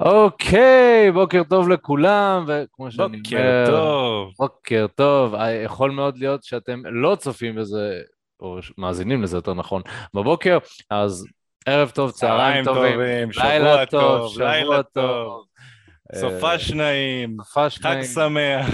אוקיי, 0.00 1.12
בוקר 1.12 1.42
טוב 1.48 1.68
לכולם, 1.68 2.44
וכמו 2.46 2.90
שאני 2.90 3.04
אומר... 3.04 3.18
בוקר 3.18 3.64
טוב. 3.66 4.32
בוקר 4.38 4.86
טוב. 4.94 5.34
אה, 5.34 5.50
יכול 5.50 5.90
מאוד 5.90 6.18
להיות 6.18 6.44
שאתם 6.44 6.82
לא 6.84 7.16
צופים 7.16 7.54
בזה, 7.54 8.00
או 8.40 8.58
מאזינים 8.78 9.22
לזה 9.22 9.36
יותר 9.36 9.54
נכון, 9.54 9.82
בבוקר, 10.14 10.58
אז 10.90 11.26
ערב 11.66 11.90
טוב, 11.90 12.10
צהריים 12.10 12.64
טובים, 12.64 13.00
לילה 13.36 13.86
טוב, 13.86 14.32
שבוע 14.32 14.82
טוב. 14.82 15.44
סופש 16.14 16.70
נעים, 16.70 17.36
סופש 17.44 17.78
חג. 17.78 18.02
שמח. 18.02 18.68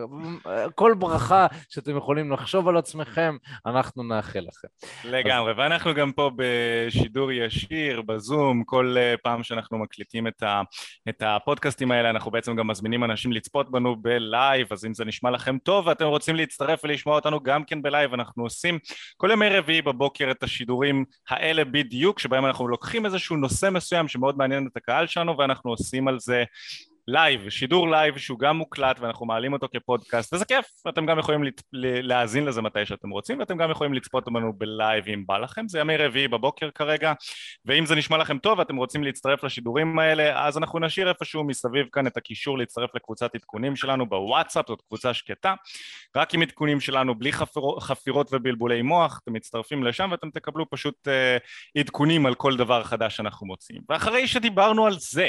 כל 0.74 0.94
ברכה 0.98 1.46
שאתם 1.68 1.96
יכולים 1.96 2.32
לחשוב 2.32 2.68
על 2.68 2.76
עצמכם, 2.76 3.36
אנחנו 3.66 4.02
נאחל 4.02 4.40
לכם. 4.48 4.68
לגמרי, 5.10 5.52
ואנחנו 5.52 5.94
גם 5.94 6.12
פה 6.12 6.30
בשידור 6.36 7.32
ישיר, 7.32 8.02
בזום, 8.02 8.64
כל 8.64 8.94
אה, 8.98 9.14
פעם 9.22 9.42
שאנחנו 9.42 9.78
מקליטים 9.78 10.26
את, 10.26 10.42
ה, 10.42 10.62
את 11.08 11.22
הפודקאסטים 11.26 11.90
האלה, 11.92 12.10
אנחנו 12.10 12.30
בעצם 12.30 12.56
גם 12.56 12.66
מזמינים 12.66 13.04
אנשים 13.04 13.32
לצפות 13.32 13.70
בנו 13.70 13.96
ב 13.96 14.09
live, 14.09 14.72
אז 14.72 14.84
אם 14.84 14.94
זה 14.94 15.04
נשמע 15.04 15.30
לכם 15.30 15.58
טוב 15.58 15.86
ואתם 15.86 16.04
רוצים 16.04 16.36
להצטרף 16.36 16.80
ולשמוע 16.84 17.14
אותנו 17.14 17.42
גם 17.42 17.64
כן 17.64 17.82
ב 17.82 17.87
live, 17.87 18.14
אנחנו 18.14 18.42
עושים 18.42 18.78
כל 19.16 19.30
ימי 19.32 19.48
רביעי 19.48 19.82
בבוקר 19.82 20.30
את 20.30 20.42
השידורים 20.42 21.04
האלה 21.28 21.64
בדיוק, 21.64 22.18
שבהם 22.18 22.46
אנחנו 22.46 22.68
לוקחים 22.68 23.06
איזשהו 23.06 23.36
נושא 23.36 23.70
מסוים 23.70 24.08
שמאוד 24.08 24.38
מעניין 24.38 24.68
את 24.72 24.76
הקהל 24.76 25.06
שלנו, 25.06 25.38
ואנחנו 25.38 25.70
עושים 25.70 26.08
על 26.08 26.18
זה 26.20 26.44
live, 27.08 27.48
שידור 27.48 27.90
live 27.90 28.18
שהוא 28.18 28.38
גם 28.38 28.56
מוקלט 28.56 29.00
ואנחנו 29.00 29.26
מעלים 29.26 29.52
אותו 29.52 29.68
כפודקאסט. 29.74 30.34
וזה 30.34 30.44
כיף, 30.44 30.66
אתם 30.88 31.06
גם 31.06 31.18
יכולים 31.18 31.44
לת- 31.44 31.62
להאזין 32.02 32.44
לזה 32.44 32.62
מתי 32.62 32.86
שאתם 32.86 33.10
רוצים 33.10 33.38
ואתם 33.38 33.56
גם 33.56 33.70
יכולים 33.70 33.94
לצפות 33.94 34.24
בנו 34.24 34.52
ב 34.52 34.62
live 34.62 35.04
אם 35.08 35.26
בא 35.26 35.38
לכם, 35.38 35.68
זה 35.68 35.78
ימי 35.78 35.96
רביעי 35.96 36.28
בבוקר 36.28 36.70
כרגע 36.70 37.12
ואם 37.64 37.86
זה 37.86 37.94
נשמע 37.94 38.16
לכם 38.18 38.38
טוב 38.38 38.58
ואתם 38.58 38.76
רוצים 38.76 39.04
להצטרף 39.04 39.44
לשידורים 39.44 39.98
האלה 39.98 40.46
אז 40.46 40.58
אנחנו 40.58 40.78
נשאיר 40.78 41.08
איפשהו 41.08 41.44
מסביב 41.44 41.86
כאן 41.92 42.06
את 42.06 42.16
הקישור 42.16 42.58
להצטרף 42.58 42.90
לקבוצת 42.94 43.34
עדכונים 43.34 43.76
שלנו 43.76 44.06
בוואטסאפ, 44.08 44.68
זאת 44.68 44.80
קבוצה 44.88 45.14
שקטה. 45.14 45.54
רק 46.16 46.34
עם 46.34 46.42
עדכונים 46.42 46.80
שלנו 46.80 47.14
בלי 47.14 47.32
חפיר, 47.32 47.62
חפירות 47.80 48.28
ובלבולי 48.32 48.82
מוח, 48.82 49.20
אתם 49.22 49.32
מצטרפים 49.32 49.84
לשם 49.84 50.08
ואתם 50.10 50.30
תקבלו 50.30 50.70
פשוט 50.70 51.08
אה, 51.08 51.36
עדכונים 51.78 52.26
על 52.26 52.34
כל 52.34 52.56
דבר 52.56 52.82
חדש 52.82 53.16
שאנחנו 53.16 53.46
מוצאים 53.46 53.82
ואחרי 53.88 54.26
שדיברנו 54.26 54.86
על 54.86 54.94
זה 54.98 55.28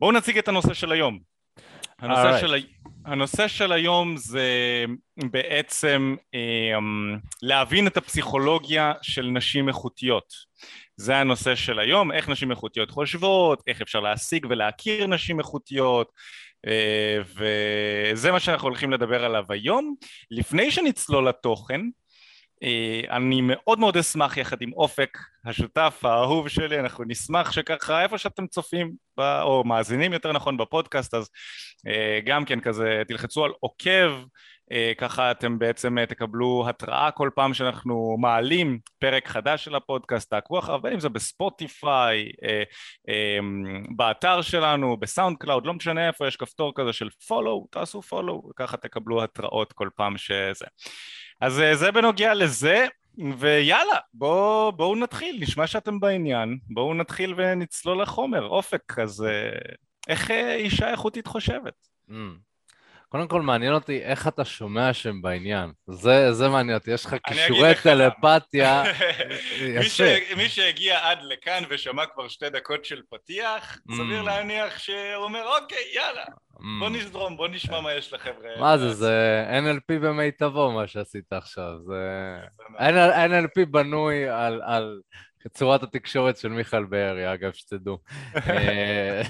בואו 0.00 0.12
נציג 0.12 0.38
את 0.38 0.48
הנושא 0.48 0.74
של 0.74 0.92
היום. 0.92 1.18
הנושא, 1.98 2.36
Alright. 2.36 2.40
של, 2.40 2.54
הנושא 3.04 3.48
של 3.48 3.72
היום 3.72 4.16
זה 4.16 4.84
בעצם 5.30 6.16
אה, 6.34 6.78
להבין 7.42 7.86
את 7.86 7.96
הפסיכולוגיה 7.96 8.92
של 9.02 9.26
נשים 9.26 9.68
איכותיות. 9.68 10.32
זה 10.96 11.16
הנושא 11.16 11.54
של 11.54 11.78
היום, 11.78 12.12
איך 12.12 12.28
נשים 12.28 12.50
איכותיות 12.50 12.90
חושבות, 12.90 13.62
איך 13.66 13.82
אפשר 13.82 14.00
להשיג 14.00 14.46
ולהכיר 14.50 15.06
נשים 15.06 15.38
איכותיות, 15.38 16.12
אה, 16.66 17.18
וזה 17.34 18.32
מה 18.32 18.40
שאנחנו 18.40 18.68
הולכים 18.68 18.92
לדבר 18.92 19.24
עליו 19.24 19.44
היום. 19.48 19.94
לפני 20.30 20.70
שנצלול 20.70 21.28
לתוכן, 21.28 21.80
אני 23.10 23.40
מאוד 23.40 23.78
מאוד 23.78 23.96
אשמח 23.96 24.36
יחד 24.36 24.62
עם 24.62 24.72
אופק, 24.72 25.18
השותף 25.44 26.00
האהוב 26.04 26.48
שלי, 26.48 26.80
אנחנו 26.80 27.04
נשמח 27.06 27.52
שככה 27.52 28.02
איפה 28.02 28.18
שאתם 28.18 28.46
צופים 28.46 28.92
או 29.18 29.62
מאזינים 29.66 30.12
יותר 30.12 30.32
נכון 30.32 30.56
בפודקאסט 30.56 31.14
אז 31.14 31.30
אה, 31.86 32.20
גם 32.24 32.44
כן 32.44 32.60
כזה 32.60 33.02
תלחצו 33.08 33.44
על 33.44 33.52
עוקב 33.60 34.12
אה, 34.72 34.92
ככה 34.98 35.30
אתם 35.30 35.58
בעצם 35.58 35.98
אה, 35.98 36.06
תקבלו 36.06 36.64
התראה 36.68 37.10
כל 37.10 37.30
פעם 37.34 37.54
שאנחנו 37.54 38.16
מעלים 38.20 38.78
פרק 38.98 39.28
חדש 39.28 39.64
של 39.64 39.74
הפודקאסט, 39.74 40.30
תעקבו 40.30 40.58
אחריו 40.58 40.82
בין 40.82 40.92
אם 40.92 41.00
זה 41.00 41.08
בספוטיפיי, 41.08 42.30
אה, 42.42 42.62
אה, 43.08 43.38
באתר 43.96 44.42
שלנו, 44.42 44.96
בסאונד 44.96 45.36
קלאוד, 45.38 45.66
לא 45.66 45.74
משנה 45.74 46.08
איפה 46.08 46.28
יש 46.28 46.36
כפתור 46.36 46.72
כזה 46.74 46.92
של 46.92 47.10
follow, 47.28 47.66
תעשו 47.70 48.02
follow 48.02 48.42
וככה 48.50 48.76
תקבלו 48.76 49.22
התראות 49.22 49.72
כל 49.72 49.88
פעם 49.96 50.18
שזה 50.18 50.66
אז 51.40 51.60
אה, 51.60 51.76
זה 51.76 51.92
בנוגע 51.92 52.34
לזה, 52.34 52.86
ויאללה, 53.38 53.98
בואו 54.14 54.72
בוא 54.72 54.96
נתחיל, 54.96 55.38
נשמע 55.40 55.66
שאתם 55.66 56.00
בעניין, 56.00 56.58
בואו 56.70 56.94
נתחיל 56.94 57.34
ונצלול 57.36 58.02
לחומר. 58.02 58.46
אופק, 58.46 58.98
אז 58.98 59.22
אה, 59.22 59.58
איך 60.08 60.30
אה, 60.30 60.54
אישה 60.54 60.90
איכותית 60.90 61.26
חושבת? 61.26 61.74
Mm. 62.10 62.12
קודם 63.08 63.28
כל 63.28 63.42
מעניין 63.42 63.72
אותי 63.72 64.02
איך 64.02 64.28
אתה 64.28 64.44
שומע 64.44 64.92
שהם 64.92 65.22
בעניין. 65.22 65.70
זה, 65.86 66.32
זה 66.32 66.48
מעניין 66.48 66.78
אותי, 66.78 66.90
יש 66.90 67.04
לך 67.04 67.16
כישורי. 67.26 67.74
טלפתיה. 67.82 68.82
מי, 69.78 69.88
ש... 69.88 70.00
מי 70.36 70.48
שהגיע 70.48 71.08
עד 71.10 71.18
לכאן 71.22 71.62
ושמע 71.70 72.06
כבר 72.06 72.28
שתי 72.28 72.50
דקות 72.50 72.84
של 72.84 73.02
פתיח, 73.10 73.78
Mm. 73.90 73.94
סביר 73.96 74.22
להניח 74.22 74.78
שהוא 74.78 75.24
אומר, 75.24 75.42
אוקיי, 75.60 75.78
יאללה, 75.94 76.24
בוא 76.78 76.88
Mm. 76.88 76.90
נזרום, 76.90 77.36
בוא 77.36 77.48
נשמע 77.48 77.80
מה 77.80 77.92
יש 77.92 78.12
לחבר'ה. 78.12 78.60
מה 78.60 78.78
זה, 78.78 78.94
זה 78.94 79.44
NLP 79.50 79.98
במיטבו 80.02 80.70
מה 80.72 80.86
שעשית 80.86 81.32
עכשיו, 81.32 81.72
זה... 81.86 82.36
NLP 82.78 83.64
בנוי 83.70 84.28
על, 84.28 84.62
על 84.64 85.00
צורת 85.48 85.82
התקשורת 85.82 86.36
של 86.36 86.48
מיכאל 86.48 86.84
בארי, 86.84 87.34
אגב, 87.34 87.52
שתדעו. 87.52 87.98
אה, 88.50 89.22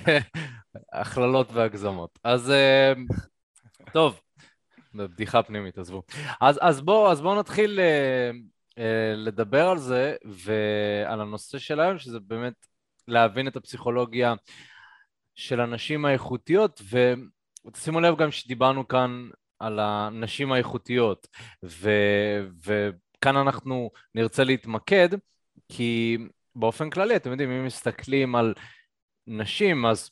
הכללות 1.01 1.49
והגזמות. 1.53 2.19
אז 2.25 2.51
אה, 2.51 2.93
טוב, 3.93 4.21
בדיחה 4.95 5.43
פנימית, 5.43 5.79
עזבו. 5.79 6.03
אז, 6.41 6.59
אז 6.63 6.81
בואו 6.81 7.17
בוא 7.17 7.39
נתחיל 7.39 7.81
אה, 7.81 8.31
אה, 8.79 9.15
לדבר 9.17 9.69
על 9.69 9.79
זה 9.79 10.17
ועל 10.25 11.21
הנושא 11.21 11.59
של 11.59 11.81
היום, 11.81 11.99
שזה 11.99 12.21
באמת 12.21 12.67
להבין 13.09 13.49
את 13.49 13.57
הפסיכולוגיה 13.57 14.35
של 15.35 15.61
הנשים 15.61 16.05
האיכותיות, 16.05 16.83
ושימו 17.71 18.01
לב 18.01 18.17
גם 18.17 18.31
שדיברנו 18.31 18.89
כאן 18.89 19.29
על 19.59 19.79
הנשים 19.81 20.53
האיכותיות, 20.53 21.29
ו, 21.65 21.91
וכאן 22.67 23.37
אנחנו 23.37 23.91
נרצה 24.15 24.45
להתמקד, 24.45 25.09
כי 25.69 26.19
באופן 26.57 26.91
כללי, 26.91 27.17
אתם 27.17 27.31
יודעים, 27.31 27.51
אם 27.51 27.65
מסתכלים 27.65 28.35
על 28.35 28.55
נשים, 29.27 29.87
אז 29.87 30.11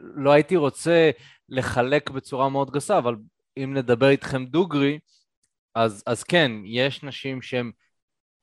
לא 0.00 0.32
הייתי 0.32 0.56
רוצה 0.56 1.10
לחלק 1.48 2.10
בצורה 2.10 2.48
מאוד 2.48 2.70
גסה, 2.70 2.98
אבל 2.98 3.14
אם 3.56 3.74
נדבר 3.74 4.08
איתכם 4.08 4.44
דוגרי, 4.44 4.98
אז, 5.74 6.02
אז 6.06 6.22
כן, 6.22 6.52
יש 6.64 7.02
נשים 7.02 7.42
שהן 7.42 7.70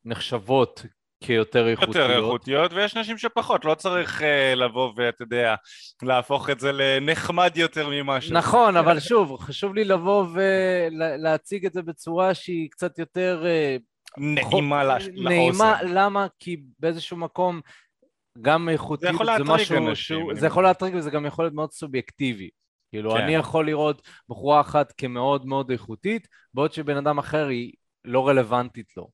נחשבות 0.06 0.86
כיותר 1.24 1.68
איכותיות. 1.68 1.96
יותר 1.96 2.18
איכותיות, 2.18 2.74
ויש 2.74 2.98
נשים 2.98 3.18
שפחות, 3.18 3.66
לא 3.66 3.76
צריך 3.76 4.22
uh, 4.22 4.56
לבוא 4.56 4.94
ואתה 4.96 5.24
יודע, 5.24 5.56
להפוך 6.04 6.50
את 6.50 6.60
זה 6.60 6.72
לנחמד 6.72 7.52
יותר 7.58 7.90
ממה 7.90 8.22
שזה. 8.22 8.34
נכון, 8.34 8.78
אבל 8.78 9.00
שוב, 9.10 9.38
חשוב 9.40 9.76
לי 9.76 9.84
לבוא 9.84 10.26
ולהציג 10.34 11.66
את 11.66 11.74
זה 11.74 11.82
בצורה 11.82 12.34
שהיא 12.34 12.70
קצת 12.72 13.00
יותר 13.00 13.44
אה, 13.46 13.78
נעימה 14.18 14.84
לש- 14.84 15.08
נעימה, 15.08 15.82
לאוזן. 15.82 15.94
למה? 15.94 16.28
כי 16.40 16.58
באיזשהו 16.80 17.18
מקום 17.18 17.62
גם 18.42 18.70
איכותיות 18.70 19.16
זה 19.18 19.24
להטריג 19.24 19.50
משהו 19.50 19.78
אנשים, 19.78 19.94
שהוא, 19.94 20.34
זה 20.36 20.48
יכול 20.48 20.64
להטריג 20.64 20.96
וזה 20.96 21.10
גם 21.10 21.26
יכול 21.26 21.46
להיות 21.46 21.54
מאוד 21.54 21.72
סובייקטיבי. 21.72 22.50
כאילו, 22.92 23.12
כן. 23.12 23.18
אני 23.18 23.36
יכול 23.36 23.66
לראות 23.66 24.02
בחורה 24.30 24.62
אחת 24.62 24.94
כמאוד 24.98 25.46
מאוד 25.46 25.72
איכותית, 25.72 26.28
בעוד 26.54 26.74
שבן 26.74 26.98
אדם 26.98 27.18
אחר 27.18 27.48
היא 27.48 27.74
לא 28.06 28.28
רלוונטית 28.28 28.98
לו. 28.98 29.10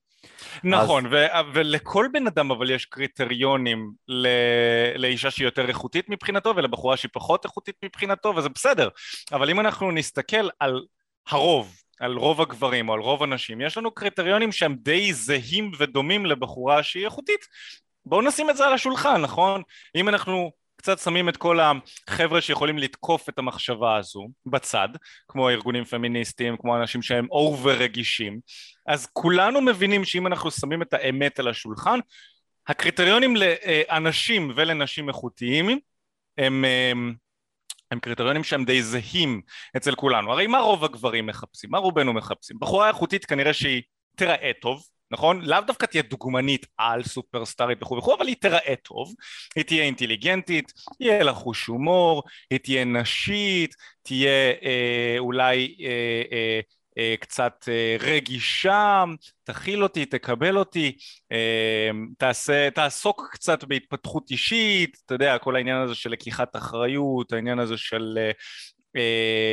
נכון, 0.64 1.06
ו- 1.06 1.26
ולכל 1.54 2.06
בן 2.12 2.26
אדם 2.26 2.50
אבל 2.50 2.70
יש 2.70 2.84
קריטריונים 2.84 3.90
ל- 4.08 4.96
לאישה 4.96 5.30
שהיא 5.30 5.46
יותר 5.46 5.68
איכותית 5.68 6.08
מבחינתו 6.08 6.56
ולבחורה 6.56 6.96
שהיא 6.96 7.10
פחות 7.12 7.44
איכותית 7.44 7.74
מבחינתו 7.84 8.36
וזה 8.36 8.48
בסדר, 8.48 8.88
אבל 9.32 9.50
אם 9.50 9.60
אנחנו 9.60 9.90
נסתכל 9.90 10.48
על 10.60 10.84
הרוב, 11.28 11.76
על 12.00 12.16
רוב 12.16 12.40
הגברים 12.40 12.88
או 12.88 12.94
על 12.94 13.00
רוב 13.00 13.22
הנשים, 13.22 13.60
יש 13.60 13.78
לנו 13.78 13.90
קריטריונים 13.90 14.52
שהם 14.52 14.76
די 14.78 15.12
זהים 15.12 15.70
ודומים 15.78 16.26
לבחורה 16.26 16.82
שהיא 16.82 17.04
איכותית. 17.04 17.40
בואו 18.08 18.22
נשים 18.22 18.50
את 18.50 18.56
זה 18.56 18.66
על 18.66 18.72
השולחן, 18.72 19.20
נכון? 19.20 19.62
אם 19.94 20.08
אנחנו 20.08 20.50
קצת 20.76 20.98
שמים 20.98 21.28
את 21.28 21.36
כל 21.36 21.58
החבר'ה 21.60 22.40
שיכולים 22.40 22.78
לתקוף 22.78 23.28
את 23.28 23.38
המחשבה 23.38 23.96
הזו 23.96 24.28
בצד, 24.46 24.88
כמו 25.28 25.50
ארגונים 25.50 25.84
פמיניסטיים, 25.84 26.56
כמו 26.56 26.76
אנשים 26.76 27.02
שהם 27.02 27.26
over 27.30 27.76
רגישים, 27.76 28.40
אז 28.86 29.06
כולנו 29.12 29.60
מבינים 29.60 30.04
שאם 30.04 30.26
אנחנו 30.26 30.50
שמים 30.50 30.82
את 30.82 30.94
האמת 30.94 31.38
על 31.38 31.48
השולחן, 31.48 31.98
הקריטריונים 32.66 33.34
לאנשים 33.36 34.52
ולנשים 34.56 35.08
איכותיים 35.08 35.68
הם, 35.68 35.78
הם, 36.64 37.14
הם 37.90 38.00
קריטריונים 38.00 38.44
שהם 38.44 38.64
די 38.64 38.82
זהים 38.82 39.40
אצל 39.76 39.94
כולנו. 39.94 40.32
הרי 40.32 40.46
מה 40.46 40.58
רוב 40.58 40.84
הגברים 40.84 41.26
מחפשים? 41.26 41.70
מה 41.70 41.78
רובנו 41.78 42.12
מחפשים? 42.12 42.56
בחורה 42.60 42.88
איכותית 42.88 43.24
כנראה 43.24 43.52
שהיא 43.52 43.82
תיראה 44.16 44.52
טוב, 44.60 44.82
נכון? 45.10 45.40
לאו 45.44 45.60
דווקא 45.66 45.86
תהיה 45.86 46.02
דוגמנית 46.02 46.66
על 46.76 47.02
סופרסטארית 47.02 47.82
וכו' 47.82 47.96
וכו', 47.96 48.14
אבל 48.14 48.26
היא 48.26 48.36
תיראה 48.40 48.74
טוב, 48.82 49.14
היא 49.56 49.64
תהיה 49.64 49.84
אינטליגנטית, 49.84 50.72
יהיה 51.00 51.22
לה 51.24 51.34
חוש 51.34 51.66
הומור, 51.66 52.22
היא 52.50 52.58
תהיה 52.58 52.84
נשית, 52.84 53.74
תהיה 54.02 54.52
אה, 54.62 55.14
אולי 55.18 55.76
אה, 55.80 56.22
אה, 56.32 56.60
אה, 56.98 57.14
קצת 57.20 57.64
אה, 57.68 57.96
רגישה, 58.00 59.04
תכיל 59.44 59.82
אותי, 59.82 60.06
תקבל 60.06 60.58
אותי, 60.58 60.96
אה, 61.32 61.90
תעשה, 62.18 62.70
תעסוק 62.70 63.28
קצת 63.32 63.64
בהתפתחות 63.64 64.30
אישית, 64.30 64.96
אתה 65.06 65.14
יודע, 65.14 65.38
כל 65.38 65.56
העניין 65.56 65.76
הזה 65.76 65.94
של 65.94 66.10
לקיחת 66.10 66.56
אחריות, 66.56 67.32
העניין 67.32 67.58
הזה 67.58 67.76
של 67.76 68.18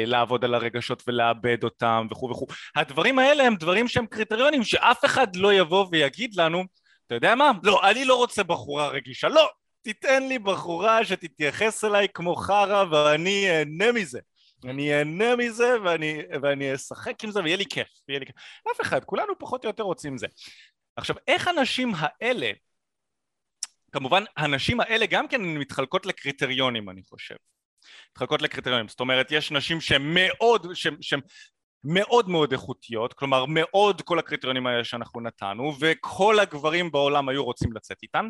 לעבוד 0.06 0.46
על 0.46 0.54
הרגשות 0.54 1.04
ולאבד 1.08 1.64
אותם 1.64 2.08
וכו' 2.12 2.30
וכו'. 2.30 2.48
הדברים 2.76 3.20
האלה 3.20 3.44
הם 3.44 3.56
דברים 3.56 3.88
שהם 3.88 4.06
קריטריונים 4.06 4.64
שאף 4.64 5.06
אחד 5.06 5.36
לא 5.36 5.54
יבוא 5.54 5.88
ויגיד 5.92 6.36
לנו, 6.36 6.64
אתה 7.08 7.16
יודע 7.16 7.36
מה? 7.36 7.52
לא, 7.64 7.90
אני 7.90 8.06
לא 8.06 8.16
רוצה 8.16 8.44
בחורה 8.44 8.88
רגישה, 8.88 9.28
לא, 9.28 9.50
תיתן 9.82 10.28
לי 10.28 10.40
בחורה 10.40 11.06
שתתייחס 11.06 11.84
אליי 11.84 12.08
כמו 12.14 12.36
חרא 12.36 12.84
ואני 12.92 13.50
אהנה 13.50 13.92
מזה. 13.92 14.20
אני 14.64 14.94
אהנה 14.94 15.36
מזה 15.36 15.82
ואני, 15.84 16.22
ואני 16.42 16.76
אשחק 16.76 17.24
עם 17.24 17.32
זה 17.32 17.44
ויהיה 17.44 17.58
לי 17.58 17.66
כיף, 17.66 17.88
ויהיה 18.08 18.20
לי 18.20 18.26
כיף. 18.26 18.36
אף 18.72 18.82
אחד, 18.82 19.04
כולנו 19.04 19.34
פחות 19.40 19.64
או 19.66 19.70
יותר 19.70 19.84
רוצים 19.84 20.18
זה. 20.18 20.28
עכשיו, 20.96 21.16
איך 21.28 21.48
הנשים 21.48 21.92
האלה, 21.98 22.52
כמובן, 23.92 24.24
הנשים 24.38 24.80
האלה 24.80 25.06
גם 25.06 25.28
כן 25.28 25.42
מתחלקות 25.42 26.06
לקריטריונים, 26.06 26.90
אני 26.90 27.04
חושב. 27.04 27.36
מתחלקות 28.12 28.42
לקריטריונים, 28.42 28.88
זאת 28.88 29.00
אומרת, 29.00 29.32
יש 29.32 29.52
נשים 29.52 29.82
שהן 29.82 30.02
מאוד, 30.14 30.68
שהן 31.02 31.20
מאוד 31.84 32.30
מאוד 32.30 32.52
איכותיות, 32.52 33.14
כלומר 33.14 33.46
מאוד 33.46 34.02
כל 34.02 34.20
הקריטריונים 34.20 34.68
האלה 34.68 34.84
שאנחנו 34.84 35.22
נתנו, 35.22 35.74
וכל 35.80 36.40
הגברים 36.40 36.92
בעולם 36.92 37.30
היו 37.30 37.44
רוצים 37.44 37.74
לצאת 37.74 37.98
איתן. 38.04 38.30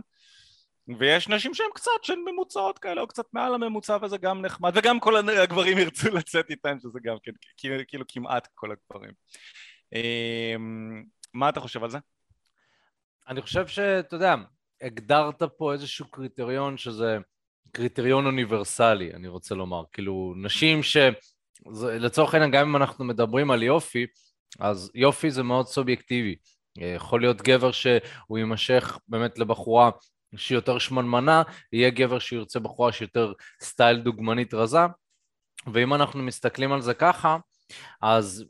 ויש 0.99 1.29
נשים 1.29 1.53
שהן 1.53 1.67
קצת 1.75 1.91
שהן 2.03 2.19
ממוצעות 2.25 2.79
כאלה 2.79 3.01
או 3.01 3.07
קצת 3.07 3.25
מעל 3.33 3.53
הממוצע 3.53 3.97
וזה 4.01 4.17
גם 4.17 4.41
נחמד 4.41 4.71
וגם 4.75 4.99
כל 4.99 5.29
הגברים 5.29 5.77
ירצו 5.77 6.09
לצאת 6.17 6.49
איתן 6.49 6.79
שזה 6.79 6.99
גם 7.03 7.15
כן 7.23 7.31
כאילו, 7.57 7.75
כאילו 7.87 8.05
כמעט 8.07 8.47
כל 8.55 8.69
הגברים 8.71 9.11
אמ, 9.93 11.03
מה 11.33 11.49
אתה 11.49 11.59
חושב 11.59 11.83
על 11.83 11.89
זה? 11.89 11.97
אני 13.27 13.41
חושב 13.41 13.67
שאתה 13.67 14.15
יודע 14.15 14.35
הגדרת 14.81 15.43
פה 15.57 15.73
איזשהו 15.73 16.11
קריטריון 16.11 16.77
שזה 16.77 17.17
קריטריון 17.75 18.25
אוניברסלי 18.25 19.13
אני 19.13 19.27
רוצה 19.27 19.55
לומר. 19.55 19.83
כאילו 19.91 20.33
נשים 20.37 20.83
ש... 20.83 20.97
לצורך 21.99 22.33
העניין 22.33 22.51
גם 22.51 22.67
אם 22.67 22.75
אנחנו 22.75 23.05
מדברים 23.05 23.51
על 23.51 23.63
יופי 23.63 24.05
אז 24.59 24.91
יופי 24.95 25.31
זה 25.31 25.43
מאוד 25.43 25.67
סובייקטיבי. 25.67 26.35
יכול 26.77 27.21
להיות 27.21 27.41
גבר 27.41 27.71
שהוא 27.71 28.37
יימשך 28.37 28.99
באמת 29.07 29.39
לבחורה 29.39 29.89
שהיא 30.35 30.57
יותר 30.57 30.77
שמנמנה, 30.77 31.43
יהיה 31.73 31.89
גבר 31.89 32.19
שירצה 32.19 32.59
בחורה 32.59 32.91
שיותר 32.91 33.33
סטייל 33.61 33.97
דוגמנית 33.97 34.53
רזה, 34.53 34.79
ואם 35.73 35.93
אנחנו 35.93 36.23
מסתכלים 36.23 36.71
על 36.71 36.81
זה 36.81 36.93
ככה, 36.93 37.37
אז 38.01 38.45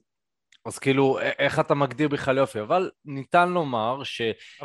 אז 0.65 0.79
כאילו, 0.79 1.19
איך 1.19 1.59
אתה 1.59 1.75
מגדיר 1.75 2.07
בכלל 2.07 2.37
יופי? 2.37 2.61
אבל 2.61 2.91
ניתן 3.05 3.49
לומר 3.49 4.03
שיש 4.03 4.57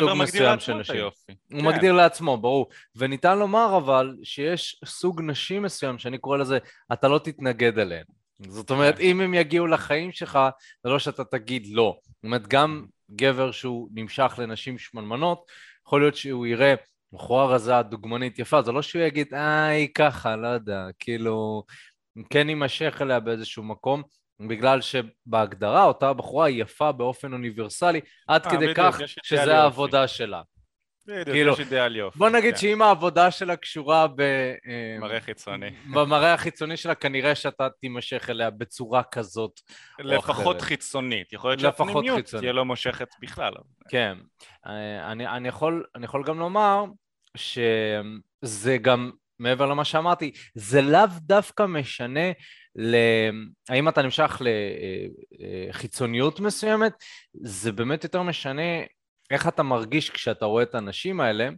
סוג 0.00 0.10
מסוים 0.16 0.60
של 0.60 0.74
נשים. 0.74 1.04
הוא 1.04 1.60
כן. 1.60 1.66
מגדיר 1.66 1.92
לעצמו, 1.92 2.36
ברור. 2.36 2.68
וניתן 2.96 3.38
לומר 3.38 3.76
אבל 3.76 4.16
שיש 4.22 4.80
סוג 4.84 5.22
נשים 5.22 5.62
מסוים, 5.62 5.98
שאני 5.98 6.18
קורא 6.18 6.36
לזה, 6.36 6.58
אתה 6.92 7.08
לא 7.08 7.18
תתנגד 7.18 7.78
אליהן. 7.78 8.04
זאת 8.40 8.70
אומרת, 8.70 8.96
כן. 8.96 9.02
אם 9.02 9.20
הם 9.20 9.34
יגיעו 9.34 9.66
לחיים 9.66 10.12
שלך, 10.12 10.38
זה 10.84 10.90
לא 10.90 10.98
שאתה 10.98 11.24
תגיד 11.24 11.66
לא. 11.70 11.98
זאת 12.04 12.24
אומרת, 12.24 12.48
גם 12.48 12.86
גבר 13.10 13.50
שהוא 13.50 13.88
נמשך 13.94 14.34
לנשים 14.38 14.78
שמנמנות, 14.78 15.44
יכול 15.86 16.00
להיות 16.00 16.16
שהוא 16.16 16.46
יראה 16.46 16.74
בחורה 17.12 17.46
רזה, 17.46 17.82
דוגמנית 17.82 18.38
יפה, 18.38 18.62
זה 18.62 18.72
לא 18.72 18.82
שהוא 18.82 19.02
יגיד, 19.02 19.34
אה, 19.34 19.66
היא 19.66 19.88
ככה, 19.94 20.36
לא 20.36 20.48
יודע, 20.48 20.86
כאילו, 20.98 21.64
כן 22.30 22.48
יימשך 22.48 22.98
אליה 23.02 23.20
באיזשהו 23.20 23.62
מקום, 23.62 24.02
בגלל 24.40 24.80
שבהגדרה 24.80 25.84
אותה 25.84 26.12
בחורה 26.12 26.46
היא 26.46 26.62
יפה 26.62 26.92
באופן 26.92 27.32
אוניברסלי, 27.32 28.00
עד 28.28 28.46
아, 28.46 28.46
אה, 28.46 28.52
כדי 28.52 28.66
בדיוק, 28.68 28.78
כך 28.78 29.00
שזה 29.22 29.58
העבודה 29.58 30.08
שלה. 30.08 30.42
בדיוק, 31.08 31.28
כאילו, 31.28 31.52
יש 31.52 31.60
אידאל 31.60 31.96
יופי. 31.96 32.18
בוא 32.18 32.28
נגיד 32.28 32.54
כן. 32.54 32.60
שאם 32.60 32.82
העבודה 32.82 33.30
שלה 33.30 33.56
קשורה 33.56 34.06
ב... 34.06 34.20
אה, 34.20 34.98
מראה 35.00 35.20
חיצוני. 35.20 35.70
במראה 35.94 36.34
החיצוני 36.34 36.76
שלה, 36.76 36.94
כנראה 36.94 37.34
שאתה 37.34 37.68
תימשך 37.80 38.30
אליה 38.30 38.50
בצורה 38.50 39.02
כזאת 39.02 39.60
לפחות 39.98 40.60
חיצונית. 40.60 41.32
יכול 41.32 41.50
להיות 41.50 41.60
שהפנימיות 41.60 42.24
תהיה 42.24 42.52
לא 42.52 42.64
מושכת 42.64 43.08
בכלל. 43.20 43.52
כן. 43.88 44.18
אה, 44.66 45.12
אני, 45.12 45.26
אני, 45.26 45.48
יכול, 45.48 45.84
אני 45.96 46.04
יכול 46.04 46.24
גם 46.24 46.38
לומר 46.38 46.84
שזה 47.36 48.76
גם, 48.82 49.10
מעבר 49.38 49.66
למה 49.66 49.84
שאמרתי, 49.84 50.32
זה 50.54 50.82
לאו 50.82 51.08
דווקא 51.20 51.62
משנה 51.66 52.30
ל... 52.78 52.96
האם 53.68 53.88
אתה 53.88 54.02
נמשך 54.02 54.42
לחיצוניות 55.68 56.40
אה, 56.40 56.44
מסוימת, 56.44 56.92
זה 57.34 57.72
באמת 57.72 58.04
יותר 58.04 58.22
משנה 58.22 58.82
איך 59.30 59.48
אתה 59.48 59.62
מרגיש 59.62 60.10
כשאתה 60.10 60.44
רואה 60.44 60.62
את 60.62 60.74
הנשים 60.74 61.20
האלה, 61.20 61.48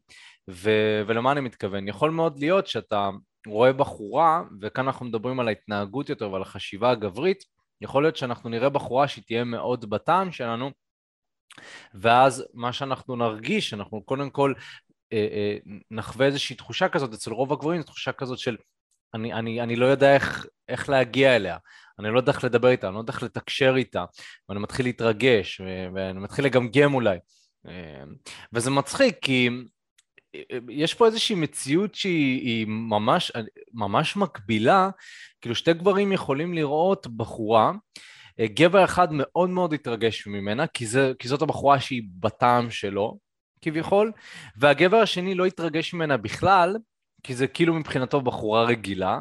ו- 0.51 1.03
ולמה 1.07 1.33
אני 1.33 1.41
מתכוון? 1.41 1.89
יכול 1.89 2.11
מאוד 2.11 2.39
להיות 2.39 2.67
שאתה 2.67 3.11
רואה 3.47 3.73
בחורה, 3.73 4.43
וכאן 4.61 4.87
אנחנו 4.87 5.07
מדברים 5.07 5.41
על 5.41 5.49
ההתנהגות 5.49 6.09
יותר 6.09 6.31
ועל 6.31 6.43
החשיבה 6.43 6.91
הגברית, 6.91 7.45
יכול 7.81 8.03
להיות 8.03 8.17
שאנחנו 8.17 8.51
נראה 8.51 8.69
בחורה 8.69 9.09
שהיא 9.09 9.25
תהיה 9.27 9.45
מאוד 9.45 9.91
בטעם 9.91 10.33
שלנו, 10.33 10.71
ואז 11.95 12.45
מה 12.55 12.73
שאנחנו 12.73 13.17
נרגיש, 13.17 13.75
אנחנו 13.75 14.03
קודם 14.03 14.31
כל 14.31 14.53
אה, 15.13 15.29
אה, 15.33 15.57
נחווה 15.91 16.27
איזושהי 16.27 16.57
תחושה 16.57 16.89
כזאת, 16.89 17.13
אצל 17.15 17.33
רוב 17.33 17.53
הגברים 17.53 17.81
זו 17.81 17.87
תחושה 17.87 18.13
כזאת 18.13 18.39
של 18.39 18.57
אני, 19.15 19.33
אני, 19.33 19.63
אני 19.63 19.77
לא 19.77 19.87
יודע 19.87 20.15
איך, 20.15 20.47
איך 20.69 20.89
להגיע 20.89 21.37
אליה, 21.37 21.57
אני 21.99 22.11
לא 22.11 22.19
יודע 22.19 22.33
איך 22.33 22.45
לדבר 22.45 22.69
איתה, 22.69 22.87
אני 22.87 22.95
לא 22.95 23.01
יודע 23.01 23.13
איך 23.13 23.23
לתקשר 23.23 23.75
איתה, 23.77 24.05
ואני 24.49 24.61
מתחיל 24.61 24.87
להתרגש, 24.87 25.61
ואני 25.95 26.21
מתחיל 26.21 26.45
לגמגם 26.45 26.95
אולי. 26.95 27.19
אמ, 27.69 28.15
וזה 28.53 28.71
מצחיק 28.71 29.19
כי 29.23 29.49
אה, 30.35 30.59
יש 30.71 30.95
פה 30.95 31.07
איזושהי 31.07 31.37
מציאות 31.37 31.95
שהיא 31.95 32.67
ממש, 32.67 33.33
ממש 33.73 34.17
מקבילה, 34.17 34.91
כאילו 35.41 35.55
שתי 35.55 35.73
גברים 35.73 36.13
יכולים 36.13 36.55
לראות 36.55 37.07
בחורה, 37.07 37.73
אה, 38.41 38.47
גבר 38.47 38.85
אחד 38.85 39.09
מאוד 39.13 39.51
מאוד 39.51 39.73
התרגש 39.73 40.27
ממנה, 40.27 40.67
כי, 40.67 40.87
זה, 40.87 41.13
כי 41.19 41.29
זאת 41.29 41.43
הבחורה 41.43 41.81
שהיא 41.81 42.03
בטעם 42.21 42.71
שלו, 42.71 43.19
כביכול, 43.63 44.13
והגבר 44.57 44.97
השני 44.97 45.35
לא 45.35 45.47
התרגש 45.47 45.95
ממנה 45.95 46.17
בכלל, 46.17 46.77
כי 47.23 47.35
זה 47.35 47.47
כאילו 47.47 47.75
מבחינתו 47.75 48.21
בחורה 48.21 48.65
רגילה, 48.65 49.21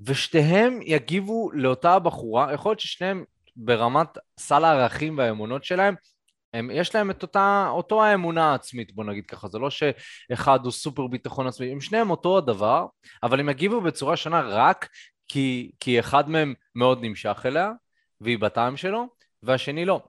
ושתיהם 0.00 0.80
יגיבו 0.82 1.50
לאותה 1.52 1.94
הבחורה, 1.94 2.52
יכול 2.52 2.70
להיות 2.70 2.80
ששניהם 2.80 3.24
ברמת 3.56 4.08
סל 4.38 4.64
הערכים 4.64 5.18
והאמונות 5.18 5.64
שלהם 5.64 5.94
הם, 6.54 6.70
יש 6.72 6.94
להם 6.94 7.10
את 7.10 7.22
אותה, 7.22 7.66
אותו 7.70 8.04
האמונה 8.04 8.50
העצמית, 8.50 8.94
בוא 8.94 9.04
נגיד 9.04 9.26
ככה, 9.26 9.48
זה 9.48 9.58
לא 9.58 9.68
שאחד 9.70 10.58
הוא 10.64 10.72
סופר 10.72 11.06
ביטחון 11.06 11.46
עצמי, 11.46 11.72
הם 11.72 11.80
שניהם 11.80 12.10
אותו 12.10 12.38
הדבר, 12.38 12.86
אבל 13.22 13.40
הם 13.40 13.48
יגיבו 13.48 13.80
בצורה 13.80 14.16
שונה 14.16 14.40
רק 14.40 14.88
כי, 15.28 15.70
כי 15.80 16.00
אחד 16.00 16.30
מהם 16.30 16.54
מאוד 16.74 16.98
נמשך 17.02 17.42
אליה, 17.46 17.70
והיא 18.20 18.38
בטעם 18.38 18.76
שלו, 18.76 19.17
והשני 19.42 19.84
לא. 19.84 20.00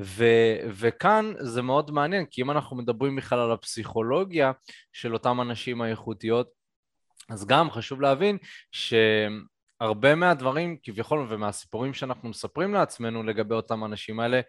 ו, 0.00 0.24
וכאן 0.68 1.32
זה 1.38 1.62
מאוד 1.62 1.90
מעניין, 1.90 2.26
כי 2.30 2.42
אם 2.42 2.50
אנחנו 2.50 2.76
מדברים 2.76 3.16
בכלל 3.16 3.38
על 3.38 3.52
הפסיכולוגיה 3.52 4.52
של 4.92 5.12
אותם 5.12 5.40
אנשים 5.40 5.82
האיכותיות, 5.82 6.48
אז 7.30 7.46
גם 7.46 7.70
חשוב 7.70 8.00
להבין 8.00 8.38
שהרבה 8.72 10.14
מהדברים 10.14 10.76
כביכול 10.82 11.26
ומהסיפורים 11.28 11.94
שאנחנו 11.94 12.28
מספרים 12.28 12.74
לעצמנו 12.74 13.22
לגבי 13.22 13.54
אותם 13.54 13.84
אנשים 13.84 14.20
האלה 14.20 14.40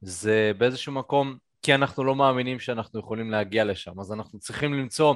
זה 0.00 0.52
באיזשהו 0.58 0.92
מקום, 0.92 1.36
כי 1.62 1.74
אנחנו 1.74 2.04
לא 2.04 2.14
מאמינים 2.14 2.60
שאנחנו 2.60 3.00
יכולים 3.00 3.30
להגיע 3.30 3.64
לשם, 3.64 4.00
אז 4.00 4.12
אנחנו 4.12 4.38
צריכים 4.38 4.74
למצוא 4.74 5.14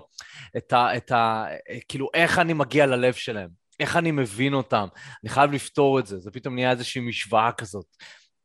את 0.56 0.72
ה... 0.72 0.96
את 0.96 1.12
ה 1.12 1.44
כאילו, 1.88 2.08
איך 2.14 2.38
אני 2.38 2.52
מגיע 2.52 2.86
ללב 2.86 3.12
שלהם, 3.12 3.48
איך 3.80 3.96
אני 3.96 4.10
מבין 4.10 4.54
אותם, 4.54 4.86
אני 5.24 5.30
חייב 5.30 5.52
לפתור 5.52 5.98
את 5.98 6.06
זה, 6.06 6.18
זה 6.18 6.30
פתאום 6.30 6.54
נהיה 6.54 6.70
איזושהי 6.70 7.00
משוואה 7.00 7.52
כזאת. 7.52 7.86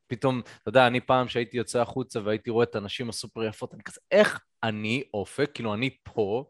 פתאום, 0.08 0.40
אתה 0.62 0.70
יודע, 0.70 0.88
אני 0.88 1.02
פעם 1.02 1.28
שהייתי 1.28 1.58
יוצא 1.58 1.82
החוצה 1.82 2.20
והייתי 2.24 2.50
רואה 2.50 2.64
את 2.64 2.76
הנשים 2.76 3.10
הסופר 3.10 3.44
יפות, 3.44 3.74
אני 3.74 3.84
כזה, 3.84 4.00
איך 4.12 4.40
אני 4.64 5.04
אופק, 5.14 5.52
כאילו 5.54 5.74
אני 5.74 5.90
פה, 6.04 6.46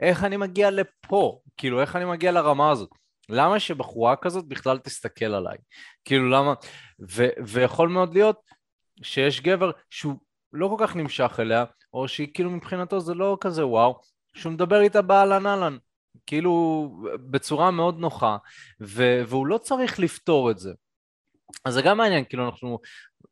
איך 0.00 0.24
אני 0.24 0.36
מגיע 0.36 0.70
לפה, 0.70 1.40
כאילו 1.56 1.80
איך 1.80 1.96
אני 1.96 2.04
מגיע 2.04 2.32
לרמה 2.32 2.70
הזאת? 2.70 2.90
למה 3.28 3.60
שבחורה 3.60 4.16
כזאת 4.16 4.44
בכלל 4.44 4.78
תסתכל 4.78 5.24
עליי? 5.24 5.56
כאילו 6.04 6.30
למה, 6.30 6.54
ו, 7.10 7.26
ויכול 7.46 7.88
מאוד 7.88 8.14
להיות 8.14 8.40
שיש 9.02 9.40
גבר 9.40 9.70
שהוא 9.90 10.14
לא 10.52 10.74
כל 10.76 10.86
כך 10.86 10.96
נמשך 10.96 11.36
אליה, 11.40 11.64
או 11.92 12.08
שהיא 12.08 12.28
כאילו 12.34 12.50
מבחינתו 12.50 13.00
זה 13.00 13.14
לא 13.14 13.38
כזה 13.40 13.66
וואו, 13.66 14.00
שהוא 14.34 14.52
מדבר 14.52 14.80
איתה 14.80 15.02
באהלן 15.02 15.46
אהלן, 15.46 15.76
כאילו 16.26 16.90
בצורה 17.30 17.70
מאוד 17.70 17.98
נוחה, 17.98 18.36
ו- 18.80 19.22
והוא 19.26 19.46
לא 19.46 19.58
צריך 19.58 19.98
לפתור 19.98 20.50
את 20.50 20.58
זה. 20.58 20.72
אז 21.64 21.74
זה 21.74 21.82
גם 21.82 21.96
מעניין, 21.96 22.24
כאילו 22.24 22.46
אנחנו 22.46 22.78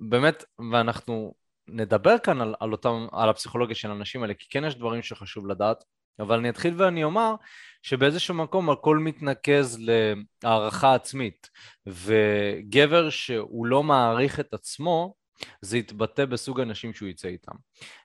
באמת, 0.01 0.45
ואנחנו 0.73 1.35
נדבר 1.69 2.19
כאן 2.19 2.41
על, 2.41 2.55
על 2.61 2.73
אותם, 2.73 3.07
על 3.13 3.29
הפסיכולוגיה 3.29 3.77
של 3.77 3.91
האנשים 3.91 4.23
האלה, 4.23 4.35
כי 4.35 4.47
כן 4.51 4.65
יש 4.65 4.75
דברים 4.75 5.03
שחשוב 5.03 5.47
לדעת. 5.47 5.85
אבל 6.19 6.39
אני 6.39 6.49
אתחיל 6.49 6.75
ואני 6.77 7.05
אומר 7.05 7.35
שבאיזשהו 7.83 8.35
מקום 8.35 8.71
הכל 8.71 8.99
מתנקז 8.99 9.79
להערכה 10.43 10.95
עצמית, 10.95 11.51
וגבר 11.87 13.11
שהוא 13.11 13.67
לא 13.67 13.83
מעריך 13.83 14.41
את 14.41 14.55
עצמו, 14.55 15.15
זה 15.61 15.79
יתבטא 15.79 16.25
בסוג 16.25 16.61
האנשים 16.61 16.95
שהוא 16.95 17.09
יצא 17.09 17.29
איתם. 17.29 17.53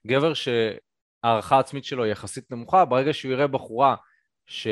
גבר 0.08 0.34
שהערכה 0.34 1.56
העצמית 1.56 1.86
שלו 1.86 2.06
יחסית 2.06 2.51
נמוכה, 2.51 2.86
ברגע 2.86 3.13
שהוא 3.13 3.32
יראה 3.32 3.48
בחורה 3.48 3.96
ש... 4.46 4.68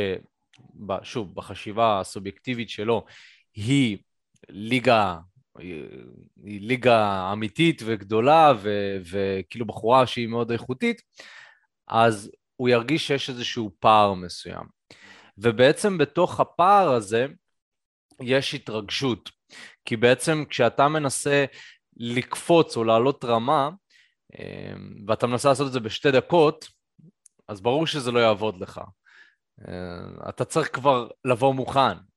שוב, 1.03 1.36
בחשיבה 1.36 2.00
הסובייקטיבית 2.00 2.69
שלו, 2.69 3.05
היא 3.53 3.98
ליגה, 4.50 5.17
היא 6.44 6.62
ליגה 6.62 7.30
אמיתית 7.34 7.82
וגדולה, 7.86 8.54
ו, 8.62 8.70
וכאילו 9.12 9.66
בחורה 9.66 10.08
שהיא 10.08 10.28
מאוד 10.28 10.51
איכותית, 10.51 11.01
אז 11.88 12.32
הוא 12.56 12.70
ירגיש 12.70 13.08
שיש 13.08 13.30
איזשהו 13.30 13.72
פער 13.80 14.13
מסוים. 14.13 14.66
ובעצם 15.38 15.98
בתוך 15.98 16.39
הפער 16.39 16.94
הזה 16.94 17.25
יש 18.22 18.54
התרגשות, 18.54 19.30
כי 19.86 19.98
בעצם 19.98 20.44
כשאתה 20.50 20.88
מנסה 20.88 21.46
לקפוץ 21.98 22.78
או 22.78 22.84
לעלות 22.84 23.25
רמה, 23.25 23.70
אמ, 24.39 24.96
ואתה 25.08 25.28
מנסה 25.28 25.50
לעשות 25.50 25.68
את 25.68 25.72
זה 25.72 25.80
בשתי 25.80 26.12
דקות, 26.12 26.68
אז 27.48 27.62
ברור 27.62 27.88
שזה 27.88 28.12
לא 28.12 28.20
יעבוד 28.20 28.62
לך. 28.62 28.82
אה, 29.68 30.30
אתה 30.30 30.46
צריך 30.46 30.75
כבר 30.75 31.08
לבוא 31.25 31.54
מוכן. 31.54 32.09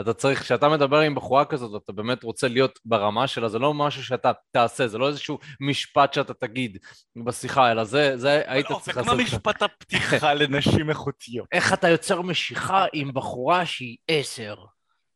אתה 0.00 0.14
צריך, 0.14 0.40
כשאתה 0.40 0.68
מדבר 0.68 1.00
עם 1.00 1.14
בחורה 1.14 1.44
כזאת, 1.44 1.82
אתה 1.84 1.92
באמת 1.92 2.22
רוצה 2.22 2.48
להיות 2.48 2.78
ברמה 2.84 3.26
שלה, 3.26 3.48
זה 3.48 3.58
לא 3.58 3.74
משהו 3.74 4.04
שאתה 4.04 4.32
תעשה, 4.50 4.86
זה 4.86 4.98
לא 4.98 5.08
איזשהו 5.08 5.38
משפט 5.60 6.12
שאתה 6.12 6.34
תגיד 6.34 6.78
בשיחה, 7.24 7.72
אלא 7.72 7.84
זה, 7.84 8.16
זה 8.16 8.42
היית 8.46 8.70
לא, 8.70 8.80
צריך 8.82 8.96
לעשות... 8.96 9.16
זה 9.16 9.24
כמו 9.24 9.36
משפט 9.36 9.62
הפתיחה 9.62 10.34
לנשים 10.40 10.90
איכותיות. 10.90 11.48
איך 11.52 11.72
אתה 11.72 11.88
יוצר 11.88 12.22
משיכה 12.22 12.86
עם 12.92 13.14
בחורה 13.14 13.66
שהיא 13.66 13.96
עשר? 14.08 14.54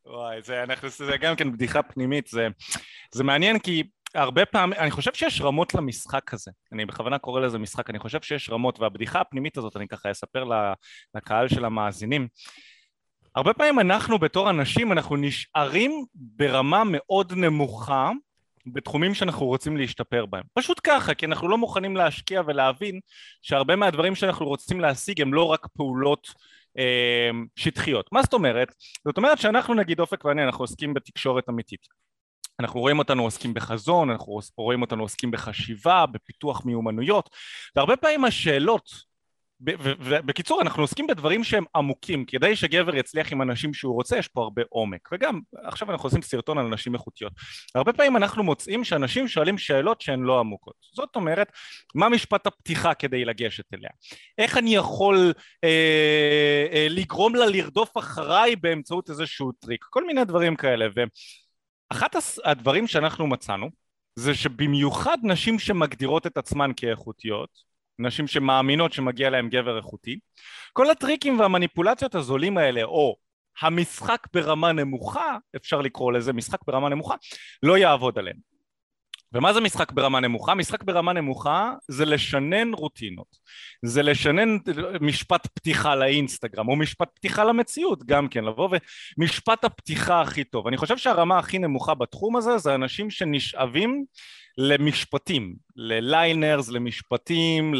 וואי, 0.06 0.42
זה, 0.42 0.62
אנחנו, 0.62 0.88
זה 0.88 1.16
גם 1.20 1.36
כן 1.36 1.52
בדיחה 1.52 1.82
פנימית, 1.82 2.26
זה, 2.26 2.48
זה 3.14 3.24
מעניין 3.24 3.58
כי 3.58 3.82
הרבה 4.14 4.46
פעמים, 4.46 4.78
אני 4.78 4.90
חושב 4.90 5.14
שיש 5.14 5.40
רמות 5.40 5.74
למשחק 5.74 6.34
הזה, 6.34 6.50
אני 6.72 6.86
בכוונה 6.86 7.18
קורא 7.18 7.40
לזה 7.40 7.58
משחק, 7.58 7.90
אני 7.90 7.98
חושב 7.98 8.22
שיש 8.22 8.50
רמות, 8.50 8.80
והבדיחה 8.80 9.20
הפנימית 9.20 9.56
הזאת, 9.56 9.76
אני 9.76 9.88
ככה 9.88 10.10
אספר 10.10 10.44
לקהל 11.14 11.48
של 11.48 11.64
המאזינים, 11.64 12.28
הרבה 13.38 13.54
פעמים 13.54 13.80
אנחנו 13.80 14.18
בתור 14.18 14.50
אנשים, 14.50 14.92
אנחנו 14.92 15.16
נשארים 15.16 16.04
ברמה 16.14 16.82
מאוד 16.86 17.32
נמוכה 17.32 18.10
בתחומים 18.66 19.14
שאנחנו 19.14 19.46
רוצים 19.46 19.76
להשתפר 19.76 20.26
בהם. 20.26 20.44
פשוט 20.54 20.80
ככה, 20.84 21.14
כי 21.14 21.26
אנחנו 21.26 21.48
לא 21.48 21.58
מוכנים 21.58 21.96
להשקיע 21.96 22.42
ולהבין 22.46 23.00
שהרבה 23.42 23.76
מהדברים 23.76 24.14
שאנחנו 24.14 24.46
רוצים 24.46 24.80
להשיג 24.80 25.20
הם 25.20 25.34
לא 25.34 25.44
רק 25.44 25.66
פעולות 25.76 26.34
אה, 26.78 27.30
שטחיות. 27.56 28.12
מה 28.12 28.22
זאת 28.22 28.32
אומרת? 28.32 28.68
זאת 29.04 29.16
אומרת 29.16 29.38
שאנחנו 29.38 29.74
נגיד 29.74 30.00
אופק 30.00 30.24
ואני, 30.24 30.44
אנחנו 30.44 30.64
עוסקים 30.64 30.94
בתקשורת 30.94 31.48
אמיתית. 31.48 31.86
אנחנו 32.60 32.80
רואים 32.80 32.98
אותנו 32.98 33.22
עוסקים 33.22 33.54
בחזון, 33.54 34.10
אנחנו 34.10 34.42
רואים 34.56 34.82
אותנו 34.82 35.02
עוסקים 35.02 35.30
בחשיבה, 35.30 36.04
בפיתוח 36.06 36.64
מיומנויות, 36.64 37.30
והרבה 37.76 37.96
פעמים 37.96 38.24
השאלות 38.24 39.07
ובקיצור 39.60 40.62
אנחנו 40.62 40.82
עוסקים 40.82 41.06
בדברים 41.06 41.44
שהם 41.44 41.64
עמוקים. 41.76 42.24
כדי 42.24 42.56
שגבר 42.56 42.96
יצליח 42.96 43.32
עם 43.32 43.42
אנשים 43.42 43.74
שהוא 43.74 43.94
רוצה 43.94 44.18
יש 44.18 44.28
פה 44.28 44.42
הרבה 44.42 44.62
עומק. 44.68 45.08
וגם 45.12 45.40
עכשיו 45.64 45.90
אנחנו 45.90 46.06
עושים 46.06 46.22
סרטון 46.22 46.58
על 46.58 46.66
נשים 46.66 46.94
איכותיות. 46.94 47.32
הרבה 47.74 47.92
פעמים 47.92 48.16
אנחנו 48.16 48.42
מוצאים 48.42 48.84
שאנשים 48.84 49.28
שואלים 49.28 49.58
שאלות 49.58 50.00
שהן 50.00 50.20
לא 50.20 50.40
עמוקות. 50.40 50.74
זאת 50.94 51.16
אומרת 51.16 51.52
מה 51.94 52.08
משפט 52.08 52.46
הפתיחה 52.46 52.94
כדי 52.94 53.24
לגשת 53.24 53.74
אליה? 53.74 53.90
איך 54.38 54.58
אני 54.58 54.74
יכול 54.74 55.32
אה, 55.64 56.66
אה, 56.72 56.86
לגרום 56.90 57.34
לה 57.34 57.46
לרדוף 57.46 57.98
אחריי 57.98 58.56
באמצעות 58.56 59.10
איזשהו 59.10 59.52
טריק? 59.52 59.84
כל 59.90 60.06
מיני 60.06 60.24
דברים 60.24 60.56
כאלה. 60.56 60.86
ואחת 61.92 62.16
הדברים 62.44 62.86
שאנחנו 62.86 63.26
מצאנו 63.26 63.70
זה 64.16 64.34
שבמיוחד 64.34 65.18
נשים 65.22 65.58
שמגדירות 65.58 66.26
את 66.26 66.36
עצמן 66.36 66.70
כאיכותיות 66.76 67.68
נשים 67.98 68.26
שמאמינות 68.26 68.92
שמגיע 68.92 69.30
להם 69.30 69.48
גבר 69.48 69.76
איכותי. 69.76 70.18
כל 70.72 70.90
הטריקים 70.90 71.40
והמניפולציות 71.40 72.14
הזולים 72.14 72.58
האלה 72.58 72.82
או 72.82 73.16
המשחק 73.60 74.26
ברמה 74.34 74.72
נמוכה 74.72 75.36
אפשר 75.56 75.80
לקרוא 75.80 76.12
לזה 76.12 76.32
משחק 76.32 76.58
ברמה 76.66 76.88
נמוכה 76.88 77.14
לא 77.62 77.78
יעבוד 77.78 78.18
עליהם 78.18 78.47
ומה 79.32 79.52
זה 79.52 79.60
משחק 79.60 79.92
ברמה 79.92 80.20
נמוכה? 80.20 80.54
משחק 80.54 80.82
ברמה 80.82 81.12
נמוכה 81.12 81.72
זה 81.88 82.04
לשנן 82.04 82.74
רוטינות. 82.74 83.36
זה 83.82 84.02
לשנן 84.02 84.56
משפט 85.00 85.46
פתיחה 85.46 85.94
לאינסטגרם 85.94 86.68
או 86.68 86.76
משפט 86.76 87.08
פתיחה 87.14 87.44
למציאות 87.44 88.04
גם 88.04 88.28
כן 88.28 88.44
לבוא 88.44 88.68
ומשפט 89.18 89.64
הפתיחה 89.64 90.20
הכי 90.20 90.44
טוב. 90.44 90.66
אני 90.66 90.76
חושב 90.76 90.96
שהרמה 90.96 91.38
הכי 91.38 91.58
נמוכה 91.58 91.94
בתחום 91.94 92.36
הזה 92.36 92.58
זה 92.58 92.74
אנשים 92.74 93.10
שנשאבים 93.10 94.04
למשפטים, 94.58 95.54
לליינרס, 95.76 96.68
למשפטים, 96.68 97.74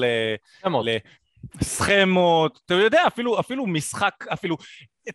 לסכמות, 1.61 2.61
אתה 2.66 2.75
יודע, 2.75 3.02
אפילו, 3.07 3.40
אפילו 3.40 3.66
משחק, 3.66 4.25
אפילו 4.33 4.57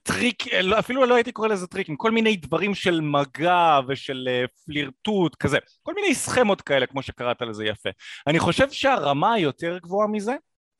טריק, 0.03 0.53
לא, 0.53 0.79
אפילו 0.79 1.05
לא 1.05 1.15
הייתי 1.15 1.31
קורא 1.31 1.47
לזה 1.47 1.67
טריקים, 1.67 1.95
כל 1.95 2.11
מיני 2.11 2.35
דברים 2.35 2.75
של 2.75 3.01
מגע 3.01 3.79
ושל 3.87 4.27
אה, 4.31 4.45
פלירטוט, 4.65 5.35
כזה, 5.35 5.57
כל 5.83 5.93
מיני 5.93 6.15
סכמות 6.15 6.61
כאלה, 6.61 6.85
כמו 6.85 7.01
שקראת 7.01 7.41
לזה 7.41 7.65
יפה. 7.65 7.89
אני 8.27 8.39
חושב 8.39 8.71
שהרמה 8.71 9.33
היותר 9.33 9.77
גבוהה 9.77 10.07
מזה, 10.07 10.35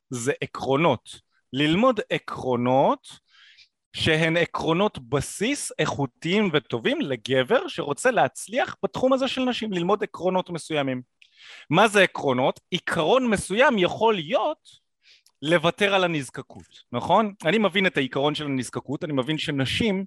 זה 0.09 0.33
עקרונות. 0.41 1.33
ללמוד 1.53 2.00
עקרונות 2.09 3.07
שהן 3.95 4.38
עקרונות 4.38 5.00
בסיס 5.00 5.71
איכותיים 5.79 6.50
וטובים 6.53 7.01
לגבר 7.01 7.67
שרוצה 7.67 8.12
להצליח 8.12 8.75
בתחום 8.83 9.13
הזה 9.13 9.27
של 9.27 9.41
נשים, 9.41 9.73
ללמוד 9.73 10.03
עקרונות 10.03 10.50
מסוימים. 10.50 11.01
מה 11.69 11.88
זה 11.88 12.03
עקרונות? 12.03 12.59
עיקרון 12.69 13.27
מסוים 13.27 13.77
יכול 13.77 14.15
להיות 14.15 14.82
לוותר 15.45 15.95
על 15.95 16.03
הנזקקות, 16.03 16.83
נכון? 16.91 17.33
אני 17.45 17.57
מבין 17.57 17.88
את 17.88 17.97
העיקרון 17.97 18.35
של 18.35 18.45
הנזקקות, 18.45 19.03
אני 19.03 19.13
מבין 19.13 19.38
שנשים 19.38 20.05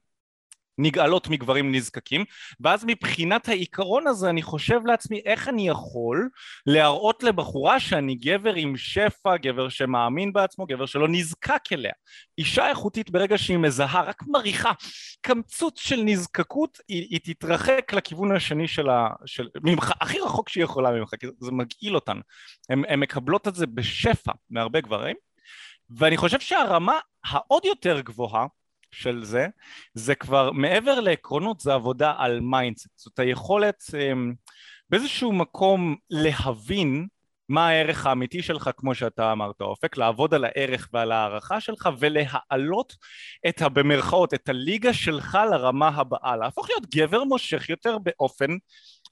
נגאלות 0.78 1.28
מגברים 1.28 1.75
נזקקים 1.75 2.25
ואז 2.61 2.85
מבחינת 2.87 3.49
העיקרון 3.49 4.07
הזה 4.07 4.31
אני 4.31 4.43
חושב 4.43 4.81
לעצמי 4.87 5.21
איך 5.25 5.49
אני 5.49 5.69
יכול 5.69 6.28
להראות 6.66 7.23
לבחורה 7.23 7.81
שאני 7.81 8.14
גבר 8.14 8.55
עם 8.55 8.76
שפע, 8.76 9.37
גבר 9.37 9.69
שמאמין 9.69 10.33
בעצמו, 10.33 10.66
גבר 10.66 10.87
שלא 10.87 11.09
נזקק 11.09 11.73
אליה 11.73 11.93
אישה 12.38 12.69
איכותית 12.69 13.11
ברגע 13.11 13.38
שהיא 13.38 13.59
מזהה 13.59 14.02
רק 14.02 14.23
מריחה 14.26 14.73
קמצוץ 15.21 15.81
של 15.81 16.00
נזקקות 16.05 16.78
היא, 16.88 17.07
היא 17.11 17.21
תתרחק 17.25 17.93
לכיוון 17.93 18.37
השני 18.37 18.69
של 18.69 18.88
ה... 18.88 19.09
של, 19.26 19.49
ממך, 19.62 19.93
הכי 20.00 20.19
רחוק 20.21 20.49
שהיא 20.49 20.64
יכולה 20.64 20.90
ממך 20.90 21.11
כי 21.21 21.26
זה 21.40 21.52
מגעיל 21.52 21.95
אותן 21.95 22.21
הן 22.69 23.00
מקבלות 23.00 23.49
את 23.49 23.55
זה 23.55 23.66
בשפע 23.66 24.33
מהרבה 24.50 24.81
גברים 24.81 25.16
ואני 25.90 26.16
חושב 26.16 26.40
שהרמה 26.40 26.99
העוד 27.25 27.64
יותר 27.64 28.00
גבוהה 28.00 28.47
של 28.90 29.25
זה, 29.25 29.47
זה 29.95 30.14
כבר 30.14 30.50
מעבר 30.52 31.00
לעקרונות 31.00 31.61
זה 31.61 31.75
עבודה 31.75 32.14
על 32.19 32.40
mindset, 32.41 32.88
זאת 32.97 33.19
היכולת 33.19 33.83
אממ, 33.83 34.35
באיזשהו 34.90 35.33
מקום 35.33 35.97
להבין 36.11 37.07
מה 37.49 37.69
הערך 37.69 38.07
האמיתי 38.07 38.43
שלך 38.43 38.71
כמו 38.76 38.95
שאתה 38.95 39.33
אמרת 39.33 39.61
אופק, 39.61 39.97
לעבוד 39.97 40.35
על 40.35 40.45
הערך 40.45 40.88
ועל 40.93 41.12
הערכה 41.12 41.61
שלך 41.61 41.88
ולהעלות 41.99 42.97
את 43.49 43.62
ה... 43.62 43.69
במרכאות, 43.69 44.35
את 44.35 44.49
הליגה 44.49 44.93
שלך 44.93 45.38
לרמה 45.50 45.88
הבאה, 45.88 46.37
להפוך 46.37 46.69
להיות 46.71 46.95
גבר 46.95 47.25
מושך 47.25 47.69
יותר 47.69 47.99
באופן 47.99 48.50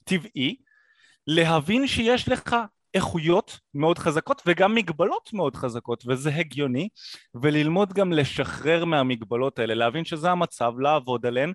טבעי, 0.05 0.57
להבין 1.27 1.87
שיש 1.87 2.29
לך 2.29 2.57
איכויות 2.95 3.59
מאוד 3.75 3.99
חזקות 3.99 4.43
וגם 4.47 4.75
מגבלות 4.75 5.31
מאוד 5.33 5.57
חזקות 5.57 6.05
וזה 6.07 6.31
הגיוני 6.35 6.89
וללמוד 7.43 7.93
גם 7.93 8.13
לשחרר 8.13 8.85
מהמגבלות 8.85 9.59
האלה 9.59 9.75
להבין 9.75 10.05
שזה 10.05 10.31
המצב 10.31 10.73
לעבוד 10.79 11.27
עליהן 11.27 11.53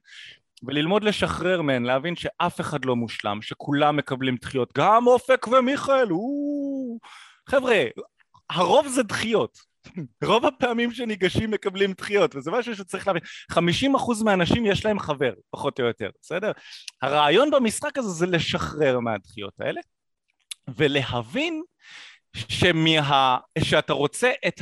וללמוד 0.63 1.03
לשחרר 1.03 1.61
מהן 1.61 1.83
להבין 1.83 2.15
שאף 2.15 2.61
אחד 2.61 2.85
לא 2.85 2.95
מושלם 2.95 3.41
שכולם 3.41 3.97
מקבלים 3.97 4.35
דחיות 4.41 4.73
גם 4.77 5.07
אופק 5.07 5.47
ומיכאל 5.47 6.09
חבר'ה 7.49 7.83
הרוב 8.49 8.87
זה 8.87 9.03
דחיות. 9.03 9.69
רוב 10.23 10.45
הפעמים 10.45 10.91
שניגשים 10.91 11.51
מקבלים 11.51 11.93
דחיות 11.93 12.35
וזה 12.35 12.51
משהו 12.51 12.75
שצריך 12.75 13.07
להבין. 13.07 13.21
50% 13.51 13.55
מהאנשים 14.23 14.65
יש 14.65 14.85
להם 14.85 14.99
חבר 14.99 15.33
פחות 15.51 15.79
או 15.79 15.85
יותר 15.85 16.09
בסדר? 16.21 16.51
הרעיון 17.01 17.51
במשחק 17.51 17.97
הזה 17.97 18.09
זה 18.09 18.25
לשחרר 18.25 18.99
מהדחיות 18.99 19.53
האלה 19.59 19.81
ולהבין 20.77 21.61
שמה, 22.33 23.37
שאתה 23.59 23.93
רוצה 23.93 24.31
את 24.47 24.61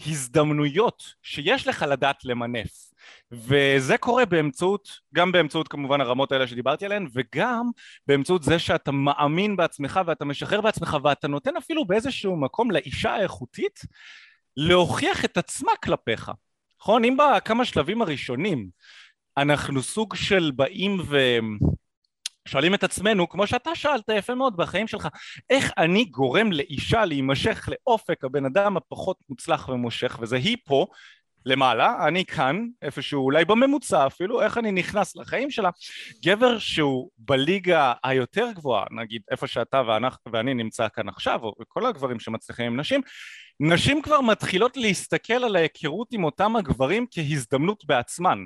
ההזדמנויות 0.00 1.02
שיש 1.22 1.68
לך 1.68 1.84
לדעת 1.88 2.24
למנף 2.24 2.86
וזה 3.32 3.98
קורה 3.98 4.24
באמצעות, 4.24 4.88
גם 5.14 5.32
באמצעות 5.32 5.68
כמובן 5.68 6.00
הרמות 6.00 6.32
האלה 6.32 6.46
שדיברתי 6.46 6.86
עליהן 6.86 7.06
וגם 7.12 7.70
באמצעות 8.06 8.42
זה 8.42 8.58
שאתה 8.58 8.92
מאמין 8.92 9.56
בעצמך 9.56 10.00
ואתה 10.06 10.24
משחרר 10.24 10.60
בעצמך 10.60 10.96
ואתה 11.02 11.28
נותן 11.28 11.56
אפילו 11.56 11.84
באיזשהו 11.84 12.36
מקום 12.36 12.70
לאישה 12.70 13.10
האיכותית 13.14 13.80
להוכיח 14.56 15.24
את 15.24 15.36
עצמה 15.36 15.72
כלפיך. 15.84 16.30
נכון? 16.80 17.04
אם 17.04 17.16
בכמה 17.16 17.64
שלבים 17.64 18.02
הראשונים 18.02 18.68
אנחנו 19.36 19.82
סוג 19.82 20.14
של 20.14 20.50
באים 20.56 21.02
ושואלים 22.46 22.74
את 22.74 22.84
עצמנו, 22.84 23.28
כמו 23.28 23.46
שאתה 23.46 23.74
שאלת 23.74 24.08
יפה 24.14 24.34
מאוד 24.34 24.56
בחיים 24.56 24.86
שלך, 24.86 25.08
איך 25.50 25.72
אני 25.78 26.04
גורם 26.04 26.52
לאישה 26.52 27.04
להימשך 27.04 27.68
לאופק 27.68 28.24
הבן 28.24 28.44
אדם 28.44 28.76
הפחות 28.76 29.16
מוצלח 29.28 29.68
ומושך, 29.68 30.18
וזה 30.20 30.36
היא 30.36 30.56
פה, 30.64 30.86
למעלה, 31.46 32.08
אני 32.08 32.24
כאן, 32.24 32.66
איפשהו 32.82 33.24
אולי 33.24 33.44
בממוצע 33.44 34.06
אפילו, 34.06 34.42
איך 34.42 34.58
אני 34.58 34.72
נכנס 34.72 35.16
לחיים 35.16 35.50
שלה, 35.50 35.70
גבר 36.24 36.58
שהוא 36.58 37.10
בליגה 37.18 37.92
היותר 38.04 38.52
גבוהה, 38.54 38.84
נגיד 38.90 39.22
איפה 39.30 39.46
שאתה 39.46 39.82
ואנחנו, 39.88 40.32
ואני 40.32 40.54
נמצא 40.54 40.88
כאן 40.94 41.08
עכשיו, 41.08 41.40
או 41.42 41.52
כל 41.68 41.86
הגברים 41.86 42.20
שמצליחים 42.20 42.66
עם 42.66 42.80
נשים, 42.80 43.00
נשים 43.60 44.02
כבר 44.02 44.20
מתחילות 44.20 44.76
להסתכל 44.76 45.44
על 45.44 45.56
ההיכרות 45.56 46.08
עם 46.12 46.24
אותם 46.24 46.56
הגברים 46.56 47.06
כהזדמנות 47.10 47.84
בעצמן. 47.86 48.38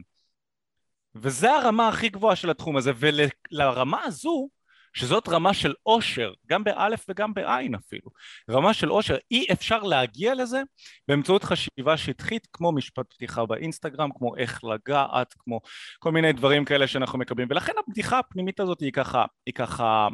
וזה 1.15 1.53
הרמה 1.53 1.89
הכי 1.89 2.09
גבוהה 2.09 2.37
של 2.37 2.51
התחום 2.51 2.77
הזה, 2.77 2.93
ולרמה 2.97 4.01
הזו 4.05 4.49
שזאת 4.93 5.29
רמה 5.29 5.55
של 5.55 5.75
עושר, 5.83 6.33
גם 6.47 6.65
באלף 6.65 7.05
וגם 7.09 7.35
בעין 7.35 7.75
אפילו, 7.75 8.11
רמה 8.51 8.75
של 8.75 8.89
עושר, 8.89 9.17
אי 9.31 9.47
אפשר 9.53 9.83
להגיע 9.83 10.35
לזה 10.35 10.63
באמצעות 11.09 11.45
חשיבה 11.45 11.97
שטחית 11.97 12.49
כמו 12.53 12.73
משפט 12.73 13.13
פתיחה 13.15 13.47
באינסטגרם, 13.47 14.11
כמו 14.19 14.37
איך 14.37 14.65
לגעת, 14.65 15.35
כמו 15.39 15.61
כל 15.99 16.13
מיני 16.13 16.33
דברים 16.33 16.65
כאלה 16.65 16.87
שאנחנו 16.87 17.19
מקבלים, 17.19 17.49
ולכן 17.51 17.73
הבדיחה 17.87 18.19
הפנימית 18.19 18.61
הזאת 18.61 18.81
היא 18.81 18.93
ככה, 18.93 19.25
היא 19.47 19.55
ככה 19.55 20.09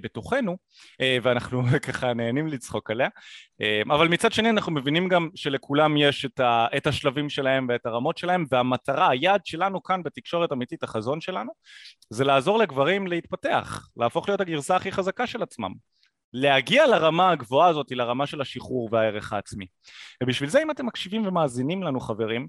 בתוכנו 0.00 0.56
אה, 1.00 1.18
ואנחנו 1.22 1.62
ככה 1.86 2.14
נהנים 2.14 2.46
לצחוק 2.46 2.90
עליה 2.90 3.08
אה, 3.60 3.82
אבל 3.90 4.08
מצד 4.08 4.32
שני 4.32 4.50
אנחנו 4.50 4.72
מבינים 4.72 5.08
גם 5.08 5.28
שלכולם 5.34 5.96
יש 5.96 6.24
את, 6.24 6.40
ה, 6.40 6.66
את 6.76 6.86
השלבים 6.86 7.28
שלהם 7.28 7.66
ואת 7.68 7.86
הרמות 7.86 8.18
שלהם 8.18 8.44
והמטרה, 8.50 9.10
היעד 9.10 9.46
שלנו 9.46 9.82
כאן 9.82 10.02
בתקשורת 10.02 10.52
אמיתית, 10.52 10.82
החזון 10.82 11.20
שלנו 11.20 11.52
זה 12.10 12.24
לעזור 12.24 12.58
לגברים 12.58 13.06
להתפתח, 13.06 13.88
להפוך 13.96 14.28
להיות 14.28 14.40
הגרסה 14.40 14.76
הכי 14.76 14.92
חזקה 14.92 15.26
של 15.26 15.42
עצמם 15.42 15.72
להגיע 16.32 16.86
לרמה 16.86 17.30
הגבוהה 17.30 17.68
הזאת, 17.68 17.90
לרמה 17.90 18.26
של 18.26 18.40
השחרור 18.40 18.88
והערך 18.92 19.32
העצמי. 19.32 19.66
ובשביל 20.22 20.50
זה 20.50 20.62
אם 20.62 20.70
אתם 20.70 20.86
מקשיבים 20.86 21.26
ומאזינים 21.26 21.82
לנו 21.82 22.00
חברים, 22.00 22.48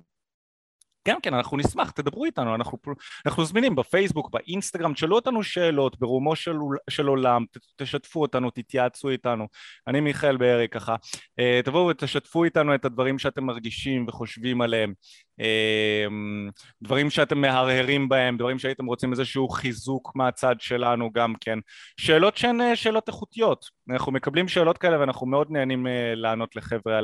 כן, 1.05 1.15
כן, 1.23 1.33
אנחנו 1.33 1.57
נשמח, 1.57 1.91
תדברו 1.91 2.25
איתנו, 2.25 2.55
אנחנו, 2.55 2.77
אנחנו 3.25 3.45
זמינים 3.45 3.75
בפייסבוק, 3.75 4.29
באינסטגרם, 4.31 4.93
תשאלו 4.93 5.15
אותנו 5.15 5.43
שאלות 5.43 5.99
ברומו 5.99 6.35
של, 6.35 6.55
של 6.89 7.07
עולם, 7.07 7.45
ת, 7.51 7.57
תשתפו 7.75 8.21
אותנו, 8.21 8.49
תתייעצו 8.49 9.09
איתנו. 9.09 9.47
אני 9.87 9.99
מיכאל 9.99 10.37
בארי 10.37 10.67
ככה. 10.67 10.95
אה, 11.39 11.61
תבואו 11.65 11.87
ותשתפו 11.87 12.43
איתנו 12.43 12.75
את 12.75 12.85
הדברים 12.85 13.19
שאתם 13.19 13.43
מרגישים 13.43 14.05
וחושבים 14.07 14.61
עליהם. 14.61 14.93
אמ, 15.39 16.49
דברים 16.81 17.09
שאתם 17.09 17.41
מהרהרים 17.41 18.09
בהם, 18.09 18.37
דברים 18.37 18.59
שהייתם 18.59 18.85
רוצים 18.85 19.11
איזשהו 19.11 19.49
חיזוק 19.49 20.11
מהצד 20.15 20.55
שלנו 20.59 21.11
גם 21.11 21.33
כן. 21.39 21.59
שאלות 21.97 22.37
שהן 22.37 22.61
אה, 22.61 22.75
שאלות 22.75 23.07
איכותיות. 23.07 23.65
אנחנו 23.93 24.11
מקבלים 24.11 24.47
שאלות 24.47 24.77
כאלה 24.77 24.99
ואנחנו 24.99 25.27
מאוד 25.27 25.51
נהנים 25.51 25.87
אה, 25.87 26.15
לענות 26.15 26.55
לחבר'ה 26.55 26.99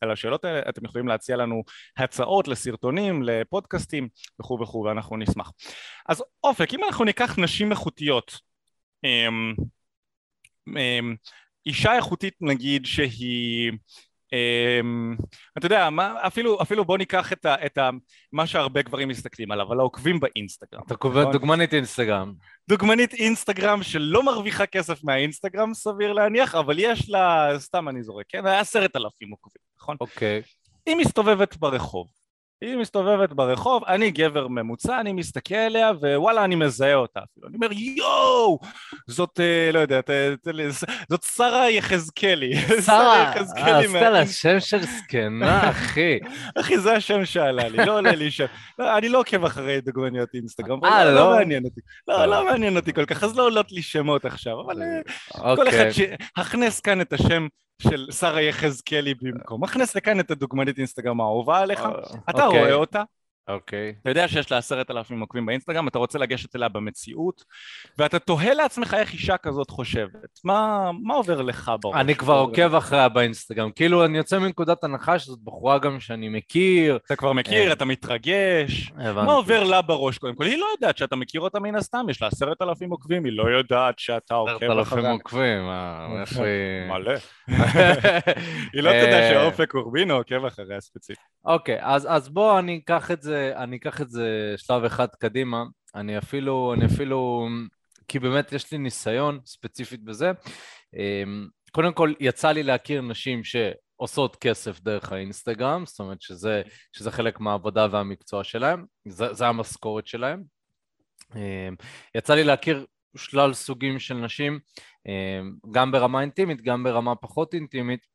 על 0.00 0.10
השאלות 0.10 0.44
האלה. 0.44 0.60
אתם 0.68 0.84
יכולים 0.84 1.08
להציע 1.08 1.36
לנו 1.36 1.62
הצעות 1.96 2.48
לסרטונים, 2.48 3.22
לפודקאסטים 3.22 4.08
וכו' 4.40 4.58
וכו', 4.62 4.82
ואנחנו 4.82 5.16
נשמח. 5.16 5.52
אז 6.08 6.24
אופק, 6.44 6.74
אם 6.74 6.84
אנחנו 6.84 7.04
ניקח 7.04 7.38
נשים 7.38 7.70
איכותיות, 7.70 8.38
אמ, 9.04 9.54
אמ, 10.68 11.16
אישה 11.66 11.96
איכותית 11.96 12.34
נגיד 12.40 12.86
שהיא 12.86 13.72
אתה 15.58 15.66
יודע, 15.66 15.90
מה, 15.90 16.14
אפילו, 16.26 16.62
אפילו 16.62 16.84
בוא 16.84 16.98
ניקח 16.98 17.32
את, 17.32 17.44
ה, 17.44 17.66
את 17.66 17.78
ה, 17.78 17.90
מה 18.32 18.46
שהרבה 18.46 18.82
גברים 18.82 19.08
מסתכלים 19.08 19.52
עליו, 19.52 19.72
על 19.72 19.80
העוקבים 19.80 20.20
באינסטגרם. 20.20 20.82
אתה 20.86 20.96
קובע 20.96 21.20
נכון? 21.20 21.32
דוגמנית 21.32 21.74
אינסטגרם. 21.74 22.32
דוגמנית 22.68 23.14
אינסטגרם 23.14 23.82
שלא 23.82 24.22
מרוויחה 24.22 24.66
כסף 24.66 25.04
מהאינסטגרם, 25.04 25.74
סביר 25.74 26.12
להניח, 26.12 26.54
אבל 26.54 26.78
יש 26.78 27.10
לה, 27.10 27.50
סתם 27.58 27.88
אני 27.88 28.02
זורק, 28.02 28.26
כן? 28.28 28.46
עשרת 28.46 28.96
אלפים 28.96 29.30
עוקבים, 29.30 29.62
נכון? 29.78 29.96
אוקיי. 30.00 30.42
Okay. 30.44 30.62
היא 30.86 30.96
מסתובבת 30.96 31.56
ברחוב, 31.56 32.06
היא 32.62 32.76
מסתובבת 32.76 33.32
ברחוב, 33.32 33.84
אני 33.84 34.10
גבר 34.10 34.48
ממוצע, 34.48 35.00
אני 35.00 35.12
מסתכל 35.12 35.54
עליה, 35.54 35.90
ווואלה, 35.90 36.44
אני 36.44 36.54
מזהה 36.54 36.94
אותה 36.94 37.20
אפילו. 37.20 37.48
אני 37.48 37.56
אומר, 37.56 37.72
יואו! 37.72 38.58
זאת, 39.06 39.40
אה, 39.40 39.70
לא 39.72 39.78
יודע, 39.78 40.00
זאת 41.10 41.22
שרה 41.22 41.70
יחזקאלי. 41.70 42.56
שרה 42.86 43.32
יחזקאלי. 43.36 43.84
עשית 43.84 44.02
לה 44.02 44.26
שם 44.26 44.60
של 44.60 44.80
זקנה, 44.82 45.70
אחי. 45.70 46.18
אחי, 46.60 46.78
זה 46.78 46.92
השם 46.92 47.24
שעלה 47.24 47.68
לי, 47.68 47.86
לא 47.86 47.98
עולה 47.98 48.12
לי 48.12 48.30
שם. 48.30 48.46
לא, 48.78 48.98
אני 48.98 49.08
לא 49.08 49.18
עוקב 49.18 49.44
אחרי 49.44 49.80
דוגמניות 49.80 50.28
אינסטגרם. 50.34 50.84
אה, 50.84 51.04
לא? 51.04 51.14
לא 51.14 51.30
מעניין 51.30 51.64
אותי. 51.64 51.80
לא, 52.08 52.26
לא 52.26 52.44
מעניין 52.44 52.76
אותי 52.76 52.92
כל 52.92 53.04
כך, 53.04 53.24
אז 53.24 53.36
לא 53.36 53.44
עולות 53.46 53.72
לי 53.72 53.82
שמות 53.82 54.24
עכשיו, 54.24 54.60
אבל 54.60 54.82
אה, 54.82 55.56
כל 55.56 55.68
אחד 55.68 55.78
אוקיי. 55.78 55.92
שיכנס 55.92 56.80
כאן 56.80 57.00
את 57.00 57.12
השם 57.12 57.46
של 57.82 58.06
שרה 58.10 58.42
יחזקאלי 58.42 59.14
במקום. 59.14 59.64
מכניס 59.64 59.96
לכאן 59.96 60.20
את 60.20 60.30
הדוגמנית 60.30 60.78
אינסטגרם 60.78 61.20
האהובה 61.20 61.58
עליך, 61.58 61.80
אה, 61.80 61.90
אתה 62.30 62.46
אוקיי. 62.46 62.60
רואה 62.60 62.74
אותה, 62.74 63.02
אוקיי. 63.48 63.94
אתה 64.02 64.10
יודע 64.10 64.28
שיש 64.28 64.50
לה 64.50 64.58
עשרת 64.58 64.90
אלפים 64.90 65.20
עוקבים 65.20 65.46
באינסטגרם, 65.46 65.88
אתה 65.88 65.98
רוצה 65.98 66.18
לגשת 66.18 66.56
אליה 66.56 66.68
במציאות, 66.68 67.44
ואתה 67.98 68.18
תוהה 68.18 68.54
לעצמך 68.54 68.94
איך 68.94 69.12
אישה 69.12 69.36
כזאת 69.36 69.70
חושבת. 69.70 70.40
מה, 70.44 70.90
מה 71.02 71.14
עובר 71.14 71.42
לך 71.42 71.72
בראש? 71.82 71.96
אני 71.96 72.14
כבר 72.14 72.34
עוקב 72.34 72.74
אחריה 72.74 73.08
באינסטגרם. 73.08 73.70
כאילו, 73.70 74.04
אני 74.04 74.18
יוצא 74.18 74.38
מנקודת 74.38 74.84
הנחה 74.84 75.18
שזאת 75.18 75.38
בחורה 75.44 75.78
גם 75.78 76.00
שאני 76.00 76.28
מכיר. 76.28 76.98
אתה 77.06 77.16
כבר 77.16 77.32
מכיר, 77.32 77.68
אה, 77.68 77.72
אתה 77.72 77.84
מתרגש. 77.84 78.92
הבנתי. 78.96 79.26
מה 79.26 79.32
עובר 79.32 79.64
לה 79.64 79.82
בראש 79.82 80.18
קודם 80.18 80.34
כל? 80.34 80.44
היא 80.44 80.58
לא 80.58 80.66
יודעת 80.72 80.98
שאתה 80.98 81.16
מכיר 81.16 81.40
אותה 81.40 81.60
מן 81.60 81.74
הסתם, 81.74 82.06
יש 82.10 82.22
לה 82.22 82.28
עשרת 82.28 82.62
אלפים 82.62 82.90
עוקבים, 82.90 83.24
היא 83.24 83.32
לא 83.32 83.50
יודעת 83.50 83.98
שאתה 83.98 84.34
עוקב 84.34 84.52
אחריה. 84.54 84.72
עשרת 84.72 84.94
אלפים 84.94 85.10
עוקבים, 85.10 85.68
אה, 85.68 86.06
איך 86.20 86.36
היא... 86.36 86.88
מלא. 86.88 87.12
היא 88.72 88.82
לא 88.82 88.90
תדע 88.90 89.20
אה, 89.20 89.30
שאופק 89.30 89.74
אורבינו 89.74 90.14
עוקב 90.14 90.44
אחריה 90.44 90.80
ספציפית. 90.80 91.31
אוקיי, 91.44 91.78
אז 91.84 92.28
בוא 92.28 92.58
אני 92.58 92.80
אקח 92.84 93.10
את 93.10 93.22
זה 93.22 93.52
אני 93.56 93.76
אקח 93.76 94.00
את 94.00 94.10
זה 94.10 94.54
שלב 94.56 94.84
אחד 94.84 95.08
קדימה, 95.20 95.64
אני 95.94 96.18
אפילו, 96.18 96.74
אני 96.74 96.86
אפילו, 96.86 97.48
כי 98.08 98.18
באמת 98.18 98.52
יש 98.52 98.72
לי 98.72 98.78
ניסיון 98.78 99.40
ספציפית 99.46 100.04
בזה. 100.04 100.32
אמ, 100.96 101.48
קודם 101.72 101.92
כל, 101.92 102.12
יצא 102.20 102.50
לי 102.50 102.62
להכיר 102.62 103.00
נשים 103.00 103.44
שעושות 103.44 104.36
כסף 104.36 104.80
דרך 104.80 105.12
האינסטגרם, 105.12 105.86
זאת 105.86 106.00
אומרת 106.00 106.22
שזה, 106.22 106.62
שזה 106.92 107.10
חלק 107.10 107.40
מהעבודה 107.40 107.86
והמקצוע 107.90 108.44
שלהם, 108.44 108.84
זה, 109.08 109.32
זה 109.32 109.46
המשכורת 109.46 110.06
שלהם. 110.06 110.42
אמ, 111.36 111.74
יצא 112.14 112.34
לי 112.34 112.44
להכיר 112.44 112.86
שלל 113.16 113.54
סוגים 113.54 113.98
של 113.98 114.14
נשים, 114.14 114.60
אמ, 115.06 115.52
גם 115.70 115.92
ברמה 115.92 116.20
אינטימית, 116.20 116.62
גם 116.62 116.84
ברמה 116.84 117.16
פחות 117.16 117.54
אינטימית, 117.54 118.06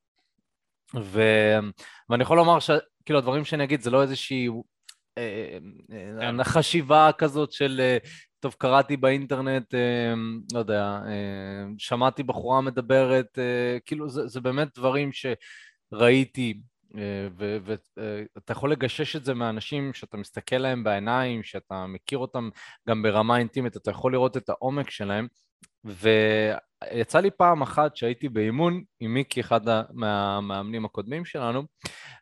ו... 0.96 1.22
ואני 2.10 2.24
יכול 2.24 2.38
לומר 2.38 2.58
שכאילו 3.08 3.20
הדברים 3.20 3.46
שאני 3.46 3.64
אגיד 3.64 3.82
זה 3.82 3.92
לא 3.92 4.02
איזושהי 4.02 4.48
אה, 5.18 5.58
אה, 5.92 6.20
כן. 6.20 6.44
חשיבה 6.44 7.10
כזאת 7.18 7.52
של, 7.52 7.80
אה, 7.80 7.98
טוב, 8.40 8.56
קראתי 8.58 8.98
באינטרנט, 8.98 9.74
לא 10.54 10.60
יודע, 10.60 11.00
שמעתי 11.78 12.24
בחורה 12.24 12.62
מדברת, 12.62 13.40
כאילו 13.86 14.10
זה, 14.10 14.28
זה 14.28 14.42
באמת 14.42 14.68
דברים 14.78 15.10
שראיתי, 15.14 16.60
ואתה 17.38 18.52
יכול 18.52 18.72
לגשש 18.72 19.16
את 19.16 19.26
זה 19.26 19.34
מאנשים 19.34 19.94
שאתה 19.94 20.18
מסתכל 20.18 20.58
להם 20.58 20.84
בעיניים, 20.84 21.44
שאתה 21.44 21.86
מכיר 21.88 22.18
אותם 22.18 22.50
גם 22.90 23.04
ברמה 23.04 23.38
אינטימית, 23.38 23.78
אתה 23.78 23.92
יכול 23.92 24.12
לראות 24.14 24.38
את 24.38 24.50
העומק 24.50 24.90
שלהם, 24.90 25.28
ויצא 25.86 27.20
לי 27.20 27.32
פעם 27.32 27.62
אחת 27.62 27.96
שהייתי 27.96 28.30
באימון 28.30 28.84
עם 29.00 29.14
מיקי, 29.14 29.42
אחד 29.42 29.62
מהמאמנים 29.92 30.86
הקודמים 30.86 31.26
שלנו, 31.26 31.64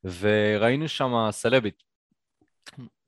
וראינו 0.04 0.88
שם 0.88 1.28
סלבית. 1.32 1.84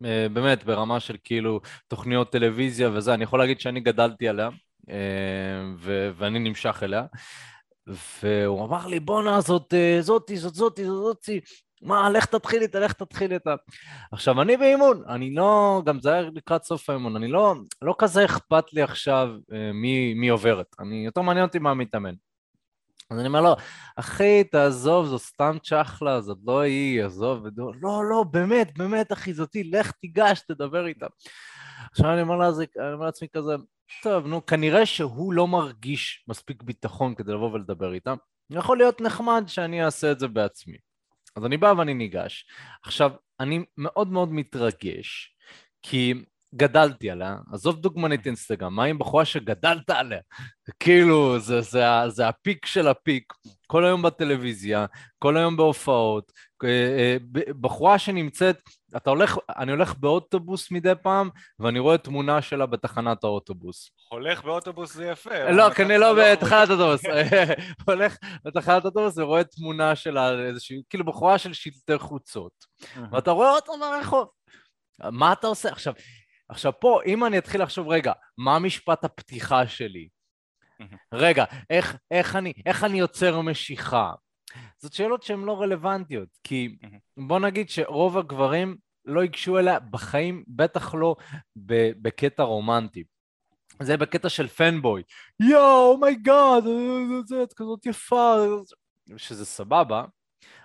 אה, 0.05 0.27
באמת 0.33 0.63
ברמה 0.63 0.99
של 0.99 1.17
כאילו 1.23 1.59
תוכניות 1.87 2.31
טלוויזיה 2.31 2.89
וזה, 2.89 3.13
אני 3.13 3.23
יכול 3.23 3.39
להגיד 3.39 3.59
שאני 3.59 3.79
גדלתי 3.79 4.27
עליה 4.27 4.49
אה, 4.89 4.95
ו- 5.77 6.11
ואני 6.15 6.39
נמשך 6.39 6.79
אליה 6.83 7.05
והוא 8.21 8.65
אמר 8.65 8.87
לי 8.87 8.99
בואנה 8.99 9.41
זאת 9.41 9.73
אה, 9.73 9.97
זאתי, 10.01 10.37
זאת 10.37 10.55
זאתי, 10.55 10.85
זאת 10.85 11.15
זאתי 11.15 11.41
מה, 11.81 12.09
לך 12.09 12.25
תתחיל 12.25 12.61
איתה, 12.61 12.79
לך 12.79 12.93
תתחיל 12.93 13.33
איתה. 13.33 13.55
עכשיו, 14.11 14.41
אני 14.41 14.57
באימון, 14.57 15.03
אני 15.09 15.35
לא, 15.35 15.81
גם 15.85 15.99
זה 15.99 16.13
היה 16.13 16.21
לקראת 16.21 16.63
סוף 16.63 16.89
האימון, 16.89 17.15
אני 17.15 17.27
לא, 17.27 17.55
לא 17.81 17.95
כזה 17.97 18.25
אכפת 18.25 18.73
לי 18.73 18.81
עכשיו 18.81 19.29
מי, 19.73 20.13
מי 20.13 20.27
עוברת, 20.27 20.75
אני, 20.79 21.05
יותר 21.05 21.21
מעניין 21.21 21.45
אותי 21.45 21.59
מה 21.59 21.73
מתאמן. 21.73 22.13
אז 23.11 23.19
אני 23.19 23.27
אומר 23.27 23.41
לו, 23.41 23.55
אחי, 23.95 24.43
תעזוב, 24.43 25.05
זו 25.05 25.19
סתם 25.19 25.57
צ'חלה, 25.63 26.21
זאת 26.21 26.37
לא 26.45 26.59
היא, 26.59 27.03
עזוב, 27.03 27.43
ודו... 27.45 27.71
לא, 27.81 28.01
לא, 28.09 28.23
באמת, 28.31 28.77
באמת, 28.77 29.13
אחי, 29.13 29.33
זאתי, 29.33 29.63
לך 29.63 29.91
תיגש, 29.91 30.41
תדבר 30.47 30.87
איתה. 30.87 31.05
עכשיו 31.91 32.13
אני 32.13 32.21
אומר, 32.21 32.35
לה, 32.35 32.49
אני 32.79 32.93
אומר 32.93 33.05
לעצמי 33.05 33.27
כזה, 33.33 33.55
טוב, 34.03 34.27
נו, 34.27 34.45
כנראה 34.45 34.85
שהוא 34.85 35.33
לא 35.33 35.47
מרגיש 35.47 36.25
מספיק 36.27 36.63
ביטחון 36.63 37.15
כדי 37.15 37.31
לבוא 37.31 37.51
ולדבר 37.51 37.93
איתה. 37.93 38.13
יכול 38.49 38.77
להיות 38.77 39.01
נחמד 39.01 39.43
שאני 39.47 39.85
אעשה 39.85 40.11
את 40.11 40.19
זה 40.19 40.27
בעצמי. 40.27 40.77
אז 41.37 41.45
אני 41.45 41.57
בא 41.57 41.73
ואני 41.77 41.93
ניגש. 41.93 42.45
עכשיו, 42.83 43.11
אני 43.39 43.65
מאוד 43.77 44.11
מאוד 44.11 44.33
מתרגש, 44.33 45.35
כי 45.81 46.13
גדלתי 46.55 47.09
עליה, 47.09 47.37
עזוב 47.53 47.81
דוגמנית 47.81 48.25
אינסטגרם, 48.25 48.75
מה 48.75 48.83
עם 48.83 48.99
בחורה 48.99 49.25
שגדלת 49.25 49.89
עליה? 49.89 50.19
כאילו, 50.79 51.39
זה, 51.39 51.61
זה, 51.61 51.83
זה, 52.07 52.27
הפיק 52.27 52.65
של 52.65 52.87
הפיק, 52.87 53.33
כל 53.67 53.85
היום 53.85 54.01
בטלוויזיה, 54.01 54.85
כל 55.19 55.37
היום 55.37 55.57
בהופעות, 55.57 56.31
אה, 56.63 56.69
אה, 56.69 57.17
בחורה 57.61 57.99
שנמצאת, 57.99 58.61
אתה 58.95 59.09
הולך, 59.09 59.37
אני 59.57 59.71
הולך 59.71 59.95
באוטובוס 59.95 60.71
מדי 60.71 60.93
פעם, 61.01 61.29
ואני 61.59 61.79
רואה 61.79 61.97
תמונה 61.97 62.41
שלה 62.41 62.65
בתחנת 62.65 63.23
האוטובוס. 63.23 63.91
הולך 64.09 64.43
באוטובוס 64.43 64.93
זה 64.93 65.05
יפה. 65.05 65.51
לא, 65.51 65.69
כנראה 65.69 65.97
לא 65.97 66.13
בתחנת 66.13 66.69
האוטובוס. 66.69 67.01
הולך 67.87 68.17
בתחנת 68.45 68.85
האוטובוס 68.85 69.17
ורואה 69.17 69.43
תמונה 69.43 69.95
שלה, 69.95 70.31
איזושהי, 70.39 70.81
כאילו 70.89 71.05
בחורה 71.05 71.37
של 71.37 71.53
שלטי 71.53 71.97
חוצות. 71.97 72.51
ואתה 73.11 73.31
רואה 73.31 73.51
אותה 73.51 73.71
ברחוב. 73.79 74.27
מה 75.11 75.33
אתה 75.33 75.47
עושה? 75.47 75.69
עכשיו, 75.69 75.93
עכשיו 76.49 76.71
פה, 76.79 76.99
אם 77.05 77.25
אני 77.25 77.37
אתחיל 77.37 77.63
לחשוב, 77.63 77.87
רגע, 77.87 78.13
מה 78.37 78.59
משפט 78.59 79.03
הפתיחה 79.03 79.67
שלי? 79.67 80.07
רגע, 81.13 81.45
איך, 81.69 81.97
איך, 82.11 82.35
אני, 82.35 82.53
איך 82.65 82.83
אני 82.83 82.99
יוצר 82.99 83.41
משיכה? 83.41 84.11
זאת 84.77 84.93
שאלות 84.93 85.23
שהן 85.23 85.39
לא 85.39 85.61
רלוונטיות, 85.61 86.29
כי 86.43 86.75
בוא 87.17 87.39
נגיד 87.39 87.69
שרוב 87.69 88.17
הגברים 88.17 88.77
לא 89.05 89.21
ייגשו 89.21 89.59
אליה 89.59 89.79
בחיים, 89.79 90.43
בטח 90.47 90.95
לא 90.95 91.15
בקטע 92.01 92.43
רומנטי. 92.43 93.03
זה 93.81 93.97
בקטע 93.97 94.29
של 94.29 94.47
fanboy, 94.47 95.03
יואו, 95.39 95.91
oh 95.91 96.09
my 96.09 96.27
god, 96.27 96.63
את 97.43 97.53
כזאת 97.53 97.85
יפה, 97.85 98.35
שזה 99.17 99.45
סבבה, 99.45 100.05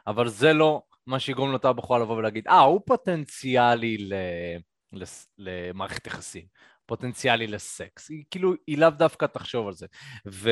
אבל 0.07 0.29
זה 0.29 0.53
לא 0.53 0.83
מה 1.07 1.20
שיגרום 1.20 1.51
לאותה 1.51 1.72
בחורה 1.72 1.98
לבוא 1.98 2.16
ולהגיד, 2.16 2.48
אה, 2.48 2.61
הוא 2.61 2.81
פוטנציאלי 2.87 3.98
ל... 3.98 4.14
למערכת 5.38 6.07
יחסים, 6.07 6.44
פוטנציאלי 6.87 7.46
לסקס. 7.46 8.11
היא 8.11 8.25
כאילו, 8.31 8.55
היא 8.66 8.79
לאו 8.79 8.90
דווקא 8.90 9.27
תחשוב 9.27 9.66
על 9.66 9.72
זה. 9.72 9.87
ו, 10.27 10.51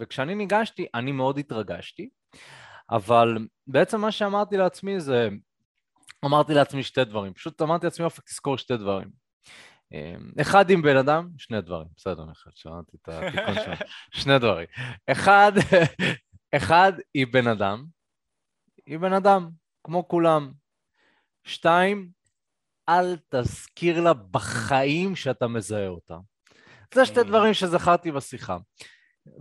וכשאני 0.00 0.34
ניגשתי, 0.34 0.86
אני 0.94 1.12
מאוד 1.12 1.38
התרגשתי, 1.38 2.08
אבל 2.90 3.38
בעצם 3.66 4.00
מה 4.00 4.12
שאמרתי 4.12 4.56
לעצמי 4.56 5.00
זה, 5.00 5.28
אמרתי 6.24 6.54
לעצמי 6.54 6.82
שתי 6.82 7.04
דברים. 7.04 7.34
פשוט 7.34 7.62
אמרתי 7.62 7.86
לעצמי, 7.86 8.04
אופק, 8.04 8.24
תזכור 8.24 8.58
שתי 8.58 8.76
דברים. 8.76 9.10
אמ, 9.92 10.30
אחד 10.40 10.70
עם 10.70 10.82
בן 10.82 10.96
אדם, 10.96 11.28
שני 11.38 11.60
דברים, 11.60 11.88
בסדר, 11.96 12.24
מיכאל, 12.24 12.52
שמעתי 12.54 12.96
את 13.02 13.08
התיקון 13.08 13.54
שלו. 13.54 13.86
שני 14.22 14.38
דברים. 14.38 14.66
אחד, 15.06 15.52
אחד, 16.56 16.92
היא 17.14 17.26
בן 17.32 17.46
אדם, 17.46 17.84
היא 18.86 18.98
בן 18.98 19.12
אדם, 19.12 19.48
כמו 19.84 20.08
כולם. 20.08 20.52
שתיים, 21.44 22.08
אל 22.88 23.16
תזכיר 23.28 24.00
לה 24.00 24.14
בחיים 24.14 25.16
שאתה 25.16 25.46
מזהה 25.48 25.88
אותה. 25.88 26.16
זה 26.94 27.06
שתי 27.06 27.20
mm. 27.20 27.24
דברים 27.24 27.54
שזכרתי 27.54 28.12
בשיחה. 28.12 28.56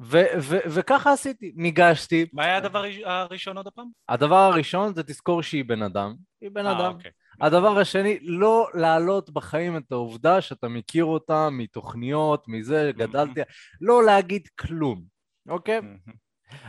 ו- 0.02 0.40
ו- 0.40 0.66
וככה 0.74 1.14
עשיתי, 1.14 1.52
ניגשתי. 1.56 2.26
מה 2.34 2.46
היה 2.46 2.58
הדבר 2.58 2.84
הראשון 3.06 3.58
עוד 3.58 3.68
הפעם? 3.68 3.88
הדבר 4.10 4.36
הראשון 4.36 4.94
זה 4.94 5.04
תזכור 5.04 5.44
שהיא 5.44 5.66
בן 5.66 5.82
אדם. 5.82 6.16
היא 6.42 6.50
בן 6.52 6.66
아, 6.66 6.70
אה, 6.70 6.72
אדם. 6.80 6.94
אוקיי. 6.96 7.12
הדבר 7.42 7.80
השני, 7.80 8.20
לא 8.22 8.68
להעלות 8.74 9.30
בחיים 9.30 9.78
את 9.78 9.92
העובדה 9.92 10.42
שאתה 10.42 10.68
מכיר 10.68 11.06
אותה 11.06 11.50
מתוכניות, 11.50 12.48
מזה. 12.48 12.92
גדלתי, 12.98 13.42
לא 13.82 14.06
להגיד 14.06 14.48
כלום, 14.60 15.04
אוקיי? 15.50 15.80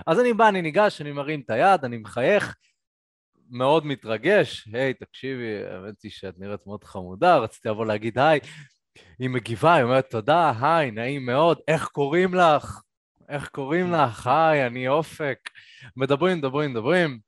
אז 0.07 0.21
אני 0.21 0.33
בא, 0.33 0.49
אני 0.49 0.63
ניגש, 0.63 1.01
אני 1.01 1.13
מרים 1.13 1.41
את 1.41 1.51
היד, 1.51 1.85
אני 1.85 1.99
מחייך, 1.99 2.57
מאוד 3.51 3.87
מתרגש, 3.87 4.69
היי, 4.73 4.95
תקשיבי, 4.95 5.67
האמת 5.67 6.03
היא 6.03 6.11
שאת 6.11 6.35
נראית 6.39 6.67
מאוד 6.67 6.85
חמודה, 6.85 7.37
רציתי 7.37 7.69
לבוא 7.69 7.87
להגיד 7.87 8.19
היי. 8.19 8.41
היא 9.19 9.31
מגיבה, 9.31 9.75
היא 9.75 9.85
אומרת 9.85 10.11
תודה, 10.11 10.53
היי, 10.61 10.91
נעים 10.91 11.27
מאוד, 11.27 11.59
איך 11.69 11.89
קוראים 11.89 12.35
לך? 12.35 12.81
איך 13.29 13.49
קוראים 13.49 13.93
לך? 13.93 14.27
היי, 14.27 14.67
אני 14.67 14.89
אופק. 14.89 15.39
מדברים, 15.97 16.39
מדברים, 16.39 16.71
מדברים. 16.71 17.19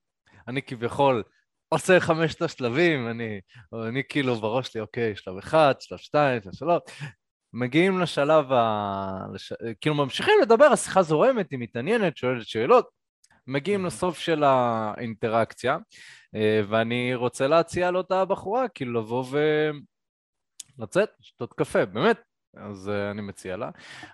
אני 0.48 0.62
כביכול 0.62 1.22
עושה 1.68 2.00
חמשת 2.00 2.42
השלבים, 2.42 3.08
אני, 3.08 3.40
אני 3.88 4.02
כאילו 4.08 4.34
בראש 4.34 4.68
שלי, 4.68 4.80
אוקיי, 4.80 5.16
שלב 5.16 5.36
אחד, 5.36 5.74
שלב 5.80 5.98
שתיים, 5.98 6.42
שלב 6.42 6.52
שלוש. 6.52 6.82
מגיעים 7.52 8.00
לשלב 8.00 8.52
ה... 8.52 9.06
לש... 9.34 9.52
כאילו 9.80 9.94
ממשיכים 9.94 10.34
לדבר, 10.42 10.64
השיחה 10.64 11.02
זורמת, 11.02 11.50
היא 11.50 11.58
מתעניינת, 11.58 12.16
שואלת 12.16 12.46
שאלות. 12.46 12.88
מגיעים 13.46 13.86
לסוף 13.86 14.18
של 14.18 14.44
האינטראקציה, 14.44 15.78
אה, 16.34 16.60
ואני 16.68 17.14
רוצה 17.14 17.46
להציע 17.46 17.90
לאותה 17.90 18.24
בחורה, 18.24 18.68
כאילו 18.68 19.00
לבוא 19.00 19.24
ולצאת, 20.78 21.08
לשתות 21.20 21.52
קפה, 21.52 21.86
באמת. 21.86 22.27
אז 22.58 22.88
uh, 22.88 23.10
אני 23.10 23.22
מציע 23.22 23.56
לה. 23.56 23.70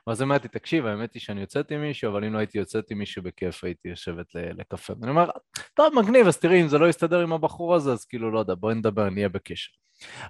ואז 0.06 0.22
אמרתי, 0.22 0.48
תקשיב, 0.48 0.86
האמת 0.86 1.14
היא 1.14 1.22
שאני 1.22 1.40
יוצאת 1.40 1.70
עם 1.70 1.82
מישהו, 1.82 2.10
אבל 2.10 2.24
אם 2.24 2.32
לא 2.32 2.38
הייתי 2.38 2.58
יוצאת 2.58 2.90
עם 2.90 2.98
מישהו 2.98 3.22
בכיף, 3.22 3.64
הייתי 3.64 3.88
יושבת 3.88 4.26
לקפה. 4.34 4.92
ואני 5.00 5.10
אומר, 5.10 5.30
טוב, 5.74 5.94
מגניב, 5.94 6.26
אז 6.26 6.38
תראי, 6.38 6.62
אם 6.62 6.68
זה 6.68 6.78
לא 6.78 6.88
יסתדר 6.88 7.20
עם 7.20 7.32
הבחור 7.32 7.74
הזה, 7.74 7.92
אז 7.92 8.04
כאילו, 8.04 8.30
לא 8.30 8.38
יודע, 8.38 8.54
בואי 8.54 8.74
נדבר, 8.74 9.10
נהיה 9.10 9.28
בקשר. 9.28 9.70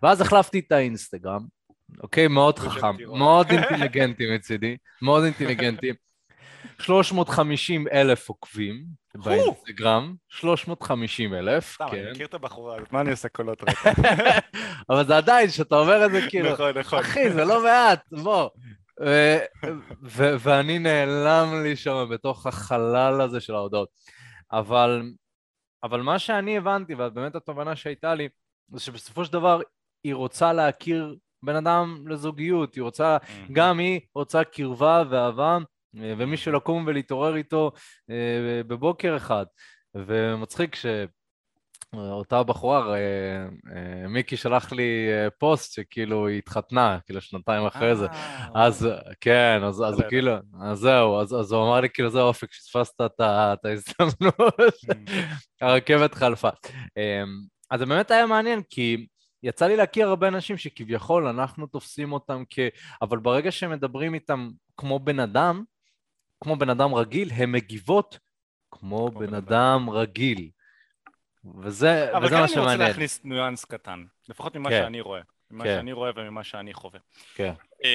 ואז 0.02 0.20
החלפתי 0.20 0.58
את 0.58 0.72
האינסטגרם, 0.72 1.46
אוקיי? 2.02 2.28
מאוד 2.28 2.58
חכם, 2.58 2.96
מאוד 3.18 3.46
אינטליגנטי 3.50 4.34
מצידי, 4.34 4.76
מאוד 5.02 5.24
אינטליגנטי. 5.24 5.92
350 6.78 7.88
אלף 7.88 8.28
עוקבים 8.28 8.84
באינסטגרם, 9.14 10.14
350 10.28 11.34
אלף, 11.34 11.76
כן. 11.76 11.84
אני 11.84 12.10
מכיר 12.10 12.26
את 12.26 12.34
הבחורה 12.34 12.76
הזאת, 12.76 12.92
מה 12.92 13.00
אני 13.00 13.10
עושה 13.10 13.28
קולות 13.28 13.62
רק? 13.62 13.98
אבל 14.90 15.06
זה 15.06 15.16
עדיין, 15.16 15.50
שאתה 15.50 15.76
אומר 15.76 16.06
את 16.06 16.10
זה 16.10 16.20
כאילו, 16.28 16.52
נכון, 16.52 16.78
נכון. 16.78 16.98
אחי, 16.98 17.30
זה 17.30 17.44
לא 17.44 17.64
מעט, 17.64 18.04
בוא. 18.12 18.48
ואני 20.12 20.78
נעלם 20.78 21.62
לי 21.62 21.76
שם 21.76 22.06
בתוך 22.10 22.46
החלל 22.46 23.20
הזה 23.20 23.40
של 23.40 23.54
ההודעות. 23.54 23.88
אבל, 24.52 25.02
אבל 25.82 26.02
מה 26.02 26.18
שאני 26.18 26.56
הבנתי, 26.56 26.94
ובאמת 26.94 27.34
התובנה 27.34 27.76
שהייתה 27.76 28.14
לי, 28.14 28.28
זה 28.72 28.80
שבסופו 28.80 29.24
של 29.24 29.32
דבר 29.32 29.60
היא 30.04 30.14
רוצה 30.14 30.52
להכיר 30.52 31.16
בן 31.42 31.56
אדם 31.56 32.04
לזוגיות, 32.08 32.74
היא 32.74 32.82
רוצה, 32.82 33.16
גם 33.52 33.78
היא 33.78 34.00
רוצה 34.14 34.44
קרבה 34.44 35.02
ואהבה 35.10 35.52
אה, 35.52 35.58
ומישהו 35.94 36.52
לקום 36.52 36.84
ולהתעורר 36.86 37.36
איתו 37.36 37.72
אה, 38.10 38.60
בבוקר 38.66 39.16
אחד. 39.16 39.44
ומצחיק 39.94 40.76
שאותה 41.94 42.42
בחורה, 42.42 42.94
אה, 42.96 44.08
מיקי 44.08 44.36
שלח 44.36 44.72
לי 44.72 45.08
פוסט 45.38 45.72
שכאילו 45.72 46.26
היא 46.26 46.38
התחתנה, 46.38 46.98
כאילו 47.06 47.20
שנתיים 47.20 47.66
אחרי 47.66 47.96
זה. 47.96 48.06
אז 48.54 48.88
כן, 49.20 49.60
אז, 49.64 49.82
אז 49.82 50.02
כאילו, 50.08 50.32
אז 50.62 50.78
זהו, 50.78 51.20
אז, 51.20 51.34
אז 51.34 51.52
הוא 51.52 51.62
אמר 51.62 51.80
לי 51.80 51.88
כאילו 51.90 52.10
זה 52.10 52.20
אופק, 52.20 52.52
שפספסת 52.52 53.00
את 53.00 53.20
ההזדמנות, 53.64 54.74
הרכבת 55.60 56.14
חלפה. 56.14 56.50
אז 57.70 57.80
זה 57.80 57.86
באמת 57.86 58.10
היה 58.10 58.26
מעניין, 58.26 58.62
כי 58.70 59.06
יצא 59.44 59.66
לי 59.66 59.76
להכיר 59.76 60.08
הרבה 60.08 60.28
אנשים 60.28 60.56
שכביכול 60.56 61.26
אנחנו 61.26 61.66
תופסים 61.66 62.12
אותם 62.12 62.42
כ... 62.50 62.58
אבל 63.02 63.18
ברגע 63.18 63.50
שהם 63.52 63.70
מדברים 63.70 64.14
איתם 64.14 64.48
כמו 64.76 64.98
בן 64.98 65.20
אדם, 65.20 65.64
כמו 66.44 66.56
בן 66.56 66.70
אדם 66.70 66.94
רגיל, 66.94 67.30
הן 67.30 67.52
מגיבות 67.52 68.18
כמו, 68.70 69.10
כמו 69.10 69.20
בן 69.20 69.34
אדם 69.34 69.90
רגיל. 69.90 70.50
וזה, 71.44 71.66
וזה 71.66 71.70
מה 71.70 72.08
שמעניין. 72.08 72.16
אבל 72.16 72.28
כן 72.28 72.36
אני 72.36 72.60
רוצה 72.60 72.76
להכניס 72.76 73.20
ניואנס 73.24 73.64
קטן, 73.64 74.04
לפחות 74.28 74.56
ממה 74.56 74.70
כן. 74.70 74.82
שאני 74.84 75.00
רואה. 75.00 75.20
ממה 75.50 75.64
כן. 75.64 75.76
שאני 75.76 75.92
רואה 75.92 76.10
וממה 76.16 76.44
שאני 76.44 76.74
חווה. 76.74 77.00
כן. 77.34 77.52
Um, 77.76 77.86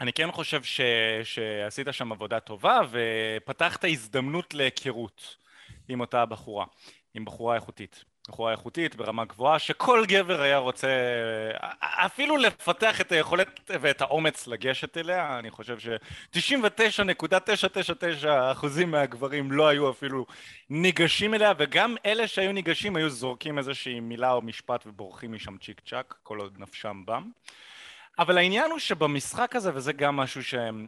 אני 0.00 0.12
כן 0.12 0.32
חושב 0.32 0.62
ש, 0.62 0.80
שעשית 1.24 1.86
שם 1.90 2.12
עבודה 2.12 2.40
טובה 2.40 2.80
ופתחת 2.90 3.84
הזדמנות 3.84 4.54
להיכרות 4.54 5.36
עם 5.88 6.00
אותה 6.00 6.26
בחורה, 6.26 6.66
עם 7.14 7.24
בחורה 7.24 7.54
איכותית. 7.54 8.04
בחורה 8.30 8.52
איכותית 8.52 8.94
ברמה 8.94 9.24
גבוהה 9.24 9.58
שכל 9.58 10.04
גבר 10.08 10.40
היה 10.40 10.58
רוצה 10.58 10.88
אפילו 11.80 12.36
לפתח 12.36 13.00
את 13.00 13.12
היכולת 13.12 13.60
ואת 13.80 14.00
האומץ 14.00 14.46
לגשת 14.46 14.96
אליה. 14.96 15.38
אני 15.38 15.50
חושב 15.50 15.78
ש-99.999 15.78 18.28
אחוזים 18.52 18.90
מהגברים 18.90 19.52
לא 19.52 19.68
היו 19.68 19.90
אפילו 19.90 20.26
ניגשים 20.70 21.34
אליה 21.34 21.52
וגם 21.58 21.96
אלה 22.06 22.28
שהיו 22.28 22.52
ניגשים 22.52 22.96
היו 22.96 23.10
זורקים 23.10 23.58
איזושהי 23.58 24.00
מילה 24.00 24.32
או 24.32 24.42
משפט 24.42 24.86
ובורחים 24.86 25.32
משם 25.32 25.58
צ'יק 25.58 25.80
צ'אק 25.80 26.14
כל 26.22 26.38
עוד 26.38 26.54
נפשם 26.58 27.02
בם. 27.06 27.30
אבל 28.18 28.38
העניין 28.38 28.70
הוא 28.70 28.78
שבמשחק 28.78 29.56
הזה 29.56 29.70
וזה 29.74 29.92
גם 29.92 30.16
משהו 30.16 30.44
שהם 30.44 30.86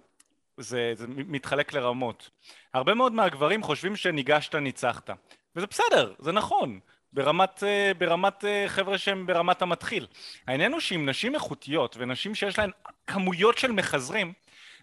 זה, 0.56 0.92
זה 0.96 1.06
מתחלק 1.08 1.72
לרמות 1.72 2.30
הרבה 2.74 2.94
מאוד 2.94 3.12
מהגברים 3.12 3.62
חושבים 3.62 3.96
שניגשת 3.96 4.54
ניצחת. 4.54 5.10
וזה 5.56 5.66
בסדר, 5.66 6.14
זה 6.18 6.32
נכון 6.32 6.80
ברמת, 7.12 7.62
אה, 7.62 7.92
ברמת 7.98 8.44
אה, 8.44 8.64
חבר'ה 8.68 8.98
שהם 8.98 9.26
ברמת 9.26 9.62
המתחיל. 9.62 10.06
העניין 10.46 10.72
הוא 10.72 10.80
שעם 10.80 11.08
נשים 11.08 11.34
איכותיות 11.34 11.96
ונשים 11.98 12.34
שיש 12.34 12.58
להן 12.58 12.70
כמויות 13.06 13.58
של 13.58 13.72
מחזרים, 13.72 14.32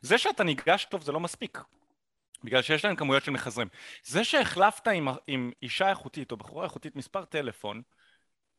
זה 0.01 0.17
שאתה 0.17 0.43
ניגש 0.43 0.85
טוב 0.85 1.01
זה 1.01 1.11
לא 1.11 1.19
מספיק. 1.19 1.57
בגלל 2.43 2.61
שיש 2.61 2.85
להם 2.85 2.95
כמויות 2.95 3.23
של 3.23 3.31
מחזרים. 3.31 3.67
זה 4.03 4.23
שהחלפת 4.23 4.87
עם, 4.87 5.07
עם 5.27 5.51
אישה 5.63 5.89
איכותית 5.89 6.31
או 6.31 6.37
בחורה 6.37 6.63
איכותית 6.63 6.95
מספר 6.95 7.25
טלפון, 7.25 7.81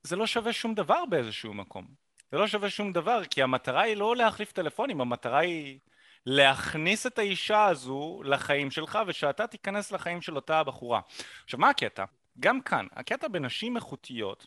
זה 0.03 0.17
לא 0.17 0.27
שווה 0.27 0.53
שום 0.53 0.75
דבר 0.75 1.05
באיזשהו 1.11 1.55
מקום. 1.55 1.87
זה 2.33 2.39
לא 2.39 2.47
שווה 2.47 2.71
שום 2.71 2.93
דבר, 2.93 3.25
כי 3.25 3.43
המטרה 3.43 3.83
היא 3.83 3.97
לא 3.97 4.17
להחליף 4.17 4.53
טלפונים, 4.53 5.01
המטרה 5.01 5.39
היא 5.39 5.79
להכניס 6.27 7.07
את 7.07 7.19
האישה 7.19 7.65
הזו 7.65 8.23
לחיים 8.25 8.71
שלך 8.71 8.99
ושאתה 9.07 9.47
תיכנס 9.47 9.93
לחיים 9.93 10.23
של 10.23 10.37
אותה 10.37 10.59
הבחורה. 10.59 11.01
עכשיו 11.45 11.61
מה 11.61 11.71
הקטע? 11.71 12.05
גם 12.41 12.61
כאן, 12.61 12.87
הקטע 12.93 13.29
בנשים 13.29 13.77
איכותיות 13.77 14.47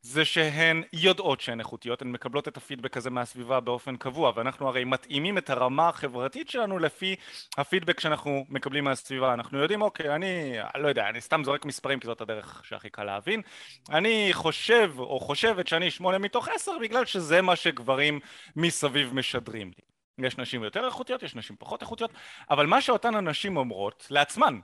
זה 0.00 0.24
שהן 0.24 0.82
יודעות 0.92 1.40
שהן 1.40 1.60
איכותיות, 1.60 2.02
הן 2.02 2.12
מקבלות 2.12 2.48
את 2.48 2.56
הפידבק 2.56 2.96
הזה 2.96 3.10
מהסביבה 3.10 3.60
באופן 3.60 3.96
קבוע 3.96 4.32
ואנחנו 4.36 4.68
הרי 4.68 4.84
מתאימים 4.84 5.38
את 5.38 5.50
הרמה 5.50 5.88
החברתית 5.88 6.50
שלנו 6.50 6.78
לפי 6.78 7.16
הפידבק 7.58 8.00
שאנחנו 8.00 8.46
מקבלים 8.48 8.84
מהסביבה. 8.84 9.34
אנחנו 9.34 9.58
יודעים 9.58 9.82
אוקיי 9.82 10.14
אני 10.14 10.56
לא 10.76 10.88
יודע 10.88 11.08
אני 11.08 11.20
סתם 11.20 11.44
זורק 11.44 11.64
מספרים 11.64 12.00
כי 12.00 12.06
זאת 12.06 12.20
הדרך 12.20 12.62
שהכי 12.64 12.90
קל 12.90 13.04
להבין. 13.04 13.42
אני 13.90 14.28
חושב 14.32 14.92
או 14.98 15.20
חושבת 15.20 15.68
שאני 15.68 15.90
שמונה 15.90 16.18
מתוך 16.18 16.48
עשר 16.48 16.72
בגלל 16.80 17.04
שזה 17.04 17.42
מה 17.42 17.56
שגברים 17.56 18.20
מסביב 18.56 19.14
משדרים 19.14 19.66
לי. 19.66 20.26
יש 20.26 20.38
נשים 20.38 20.62
יותר 20.62 20.86
איכותיות 20.86 21.22
יש 21.22 21.34
נשים 21.36 21.56
פחות 21.58 21.82
איכותיות 21.82 22.10
אבל 22.50 22.66
מה 22.66 22.80
שאותן 22.80 23.14
הנשים 23.14 23.56
אומרות 23.56 24.06
לעצמן 24.10 24.58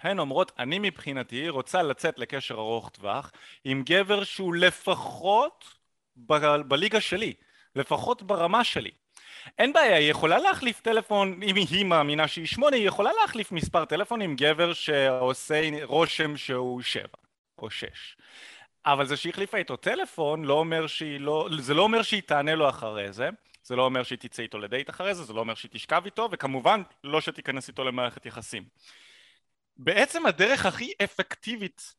הן 0.00 0.18
אומרות 0.18 0.52
אני 0.58 0.78
מבחינתי 0.78 1.48
רוצה 1.48 1.82
לצאת 1.82 2.18
לקשר 2.18 2.54
ארוך 2.54 2.90
טווח 2.90 3.32
עם 3.64 3.82
גבר 3.86 4.24
שהוא 4.24 4.54
לפחות 4.54 5.64
ב- 6.16 6.60
בליגה 6.68 7.00
שלי, 7.00 7.34
לפחות 7.76 8.22
ברמה 8.22 8.64
שלי. 8.64 8.90
אין 9.58 9.72
בעיה, 9.72 9.96
היא 9.96 10.10
יכולה 10.10 10.38
להחליף 10.38 10.80
טלפון, 10.80 11.42
אם 11.42 11.56
היא 11.56 11.84
מאמינה 11.84 12.28
שהיא 12.28 12.46
שמונה, 12.46 12.76
היא 12.76 12.88
יכולה 12.88 13.10
להחליף 13.20 13.52
מספר 13.52 13.84
טלפון 13.84 14.22
עם 14.22 14.36
גבר 14.36 14.72
שעושה 14.72 15.84
רושם 15.84 16.36
שהוא 16.36 16.82
שבע 16.82 17.18
או 17.58 17.70
שש. 17.70 18.16
אבל 18.86 19.06
זה 19.06 19.16
שהיא 19.16 19.30
החליפה 19.30 19.58
איתו 19.58 19.76
טלפון, 19.76 20.44
לא 20.44 20.54
אומר 20.54 20.86
שהיא 20.86 21.20
לא, 21.20 21.48
זה 21.58 21.74
לא 21.74 21.82
אומר 21.82 22.02
שהיא 22.02 22.22
תענה 22.22 22.54
לו 22.54 22.68
אחרי 22.68 23.12
זה, 23.12 23.28
זה 23.62 23.76
לא 23.76 23.82
אומר 23.84 24.02
שהיא 24.02 24.18
תצא 24.18 24.42
איתו 24.42 24.58
לדייט 24.58 24.90
אחרי 24.90 25.14
זה, 25.14 25.24
זה 25.24 25.32
לא 25.32 25.40
אומר 25.40 25.54
שהיא 25.54 25.70
תשכב 25.70 26.02
איתו, 26.04 26.28
וכמובן 26.32 26.82
לא 27.04 27.20
שתיכנס 27.20 27.68
איתו 27.68 27.84
למערכת 27.84 28.26
יחסים. 28.26 28.64
בעצם 29.76 30.26
הדרך 30.26 30.66
הכי 30.66 30.92
אפקטיבית 31.04 31.94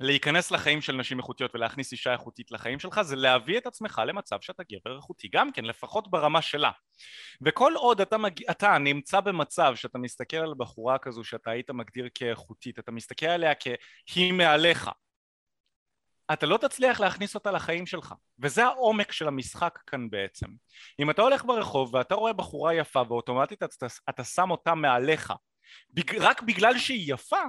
להיכנס 0.00 0.50
לחיים 0.50 0.80
של 0.80 0.96
נשים 0.96 1.18
איכותיות 1.18 1.54
ולהכניס 1.54 1.92
אישה 1.92 2.12
איכותית 2.12 2.50
לחיים 2.50 2.78
שלך 2.78 3.02
זה 3.02 3.16
להביא 3.16 3.58
את 3.58 3.66
עצמך 3.66 4.02
למצב 4.06 4.36
שאתה 4.40 4.62
גבר 4.72 4.96
איכותי. 4.96 5.28
גם 5.28 5.52
כן 5.52 5.64
לפחות 5.64 6.10
ברמה 6.10 6.42
שלה. 6.42 6.70
וכל 7.42 7.72
עוד 7.76 8.00
אתה, 8.00 8.18
מג... 8.18 8.44
אתה 8.50 8.78
נמצא 8.78 9.20
במצב 9.20 9.72
שאתה 9.74 9.98
מסתכל 9.98 10.36
על 10.36 10.54
בחורה 10.58 10.98
כזו 10.98 11.24
שאתה 11.24 11.50
היית 11.50 11.70
מגדיר 11.70 12.08
כאיכותית 12.14 12.78
אתה 12.78 12.92
מסתכל 12.92 13.26
עליה 13.26 13.52
כהיא 13.54 14.32
מעליך 14.32 14.90
אתה 16.32 16.46
לא 16.46 16.56
תצליח 16.56 17.00
להכניס 17.00 17.34
אותה 17.34 17.50
לחיים 17.50 17.86
שלך. 17.86 18.14
וזה 18.38 18.64
העומק 18.64 19.12
של 19.12 19.28
המשחק 19.28 19.78
כאן 19.86 20.10
בעצם. 20.10 20.46
אם 21.00 21.10
אתה 21.10 21.22
הולך 21.22 21.44
ברחוב 21.44 21.94
ואתה 21.94 22.14
רואה 22.14 22.32
בחורה 22.32 22.74
יפה 22.74 23.02
ואוטומטית 23.08 23.62
אתה, 23.62 23.86
אתה 24.08 24.24
שם 24.24 24.50
אותה 24.50 24.74
מעליך 24.74 25.32
רק 26.20 26.42
בגלל 26.42 26.78
שהיא 26.78 27.14
יפה 27.14 27.42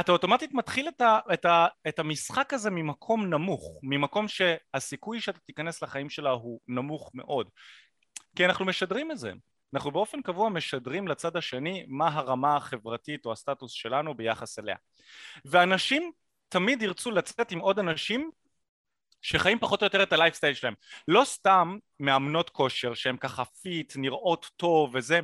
אתה 0.00 0.12
אוטומטית 0.12 0.54
מתחיל 0.54 0.88
את, 0.88 1.00
ה, 1.00 1.18
את, 1.32 1.44
ה, 1.44 1.66
את 1.88 1.98
המשחק 1.98 2.54
הזה 2.54 2.70
ממקום 2.70 3.26
נמוך, 3.26 3.78
ממקום 3.82 4.26
שהסיכוי 4.28 5.20
שאתה 5.20 5.38
תיכנס 5.38 5.82
לחיים 5.82 6.10
שלה 6.10 6.30
הוא 6.30 6.60
נמוך 6.68 7.10
מאוד. 7.14 7.50
כי 8.36 8.44
אנחנו 8.44 8.64
משדרים 8.64 9.10
את 9.10 9.18
זה. 9.18 9.32
אנחנו 9.74 9.90
באופן 9.90 10.22
קבוע 10.22 10.48
משדרים 10.48 11.08
לצד 11.08 11.36
השני 11.36 11.84
מה 11.88 12.08
הרמה 12.08 12.56
החברתית 12.56 13.26
או 13.26 13.32
הסטטוס 13.32 13.72
שלנו 13.72 14.14
ביחס 14.14 14.58
אליה. 14.58 14.76
ואנשים 15.44 16.12
תמיד 16.48 16.82
ירצו 16.82 17.10
לצאת 17.10 17.50
עם 17.52 17.58
עוד 17.58 17.78
אנשים 17.78 18.30
שחיים 19.22 19.58
פחות 19.58 19.82
או 19.82 19.86
יותר 19.86 20.02
את 20.02 20.12
הלייפסטייל 20.12 20.54
שלהם. 20.54 20.74
לא 21.08 21.24
סתם 21.24 21.78
מאמנות 22.00 22.50
כושר 22.50 22.94
שהם 22.94 23.16
ככה 23.16 23.44
fit, 23.44 23.92
נראות 23.96 24.50
טוב 24.56 24.94
וזה 24.94 25.20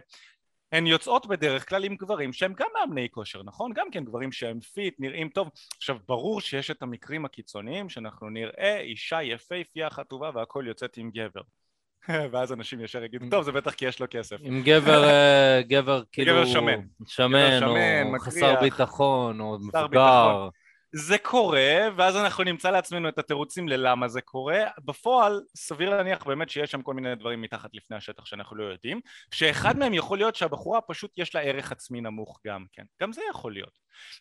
הן 0.73 0.87
יוצאות 0.87 1.27
בדרך 1.27 1.69
כלל 1.69 1.85
עם 1.85 1.97
גברים 1.97 2.33
שהם 2.33 2.53
גם 2.57 2.67
מאמני 2.75 3.09
כושר, 3.11 3.43
נכון? 3.43 3.73
גם 3.73 3.91
כן 3.91 4.05
גברים 4.05 4.33
שהם 4.33 4.61
fit, 4.61 4.95
נראים 4.99 5.29
טוב. 5.29 5.51
עכשיו, 5.77 5.97
ברור 6.09 6.41
שיש 6.41 6.71
את 6.71 6.83
המקרים 6.83 7.25
הקיצוניים 7.25 7.89
שאנחנו 7.89 8.31
נראה 8.31 8.81
אישה 8.81 9.23
יפהפייה 9.23 9.91
חטובה 9.91 10.31
והכל 10.35 10.65
יוצאת 10.67 10.97
עם 10.97 11.11
גבר. 11.11 11.41
ואז 12.33 12.53
אנשים 12.53 12.81
ישר 12.81 13.05
יגידו, 13.05 13.27
טוב, 13.31 13.45
זה 13.45 13.53
בטח 13.53 13.71
כי 13.71 13.87
יש 13.87 14.01
לו 14.01 14.07
כסף. 14.11 14.37
עם 14.41 14.63
גבר, 14.65 15.05
אה, 15.05 15.61
גבר 15.69 16.03
כאילו... 16.13 16.33
גבר 16.33 16.47
שמן. 16.47 16.81
שמן, 17.07 17.63
או 17.63 18.21
חסר 18.21 18.61
ביטחון, 18.61 19.41
או 19.41 19.59
מבוגר. 19.59 20.49
זה 20.92 21.18
קורה, 21.18 21.88
ואז 21.96 22.16
אנחנו 22.16 22.44
נמצא 22.44 22.70
לעצמנו 22.70 23.09
את 23.09 23.18
התירוצים 23.18 23.68
ללמה 23.68 24.09
זה 24.09 24.20
קורה. 24.20 24.61
בפועל, 24.85 25.40
סביר 25.57 25.90
להניח 25.90 26.26
באמת 26.26 26.50
שיש 26.50 26.70
שם 26.70 26.83
כל 26.83 26.94
מיני 26.94 27.14
דברים 27.14 27.42
מתחת 27.42 27.70
לפני 27.74 27.96
השטח 27.96 28.24
שאנחנו 28.24 28.57
לא 28.57 28.64
יודעים, 28.64 29.00
שאחד 29.35 29.79
מהם 29.79 29.94
יכול 29.94 30.18
להיות 30.18 30.35
שהבחורה 30.35 30.81
פשוט 30.81 31.18
יש 31.18 31.35
לה 31.35 31.40
ערך 31.40 31.72
עצמי 31.72 32.00
נמוך 32.00 32.40
גם 32.46 32.64
כן. 32.72 32.83
גם 33.03 33.12
זה 33.12 33.22
יכול 33.31 33.53
להיות. 33.53 33.79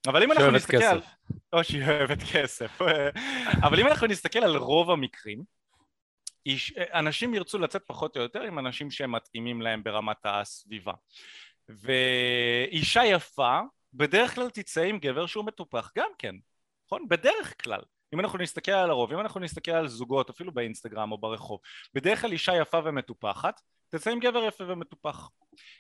אבל 0.08 0.24
אם 0.24 0.32
אנחנו 0.32 0.52
נסתכל 0.52 0.84
על... 0.84 1.02
או 1.54 1.64
שהיא 1.64 1.84
אוהבת 1.88 2.20
כסף. 2.34 2.82
אבל 3.66 3.80
אם 3.80 3.88
אנחנו 3.88 4.08
נסתכל 4.08 4.40
על 4.40 4.58
רוב 4.58 4.92
המקרים, 4.92 5.44
אנשים 6.80 7.34
ירצו 7.34 7.60
לצאת 7.60 7.84
פחות 7.88 8.18
או 8.18 8.22
יותר 8.22 8.42
עם 8.42 8.60
אנשים 8.60 8.92
שהם 8.92 9.12
מתאימים 9.12 9.62
להם 9.62 9.84
ברמת 9.84 10.18
הסביבה. 10.26 10.94
ואישה 11.70 13.06
יפה 13.06 13.60
בדרך 13.94 14.36
כלל 14.36 14.50
תצא 14.50 14.82
עם 14.82 15.00
גבר 15.00 15.26
שהוא 15.26 15.46
מטופח 15.46 15.92
גם 15.98 16.10
כן. 16.18 16.36
נכון? 16.90 17.10
בדרך 17.10 17.64
כלל. 17.64 17.82
אם 18.14 18.20
אנחנו 18.20 18.38
נסתכל 18.38 18.72
על 18.72 18.90
הרוב, 18.90 19.14
אם 19.14 19.20
אנחנו 19.20 19.40
נסתכל 19.40 19.72
על 19.72 19.88
זוגות, 19.88 20.30
אפילו 20.30 20.52
באינסטגרם 20.52 21.12
או 21.12 21.18
ברחוב, 21.18 21.60
בדרך 21.94 22.22
כלל 22.22 22.32
אישה 22.32 22.56
יפה 22.56 22.80
ומטופחת, 22.86 23.62
תצא 23.90 24.12
עם 24.12 24.20
גבר 24.20 24.44
יפה 24.44 24.64
ומטופח. 24.68 25.30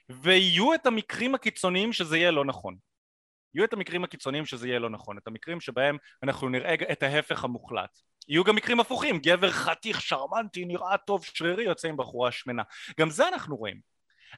ויהיו 0.09 0.73
את 0.73 0.85
המקרים 0.85 1.35
הקיצוניים 1.35 1.93
שזה 1.93 2.17
יהיה 2.17 2.31
לא 2.31 2.45
נכון. 2.45 2.75
יהיו 3.53 3.65
את 3.65 3.73
המקרים 3.73 4.03
הקיצוניים 4.03 4.45
שזה 4.45 4.67
יהיה 4.67 4.79
לא 4.79 4.89
נכון, 4.89 5.17
את 5.17 5.27
המקרים 5.27 5.61
שבהם 5.61 5.97
אנחנו 6.23 6.49
נראה 6.49 6.73
את 6.91 7.03
ההפך 7.03 7.43
המוחלט. 7.43 7.99
יהיו 8.27 8.43
גם 8.43 8.55
מקרים 8.55 8.79
הפוכים, 8.79 9.19
גבר 9.19 9.51
חתיך, 9.51 10.01
שרמנטי, 10.01 10.65
נראה 10.65 10.97
טוב, 10.97 11.25
שרירי, 11.25 11.63
יוצא 11.63 11.87
עם 11.87 11.97
בחורה 11.97 12.31
שמנה. 12.31 12.63
גם 12.99 13.09
זה 13.09 13.27
אנחנו 13.27 13.57
רואים. 13.57 13.79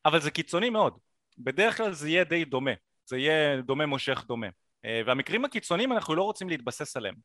אבל 0.06 0.22
זה 0.22 0.32
קיצוני 0.32 0.70
מאוד. 0.70 0.98
בדרך 1.38 1.78
כלל 1.78 1.94
זה 1.94 2.10
יהיה 2.10 2.24
די 2.24 2.46
דומה. 2.46 2.72
זה 3.06 3.18
יהיה 3.18 3.62
דומה 3.62 3.86
מושך 3.86 4.24
דומה. 4.28 4.48
אה, 4.86 5.02
והמקרים 5.06 5.46
הקיצוניים 5.46 5.92
אנחנו 5.92 6.16
לא 6.16 6.24
רוצים 6.24 6.50
להתבסס 6.50 6.98
עליהם 6.98 7.16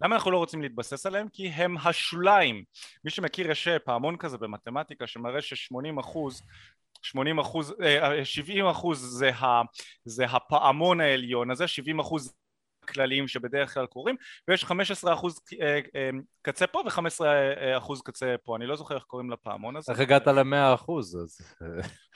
למה 0.00 0.14
אנחנו 0.14 0.30
לא 0.30 0.38
רוצים 0.38 0.62
להתבסס 0.62 1.06
עליהם? 1.06 1.28
כי 1.32 1.48
הם 1.48 1.76
השוליים 1.78 2.64
מי 3.04 3.10
שמכיר 3.10 3.50
יש 3.50 3.68
פעמון 3.84 4.16
כזה 4.16 4.38
במתמטיקה 4.38 5.06
שמראה 5.06 5.42
ש-80 5.42 6.00
אחוז 6.00 6.42
80 7.02 7.38
אחוז, 7.38 7.74
70 8.24 8.64
אה, 8.66 8.70
אחוז 8.70 9.00
זה, 9.00 9.30
זה 10.04 10.24
הפעמון 10.24 11.00
העליון 11.00 11.50
הזה, 11.50 11.68
70 11.68 12.00
אחוז 12.00 12.34
כלליים 12.88 13.28
שבדרך 13.28 13.74
כלל 13.74 13.86
קורים 13.86 14.16
ויש 14.48 14.64
15 14.64 15.14
אחוז 15.14 15.40
אה, 15.60 15.80
אה, 15.96 16.10
קצה 16.42 16.66
פה 16.66 16.82
ו-15 16.86 17.24
אחוז 17.78 18.02
קצה 18.02 18.34
פה. 18.44 18.56
אני 18.56 18.66
לא 18.66 18.76
זוכר 18.76 18.94
איך 18.94 19.04
קוראים 19.04 19.30
לפעמון 19.30 19.76
הזה 19.76 19.92
איך 19.92 20.00
הגעת 20.00 20.26
ל-100 20.26 20.74
אחוז? 20.74 21.16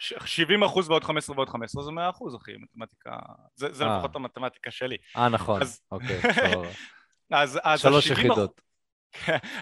70 0.01 0.63
אחוז 0.63 0.91
ועוד 0.91 1.05
15 1.05 1.37
ועוד 1.37 1.49
15 1.49 1.83
זה 1.83 1.91
100 1.91 2.11
אחוז 2.11 2.37
אחי 2.37 2.53
מתמטיקה. 2.61 3.11
זה, 3.57 3.73
זה 3.73 3.85
לפחות 3.85 4.17
המתמטיקה 4.17 4.71
שלי. 4.71 4.97
אה 5.17 5.29
נכון. 5.29 5.61
אוקיי 5.93 6.21
אז, 7.31 7.59
אז 7.63 7.81
שלוש 7.81 8.07
יחידות 8.07 8.68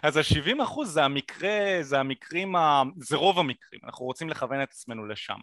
אז 0.03 0.17
ה-70 0.17 0.63
אחוז 0.63 0.91
זה 0.91 1.05
המקרה, 1.05 1.79
זה 1.81 2.01
המקרים, 2.01 2.57
ה... 2.57 2.83
זה 2.97 3.17
רוב 3.17 3.39
המקרים, 3.39 3.81
אנחנו 3.85 4.07
רוצים 4.07 4.31
לכוון 4.31 4.63
את 4.63 4.71
עצמנו 4.71 5.07
לשם. 5.07 5.39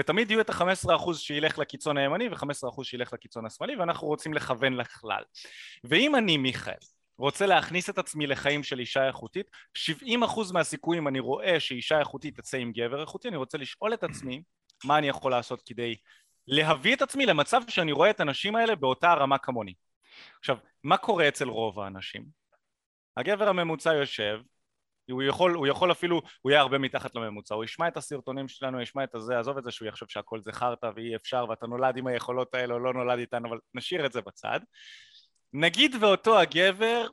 ותמיד 0.00 0.30
יהיו 0.30 0.40
את 0.40 0.50
ה-15 0.50 0.96
אחוז 0.96 1.20
שילך 1.20 1.58
לקיצון 1.58 1.96
הימני 1.96 2.28
ו-15 2.28 2.68
אחוז 2.68 2.86
שילך 2.86 3.12
לקיצון 3.12 3.46
השמאלי 3.46 3.76
ואנחנו 3.76 4.06
רוצים 4.06 4.34
לכוון 4.34 4.72
לכלל. 4.72 5.22
ואם 5.84 6.16
אני 6.16 6.36
מיכאל 6.36 6.74
רוצה 7.18 7.46
להכניס 7.46 7.90
את 7.90 7.98
עצמי 7.98 8.26
לחיים 8.26 8.62
של 8.62 8.78
אישה 8.78 9.06
איכותית 9.06 9.50
70 9.74 10.22
אחוז 10.22 10.52
מהסיכויים 10.52 11.08
אני 11.08 11.20
רואה 11.20 11.60
שאישה 11.60 11.98
איכותית 11.98 12.36
תצא 12.36 12.56
עם 12.56 12.72
גבר 12.72 13.00
איכותי 13.00 13.28
אני 13.28 13.36
רוצה 13.36 13.58
לשאול 13.58 13.94
את 13.94 14.04
עצמי 14.04 14.42
מה 14.84 14.98
אני 14.98 15.08
יכול 15.08 15.30
לעשות 15.30 15.62
כדי 15.66 15.96
להביא 16.48 16.94
את 16.94 17.02
עצמי 17.02 17.26
למצב 17.26 17.60
שאני 17.68 17.92
רואה 17.92 18.10
את 18.10 18.20
הנשים 18.20 18.56
האלה 18.56 18.74
באותה 18.74 19.14
רמה 19.14 19.38
כמוני. 19.38 19.74
עכשיו 20.38 20.56
מה 20.84 20.96
קורה 20.96 21.28
אצל 21.28 21.48
רוב 21.48 21.80
האנשים? 21.80 22.35
הגבר 23.16 23.48
הממוצע 23.48 23.92
יושב, 23.94 24.40
הוא 25.10 25.22
יכול, 25.22 25.54
הוא 25.54 25.66
יכול 25.66 25.92
אפילו, 25.92 26.22
הוא 26.42 26.50
יהיה 26.50 26.60
הרבה 26.60 26.78
מתחת 26.78 27.14
לממוצע, 27.14 27.54
הוא 27.54 27.64
ישמע 27.64 27.88
את 27.88 27.96
הסרטונים 27.96 28.48
שלנו, 28.48 28.80
ישמע 28.80 29.04
את 29.04 29.14
הזה, 29.14 29.38
עזוב 29.38 29.58
את 29.58 29.64
זה 29.64 29.70
שהוא 29.70 29.88
יחשוב 29.88 30.08
שהכל 30.10 30.40
זה 30.42 30.52
חרטא 30.52 30.90
ואי 30.96 31.16
אפשר 31.16 31.46
ואתה 31.48 31.66
נולד 31.66 31.96
עם 31.96 32.06
היכולות 32.06 32.54
האלה 32.54 32.74
או 32.74 32.78
לא 32.78 32.92
נולד 32.92 33.18
איתן, 33.18 33.46
אבל 33.46 33.58
נשאיר 33.74 34.06
את 34.06 34.12
זה 34.12 34.20
בצד. 34.20 34.60
נגיד 35.52 35.96
ואותו 36.00 36.40
הגבר, 36.40 37.06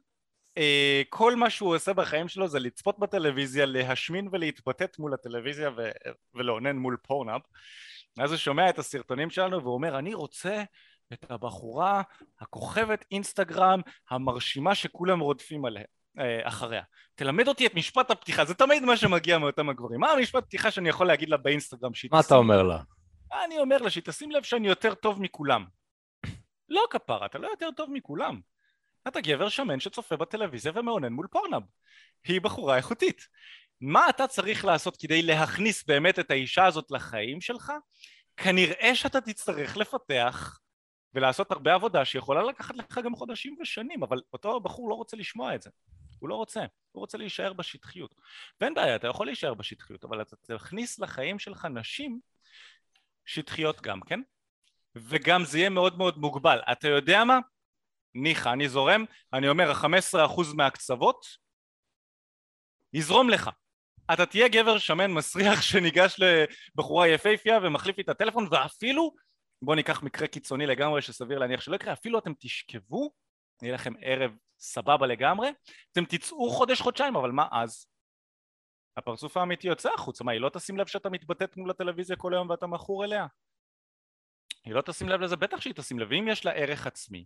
אה, 0.57 1.01
כל 1.09 1.35
מה 1.35 1.49
שהוא 1.49 1.75
עושה 1.75 1.93
בחיים 1.93 2.27
שלו 2.27 2.47
זה 2.47 2.59
לצפות 2.59 2.99
בטלוויזיה, 2.99 3.65
להשמין 3.65 4.27
ולהתבטט 4.31 4.99
מול 4.99 5.13
הטלוויזיה 5.13 5.69
ולאונן 6.33 6.75
מול 6.75 6.97
פורנאפ 7.03 7.41
אז 8.19 8.31
הוא 8.31 8.37
שומע 8.37 8.69
את 8.69 8.79
הסרטונים 8.79 9.29
שלנו 9.29 9.61
והוא 9.61 9.73
אומר, 9.73 9.99
אני 9.99 10.13
רוצה 10.13 10.63
את 11.13 11.31
הבחורה 11.31 12.01
הכוכבת 12.39 13.05
אינסטגרם 13.11 13.81
המרשימה 14.09 14.75
שכולם 14.75 15.19
רודפים 15.19 15.65
עליה. 15.65 15.83
אה, 16.19 16.47
אחריה. 16.47 16.83
תלמד 17.15 17.47
אותי 17.47 17.65
את 17.65 17.75
משפט 17.75 18.11
הפתיחה, 18.11 18.45
זה 18.45 18.53
תמיד 18.53 18.83
מה 18.83 18.97
שמגיע 18.97 19.37
מאותם 19.37 19.69
הגברים. 19.69 19.99
מה 19.99 20.11
המשפט 20.11 20.43
הפתיחה 20.43 20.71
שאני 20.71 20.89
יכול 20.89 21.07
להגיד 21.07 21.29
לה 21.29 21.37
באינסטגרם 21.37 21.93
שהיא 21.93 22.09
מה 22.11 22.19
אתה 22.19 22.35
אומר 22.35 22.63
לה? 22.63 22.79
אני 23.45 23.59
אומר 23.59 23.77
לה 23.77 23.89
שהיא 23.89 24.03
תשים 24.03 24.31
לב 24.31 24.43
שאני 24.43 24.67
יותר 24.67 24.93
טוב 24.93 25.21
מכולם. 25.21 25.65
לא 26.69 26.83
כפרה, 26.89 27.25
אתה 27.25 27.37
לא 27.37 27.47
יותר 27.47 27.69
טוב 27.75 27.89
מכולם. 27.91 28.39
אתה 29.07 29.21
גבר 29.21 29.49
שמן 29.49 29.79
שצופה 29.79 30.17
בטלוויזיה 30.17 30.71
ומאונן 30.75 31.13
מול 31.13 31.27
פורנאב. 31.27 31.63
היא 32.27 32.41
בחורה 32.41 32.77
איכותית. 32.77 33.27
מה 33.81 34.09
אתה 34.09 34.27
צריך 34.27 34.65
לעשות 34.65 34.97
כדי 34.97 35.21
להכניס 35.21 35.83
באמת 35.87 36.19
את 36.19 36.31
האישה 36.31 36.65
הזאת 36.65 36.91
לחיים 36.91 37.41
שלך? 37.41 37.73
כנראה 38.37 38.95
שאתה 38.95 39.21
תצטרך 39.21 39.77
לפתח 39.77 40.59
ולעשות 41.15 41.52
הרבה 41.52 41.73
עבודה 41.73 42.06
שיכולה 42.06 42.43
לקחת 42.43 42.76
לך 42.76 42.99
גם 43.04 43.15
חודשים 43.15 43.58
ושנים, 43.62 44.04
אבל 44.04 44.21
אותו 44.34 44.60
בחור 44.60 44.89
לא 44.89 44.95
רוצה 44.95 45.17
לשמוע 45.17 45.56
את 45.56 45.62
זה. 45.62 45.69
הוא 46.19 46.30
לא 46.30 46.36
רוצה, 46.36 46.60
הוא 46.91 47.02
רוצה 47.02 47.17
להישאר 47.17 47.54
בשטחיות. 47.54 48.15
ואין 48.62 48.73
בעיה, 48.73 48.95
אתה 48.95 49.08
יכול 49.08 49.26
להישאר 49.26 49.54
בשטחיות, 49.54 50.04
אבל 50.06 50.21
אתה 50.21 50.36
תכניס 50.36 50.99
לחיים 50.99 51.39
שלך 51.39 51.65
נשים 51.65 52.19
שטחיות 53.26 53.82
גם, 53.82 54.02
כן? 54.02 54.19
וגם 54.95 55.43
זה 55.43 55.58
יהיה 55.58 55.69
מאוד 55.69 55.97
מאוד 55.97 56.17
מוגבל. 56.17 56.60
אתה 56.71 56.88
יודע 56.88 57.23
מה? 57.23 57.39
ניחא, 58.15 58.54
אני 58.54 58.69
זורם, 58.69 59.06
אני 59.34 59.49
אומר, 59.49 59.71
ה-15% 59.71 60.41
מהקצוות 60.56 61.26
יזרום 62.93 63.30
לך. 63.30 63.49
אתה 64.13 64.26
תהיה 64.26 64.47
גבר 64.47 64.78
שמן 64.78 65.12
מסריח 65.12 65.62
שניגש 65.71 66.19
לבחורה 66.19 67.08
יפהפייה 67.08 67.60
ומחליף 67.63 67.97
לי 67.97 68.04
את 68.04 68.10
הטלפון, 68.10 68.47
ואפילו, 68.52 69.13
בוא 69.65 69.76
ניקח 69.76 70.04
מקרה 70.04 70.28
קיצוני 70.28 70.65
לגמרי 70.65 71.02
שסביר 71.02 71.39
להניח 71.39 71.62
שלא 71.62 71.76
יקרה, 71.76 71.93
אפילו 71.93 72.19
אתם 72.19 72.34
תשכבו, 72.39 73.12
יהיה 73.62 73.73
לכם 73.73 73.93
ערב 74.02 74.38
סבבה 74.60 75.08
לגמרי, 75.08 75.49
אתם 75.91 76.06
תצאו 76.06 76.49
חודש-חודשיים, 76.49 77.15
אבל 77.15 77.32
מה 77.32 77.47
אז? 77.52 77.88
הפרצוף 78.97 79.38
האמיתי 79.38 79.67
יוצא 79.67 79.89
החוצה, 79.95 80.23
מה 80.23 80.32
היא 80.32 80.41
לא 80.41 80.49
תשים 80.49 80.78
לב 80.78 80.88
שאתה 80.88 81.10
מתבטאת 81.10 81.58
מול 81.58 81.71
הטלוויזיה 81.71 82.15
כל 82.15 82.34
היום 82.34 82.49
ואתה 82.49 82.67
מכור 82.67 83.06
אליה? 83.06 83.26
היא 84.65 84.73
לא 84.73 84.82
תשים 84.82 85.10
לב 85.10 85.21
לזה, 85.21 85.36
בטח 85.36 85.62
שהיא 85.62 85.73
תשים 85.73 85.99
לב, 85.99 86.08
ואם 86.12 86.28
יש 86.28 86.45
לה 86.45 86.52
ערך 86.52 86.88
עצמי, 86.88 87.26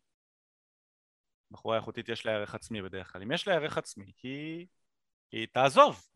בחורה 1.51 1.77
איכותית 1.77 2.09
יש 2.09 2.25
לה 2.25 2.31
ערך 2.31 2.55
עצמי 2.55 2.81
בדרך 2.81 3.13
כלל, 3.13 3.21
אם 3.21 3.31
יש 3.31 3.47
לה 3.47 3.53
ערך 3.53 3.77
עצמי, 3.77 4.11
היא, 4.23 4.67
היא 5.31 5.47
תעזוב, 5.53 6.07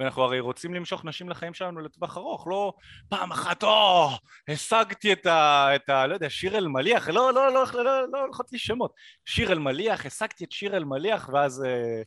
ואנחנו 0.00 0.22
הרי 0.22 0.40
רוצים 0.40 0.74
למשוך 0.74 1.04
נשים 1.04 1.28
לחיים 1.28 1.54
שלנו 1.54 1.80
לטווח 1.80 2.16
ארוך, 2.16 2.46
לא 2.46 2.72
פעם 3.08 3.32
אחת, 3.32 3.62
או, 3.62 4.08
השגתי 4.48 5.12
את 5.12 5.26
ה... 5.26 5.68
את 5.74 5.88
ה 5.88 6.06
לא 6.06 6.14
יודע, 6.14 6.30
שיר 6.30 6.58
אלמליח, 6.58 7.08
לא, 7.08 7.32
לא, 7.32 7.52
לא, 7.52 7.64
לא, 7.74 7.84
לא, 7.84 8.12
לא 8.12 8.20
הולכות 8.20 8.52
לי 8.52 8.58
שמות, 8.58 8.92
שיר 9.24 9.52
אלמליח, 9.52 10.06
השגתי 10.06 10.44
את 10.44 10.52
שיר 10.52 10.76
אלמליח, 10.76 11.30
ואז... 11.32 11.64
אה, 11.64 12.02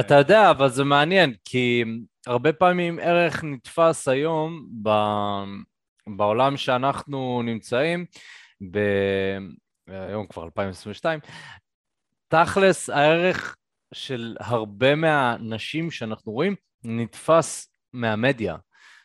אתה 0.00 0.14
יודע, 0.14 0.50
אבל 0.50 0.68
זה 0.68 0.84
מעניין, 0.84 1.34
כי 1.44 1.84
הרבה 2.26 2.52
פעמים 2.52 2.98
ערך 2.98 3.44
נתפס 3.44 4.08
היום 4.08 4.68
ב... 4.82 4.90
בעולם 6.16 6.56
שאנחנו 6.56 7.42
נמצאים, 7.44 8.06
ב... 8.70 8.78
היום 9.86 10.26
כבר 10.26 10.44
2022, 10.44 11.20
תכלס 12.28 12.90
הערך 12.90 13.56
של 13.94 14.36
הרבה 14.40 14.94
מהנשים 14.94 15.90
שאנחנו 15.90 16.32
רואים 16.32 16.54
נתפס 16.84 17.72
מהמדיה. 17.92 18.56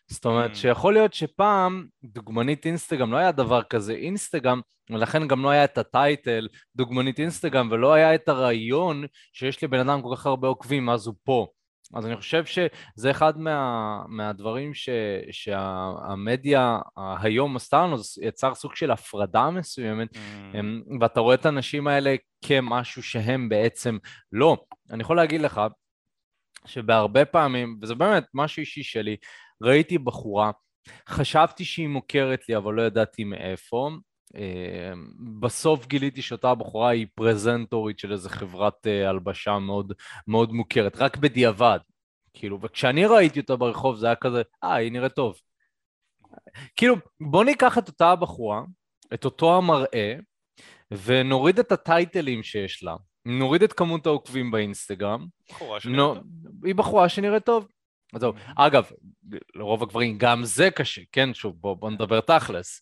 זאת 0.08 0.26
אומרת 0.26 0.52
mm. 0.52 0.56
שיכול 0.56 0.93
להיות 0.93 1.13
שפעם 1.13 1.86
דוגמנית 2.04 2.65
אינסטגרם 2.65 3.12
לא 3.12 3.17
היה 3.17 3.32
דבר 3.32 3.63
כזה 3.63 3.93
אינסטגרם 3.93 4.62
ולכן 4.89 5.28
גם 5.28 5.43
לא 5.43 5.50
היה 5.50 5.63
את 5.63 5.78
הטייטל 5.78 6.48
דוגמנית 6.76 7.19
אינסטגרם 7.19 7.69
ולא 7.72 7.93
היה 7.93 8.15
את 8.15 8.30
הרעיון 8.30 9.06
שיש 9.34 9.63
לבן 9.63 9.80
אדם 9.89 10.02
כל 10.02 10.15
כך 10.15 10.26
הרבה 10.26 10.48
עוקבים 10.48 10.89
אז 10.89 11.08
הוא 11.08 11.15
פה 11.24 11.48
אז 11.93 12.06
אני 12.06 12.15
חושב 12.17 12.46
שזה 12.46 13.12
אחד 13.12 13.38
מה, 13.39 14.02
מהדברים 14.08 14.74
ש, 14.74 14.89
שהמדיה 15.32 16.80
היום 17.22 17.56
עשתה 17.56 17.84
לנו, 17.84 17.98
זה 17.98 18.26
יצר 18.26 18.56
סוג 18.56 18.76
של 18.76 18.91
הפרדה 18.91 19.50
מסוימת, 19.50 20.15
mm. 20.15 20.58
ואתה 21.02 21.19
רואה 21.19 21.36
את 21.36 21.46
האנשים 21.46 21.88
האלה 21.88 22.15
כמשהו 22.46 23.04
שהם 23.04 23.50
בעצם 23.50 23.98
לא. 24.32 24.58
אני 24.91 25.02
יכול 25.02 25.15
להגיד 25.15 25.41
לך 25.41 25.62
שבהרבה 26.65 27.26
פעמים, 27.26 27.80
וזה 27.82 27.96
באמת 27.96 28.24
משהו 28.34 28.60
אישי 28.60 28.84
שלי, 28.84 29.15
ראיתי 29.63 29.98
בחורה, 29.98 30.52
חשבתי 31.10 31.65
שהיא 31.65 31.88
מוכרת 31.88 32.50
לי 32.50 32.58
אבל 32.58 32.74
לא 32.74 32.82
ידעתי 32.82 33.24
מאיפה, 33.24 33.89
בסוף 35.39 35.88
גיליתי 35.88 36.22
שאותה 36.22 36.56
בחורה 36.56 36.89
היא 36.89 37.08
פרזנטורית 37.15 38.00
של 38.00 38.12
איזה 38.12 38.30
חברת 38.30 38.88
אה, 38.88 39.10
הלבשה 39.10 39.60
מאוד, 39.60 39.93
מאוד 40.28 40.54
מוכרת, 40.54 40.96
רק 40.98 41.17
בדיעבד. 41.17 41.80
כאילו, 42.34 42.62
וכשאני 42.62 43.06
ראיתי 43.06 43.39
אותה 43.39 43.56
ברחוב 43.56 43.96
זה 43.96 44.06
היה 44.06 44.15
כזה, 44.15 44.41
אה, 44.63 44.74
היא 44.74 44.91
נראית 44.91 45.13
טוב. 45.13 45.36
כאילו, 46.76 46.96
בוא 47.22 47.43
ניקח 47.43 47.78
את 47.78 47.88
אותה 47.88 48.10
הבחורה, 48.10 48.62
את 49.13 49.26
אותו 49.26 49.58
המראה, 49.58 50.15
ונוריד 50.91 51.60
את 51.60 51.72
הטייטלים 51.72 52.43
שיש 52.43 52.84
לה, 52.84 52.96
נוריד 53.26 53.63
את 53.63 53.74
כמות 53.74 54.06
העוקבים 54.06 54.52
באינסטגרם. 54.52 55.28
בחורה 55.50 55.80
שנראית 55.80 55.98
נו, 55.98 56.15
טוב. 56.15 56.24
היא 56.63 56.76
בחורה 56.76 57.10
שנראית 57.10 57.46
טוב. 57.46 57.67
אז 58.13 58.26
אגב, 58.58 58.91
לרוב 59.56 59.84
הגברים 59.84 60.17
גם 60.17 60.46
זה 60.46 60.72
קשה, 60.72 61.02
כן? 61.12 61.34
שוב, 61.34 61.56
בוא, 61.62 61.74
בוא 61.74 61.91
נדבר 61.91 62.19
תכלס. 62.19 62.82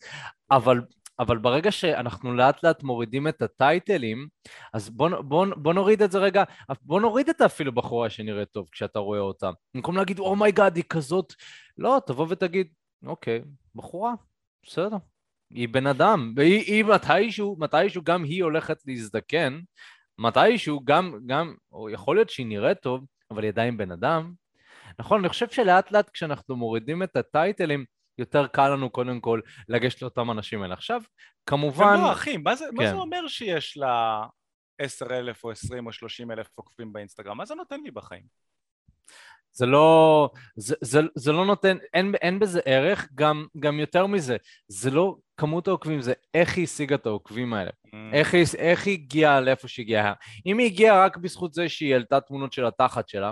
אבל 0.51 0.81
אבל 1.19 1.37
ברגע 1.37 1.71
שאנחנו 1.71 2.33
לאט 2.33 2.63
לאט 2.63 2.83
מורידים 2.83 3.27
את 3.27 3.41
הטייטלים, 3.41 4.27
אז 4.73 4.89
בוא, 4.89 5.09
בוא, 5.21 5.45
בוא 5.55 5.73
נוריד 5.73 6.01
את 6.01 6.11
זה 6.11 6.19
רגע, 6.19 6.43
בוא 6.81 7.01
נוריד 7.01 7.29
את 7.29 7.41
אפילו 7.41 7.71
בחורה 7.71 8.09
שנראית 8.09 8.49
טוב 8.49 8.69
כשאתה 8.71 8.99
רואה 8.99 9.19
אותה. 9.19 9.49
במקום 9.75 9.97
להגיד, 9.97 10.19
oh 10.19 10.33
my 10.33 10.46
god, 10.46 10.73
אה 10.73 10.75
היא 10.75 10.83
כזאת... 10.89 11.33
לא, 11.77 12.01
תבוא 12.05 12.25
ותגיד, 12.29 12.67
אוקיי, 13.05 13.41
בחורה, 13.75 14.13
בסדר. 14.63 14.97
היא 15.49 15.69
בן 15.69 15.87
אדם, 15.87 16.33
והיא 16.35 16.59
היא 16.59 16.85
מתישהו, 16.85 17.55
מתישהו 17.59 18.01
גם 18.03 18.23
היא 18.23 18.43
הולכת 18.43 18.77
להזדקן, 18.85 19.59
מתישהו 20.17 20.81
גם, 20.85 21.19
גם, 21.25 21.55
או 21.71 21.89
יכול 21.89 22.15
להיות 22.15 22.29
שהיא 22.29 22.47
נראית 22.47 22.79
טוב, 22.79 23.05
אבל 23.31 23.43
היא 23.43 23.49
עדיין 23.49 23.77
בן 23.77 23.91
אדם. 23.91 24.33
נכון, 24.99 25.19
אני 25.19 25.29
חושב 25.29 25.49
שלאט 25.49 25.91
לאט 25.91 26.09
כשאנחנו 26.09 26.55
מורידים 26.55 27.03
את 27.03 27.15
ה 27.15 27.23
title 27.23 27.62
ים, 27.62 27.85
יותר 28.21 28.47
קל 28.47 28.69
לנו 28.69 28.89
קודם 28.89 29.19
כל 29.19 29.39
לגשת 29.69 30.01
לאותם 30.01 30.31
אנשים 30.31 30.61
האלה. 30.61 30.73
עכשיו, 30.73 31.01
כמובן... 31.45 31.95
ולא, 31.99 32.11
אחי, 32.11 32.37
מה 32.37 32.55
זה, 32.55 32.65
כן. 32.65 32.75
מה 32.75 32.89
זה 32.89 32.95
אומר 32.95 33.27
שיש 33.27 33.77
לה 33.77 34.25
10,000 34.81 35.43
או 35.43 35.51
20 35.51 35.87
או 35.87 35.91
30 35.91 36.31
אלף 36.31 36.47
עוקבים 36.55 36.93
באינסטגרם? 36.93 37.37
מה 37.37 37.45
זה 37.45 37.55
נותן 37.55 37.81
לי 37.83 37.91
בחיים? 37.91 38.23
זה 39.53 39.65
לא, 39.65 40.29
זה, 40.55 40.75
זה, 40.81 40.99
זה 41.15 41.31
לא 41.31 41.45
נותן, 41.45 41.77
אין, 41.93 42.15
אין 42.21 42.39
בזה 42.39 42.59
ערך, 42.65 43.07
גם, 43.15 43.45
גם 43.59 43.79
יותר 43.79 44.07
מזה, 44.07 44.37
זה 44.67 44.91
לא 44.91 45.17
כמות 45.37 45.67
העוקבים, 45.67 46.01
זה 46.01 46.13
איך 46.33 46.57
היא 46.57 46.63
השיגה 46.63 46.95
את 46.95 47.05
העוקבים 47.05 47.53
האלה, 47.53 47.71
mm. 47.85 47.89
איך, 48.13 48.33
היא, 48.33 48.45
איך 48.57 48.87
היא 48.87 48.93
הגיעה 48.93 49.41
לאיפה 49.41 49.67
שהיא 49.67 49.83
הגיעה. 49.83 50.13
אם 50.45 50.57
היא 50.57 50.67
הגיעה 50.67 51.05
רק 51.05 51.17
בזכות 51.17 51.53
זה 51.53 51.69
שהיא 51.69 51.93
העלתה 51.93 52.21
תמונות 52.21 52.53
של 52.53 52.65
התחת 52.65 53.09
שלה, 53.09 53.31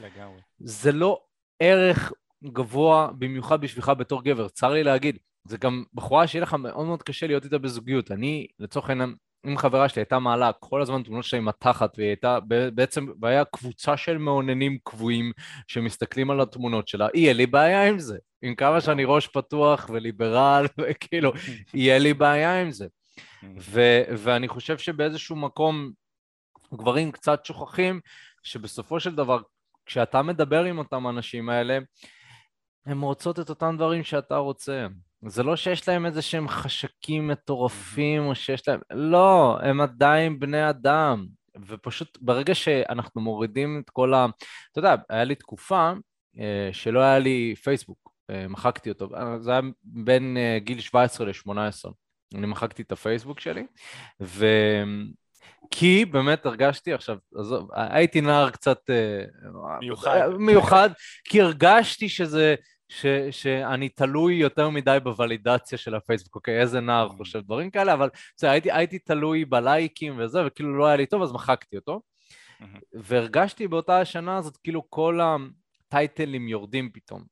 לגמרי. 0.00 0.40
זה 0.58 0.92
לא 0.92 1.22
ערך 1.60 2.12
גבוה 2.44 3.10
במיוחד 3.18 3.60
בשבילך 3.60 3.92
בתור 3.98 4.22
גבר, 4.22 4.48
צר 4.48 4.70
לי 4.72 4.84
להגיד. 4.84 5.18
זה 5.44 5.58
גם 5.58 5.84
בחורה 5.94 6.26
שיהיה 6.26 6.42
לך 6.42 6.54
מאוד 6.54 6.86
מאוד 6.86 7.02
קשה 7.02 7.26
להיות 7.26 7.44
איתה 7.44 7.58
בזוגיות. 7.58 8.10
אני, 8.10 8.46
לצורך 8.58 8.90
העניין, 8.90 9.14
עם 9.46 9.56
חברה 9.56 9.88
שלי 9.88 10.00
הייתה 10.00 10.18
מעלה 10.18 10.50
כל 10.52 10.82
הזמן 10.82 11.02
תמונות 11.02 11.24
שלה 11.24 11.38
עם 11.38 11.48
התחת, 11.48 11.94
והיא 11.98 12.08
הייתה 12.08 12.38
בעצם, 12.74 13.06
והיה 13.20 13.44
קבוצה 13.44 13.96
של 13.96 14.18
מאוננים 14.18 14.78
קבועים 14.84 15.32
שמסתכלים 15.68 16.30
על 16.30 16.40
התמונות 16.40 16.88
שלה, 16.88 17.08
יהיה 17.14 17.32
לי 17.32 17.46
בעיה 17.46 17.88
עם 17.88 17.98
זה. 17.98 18.18
עם 18.42 18.54
כמה 18.54 18.80
שאני 18.80 19.04
ראש 19.04 19.26
פתוח 19.26 19.90
וליברל, 19.92 20.66
וכאילו, 20.78 21.32
יהיה 21.74 21.98
לי 21.98 22.14
בעיה 22.14 22.62
עם 22.62 22.70
זה. 22.70 22.86
ו- 23.58 24.02
ואני 24.18 24.48
חושב 24.48 24.78
שבאיזשהו 24.78 25.36
מקום 25.36 25.90
גברים 26.74 27.12
קצת 27.12 27.44
שוכחים 27.44 28.00
שבסופו 28.42 29.00
של 29.00 29.14
דבר, 29.14 29.40
כשאתה 29.86 30.22
מדבר 30.22 30.64
עם 30.64 30.78
אותם 30.78 31.06
האנשים 31.06 31.48
האלה, 31.48 31.78
הן 32.86 33.00
רוצות 33.00 33.40
את 33.40 33.50
אותם 33.50 33.74
דברים 33.76 34.04
שאתה 34.04 34.36
רוצה. 34.36 34.86
זה 35.26 35.42
לא 35.42 35.56
שיש 35.56 35.88
להם 35.88 36.06
איזה 36.06 36.22
שהם 36.22 36.48
חשקים 36.48 37.28
מטורפים 37.28 38.26
או 38.26 38.34
שיש 38.34 38.68
להם... 38.68 38.80
לא, 38.90 39.58
הם 39.62 39.80
עדיין 39.80 40.38
בני 40.38 40.70
אדם. 40.70 41.26
ופשוט 41.66 42.18
ברגע 42.20 42.54
שאנחנו 42.54 43.20
מורידים 43.20 43.82
את 43.84 43.90
כל 43.90 44.14
ה... 44.14 44.26
אתה 44.72 44.78
יודע, 44.78 44.94
היה 45.08 45.24
לי 45.24 45.34
תקופה 45.34 45.92
אה, 46.38 46.68
שלא 46.72 47.00
היה 47.00 47.18
לי 47.18 47.54
פייסבוק, 47.62 48.12
אה, 48.30 48.48
מחקתי 48.48 48.90
אותו, 48.90 49.08
זה 49.40 49.50
היה 49.50 49.60
בין 49.82 50.36
אה, 50.36 50.58
גיל 50.58 50.80
17 50.80 51.26
ל-18. 51.26 51.90
אני 52.34 52.46
מחקתי 52.46 52.82
את 52.82 52.92
הפייסבוק 52.92 53.40
שלי, 53.40 53.66
ו... 54.20 54.46
כי 55.70 56.04
באמת 56.04 56.46
הרגשתי 56.46 56.92
עכשיו, 56.92 57.16
עזוב, 57.34 57.68
הייתי 57.74 58.20
נער 58.20 58.50
קצת 58.50 58.78
מיוחד, 59.80 60.28
מיוחד 60.38 60.90
כי 61.24 61.40
הרגשתי 61.40 62.08
שזה, 62.08 62.54
ש, 62.90 63.06
שאני 63.30 63.88
תלוי 63.88 64.34
יותר 64.34 64.70
מדי 64.70 64.98
בוולידציה 65.02 65.78
של 65.78 65.94
הפייסבוק, 65.94 66.34
אוקיי, 66.34 66.60
איזה 66.60 66.80
נער 66.80 67.08
mm. 67.08 67.16
חושב 67.16 67.40
דברים 67.40 67.70
כאלה, 67.70 67.92
אבל 67.92 68.08
בסדר, 68.36 68.50
הייתי, 68.50 68.72
הייתי 68.72 68.98
תלוי 68.98 69.44
בלייקים 69.44 70.18
וזה, 70.18 70.46
וכאילו 70.46 70.78
לא 70.78 70.86
היה 70.86 70.96
לי 70.96 71.06
טוב, 71.06 71.22
אז 71.22 71.32
מחקתי 71.32 71.76
אותו. 71.76 72.00
Mm-hmm. 72.60 72.64
והרגשתי 72.92 73.68
באותה 73.68 74.00
השנה 74.00 74.36
הזאת, 74.36 74.56
כאילו 74.56 74.90
כל 74.90 75.20
הטייטלים 75.20 76.48
יורדים 76.48 76.90
פתאום. 76.92 77.24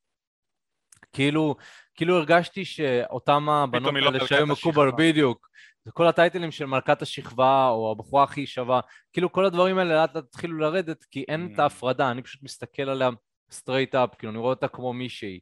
כאילו, 1.13 1.57
כאילו 1.95 2.17
הרגשתי 2.17 2.65
שאותם 2.65 3.49
הבנות 3.49 3.95
לא 3.95 4.07
האלה 4.07 4.27
שהיו 4.27 4.47
מקובל, 4.47 4.91
בדיוק, 4.99 5.49
כל 5.95 6.07
ה 6.07 6.12
title 6.12 6.39
ים 6.39 6.51
של 6.51 6.67
מלכת 6.67 7.03
השכבה, 7.03 7.69
או 7.69 7.93
הבחורה 7.93 8.25
הכי 8.25 8.47
שווה, 8.47 8.81
כאילו 9.13 9.33
כל 9.33 9.45
הדברים 9.45 9.79
האלה 9.79 9.95
לאט 9.95 10.15
לאט 10.15 10.25
התחילו 10.25 10.59
לרדת, 10.59 11.05
כי 11.11 11.25
אין 11.29 11.49
אממ. 11.49 11.55
את 11.55 11.59
ההפרדה, 11.59 12.11
אני 12.11 12.23
פשוט 12.23 12.43
מסתכל 12.43 12.83
עליה 12.83 13.11
straight 13.51 13.95
up, 13.95 14.14
כאילו 14.18 14.32
אני 14.32 14.38
רואה 14.38 14.51
אותה 14.51 14.68
כמו 14.68 14.92
מישהי. 14.92 15.38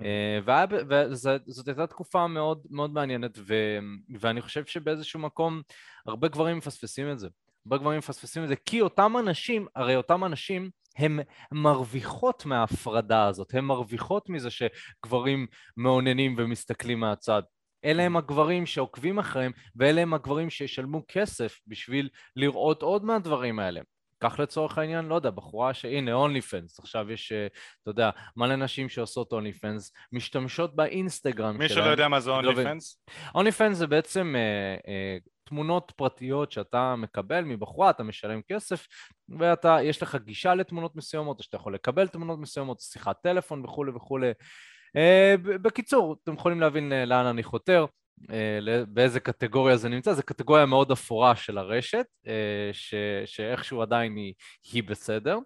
אממ. 0.00 0.04
וזאת 0.88 1.68
הייתה 1.68 1.86
תקופה 1.86 2.26
מאוד 2.26 2.62
מאוד 2.70 2.92
מעניינת, 2.92 3.38
ו, 3.38 3.54
ואני 4.20 4.40
חושב 4.40 4.64
שבאיזשהו 4.64 5.20
מקום 5.20 5.62
הרבה 6.06 6.28
גברים 6.28 6.56
מפספסים 6.56 7.12
את 7.12 7.18
זה. 7.18 7.28
הרבה 7.66 7.78
גברים 7.78 7.98
מפספסים 7.98 8.42
את 8.44 8.48
זה, 8.48 8.56
כי 8.56 8.80
אותם 8.80 9.16
אנשים, 9.18 9.66
הרי 9.76 9.96
אותם 9.96 10.24
אנשים 10.24 10.70
הן 10.96 11.20
מרוויחות 11.52 12.46
מההפרדה 12.46 13.26
הזאת, 13.26 13.54
הן 13.54 13.64
מרוויחות 13.64 14.28
מזה 14.28 14.48
שגברים 14.50 15.46
מעוננים 15.76 16.34
ומסתכלים 16.38 17.00
מהצד. 17.00 17.42
אלה 17.84 18.02
הם 18.02 18.16
הגברים 18.16 18.66
שעוקבים 18.66 19.18
אחריהם, 19.18 19.52
ואלה 19.76 20.00
הם 20.00 20.14
הגברים 20.14 20.50
שישלמו 20.50 21.02
כסף 21.08 21.60
בשביל 21.66 22.08
לראות 22.36 22.82
עוד 22.82 23.04
מהדברים 23.04 23.58
האלה. 23.58 23.80
קח 24.20 24.38
לצורך 24.38 24.78
העניין, 24.78 25.04
לא 25.04 25.14
יודע, 25.14 25.30
בחורה 25.30 25.74
שהנה, 25.74 26.12
אונלי 26.12 26.40
פנס, 26.40 26.78
עכשיו 26.78 27.10
יש, 27.12 27.32
אה, 27.32 27.46
אתה 27.82 27.90
יודע, 27.90 28.10
מלא 28.36 28.56
נשים 28.56 28.88
שעושות 28.88 29.32
אונלי 29.32 29.52
פנס, 29.52 29.92
משתמשות 30.12 30.76
באינסטגרם 30.76 31.54
שלהם. 31.54 31.58
מי 31.58 31.68
שלא 31.68 31.90
יודע 31.90 32.08
מה 32.08 32.20
זה 32.20 32.30
אונלי 32.30 32.54
פנס? 32.54 33.02
אונלי 33.34 33.52
פנס 33.52 33.76
זה 33.76 33.86
בעצם 33.86 34.34
אה, 34.36 34.92
אה, 34.92 35.18
תמונות 35.44 35.92
פרטיות 35.96 36.52
שאתה 36.52 36.96
מקבל 36.96 37.44
מבחורה, 37.44 37.90
אתה 37.90 38.02
משלם 38.02 38.40
כסף, 38.48 38.86
ואתה, 39.38 39.78
יש 39.82 40.02
לך 40.02 40.16
גישה 40.24 40.54
לתמונות 40.54 40.96
מסוימות, 40.96 41.38
או 41.38 41.44
שאתה 41.44 41.56
יכול 41.56 41.74
לקבל 41.74 42.08
תמונות 42.08 42.38
מסוימות, 42.38 42.80
שיחת 42.80 43.16
טלפון 43.22 43.64
וכולי 43.64 43.92
וכולי. 43.92 44.32
אה, 44.96 45.34
בקיצור, 45.42 46.16
אתם 46.22 46.34
יכולים 46.34 46.60
להבין 46.60 46.92
אה, 46.92 47.04
לאן 47.04 47.26
אני 47.26 47.42
חותר. 47.42 47.84
אה, 48.30 48.82
באיזה 48.88 49.20
קטגוריה 49.20 49.76
זה 49.76 49.88
נמצא, 49.88 50.12
זו 50.12 50.22
קטגוריה 50.22 50.66
מאוד 50.66 50.90
אפורה 50.90 51.36
של 51.36 51.58
הרשת, 51.58 52.06
ש, 52.72 52.94
שאיכשהו 53.24 53.82
עדיין 53.82 54.16
היא, 54.16 54.34
היא 54.72 54.82
בסדר, 54.82 55.38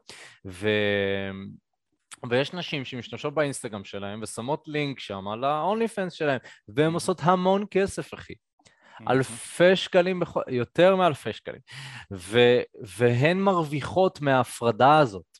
ו, 0.46 0.68
ויש 2.30 2.52
נשים 2.52 2.84
שמשתמשות 2.84 3.34
באינסטגרם 3.34 3.84
שלהם 3.84 4.20
ושמות 4.22 4.64
לינק 4.66 5.00
שם 5.00 5.28
על 5.28 5.44
ה-only 5.44 5.88
fans 5.96 6.10
שלהם, 6.10 6.38
והן 6.68 6.92
עושות 6.92 7.20
המון 7.22 7.64
כסף, 7.70 8.14
אחי. 8.14 8.34
אלפי 9.08 9.76
שקלים, 9.76 10.20
בח... 10.20 10.34
יותר 10.48 10.96
מאלפי 10.96 11.32
שקלים, 11.32 11.60
ו... 12.12 12.38
והן 12.98 13.38
מרוויחות 13.38 14.20
מההפרדה 14.20 14.98
הזאת. 14.98 15.38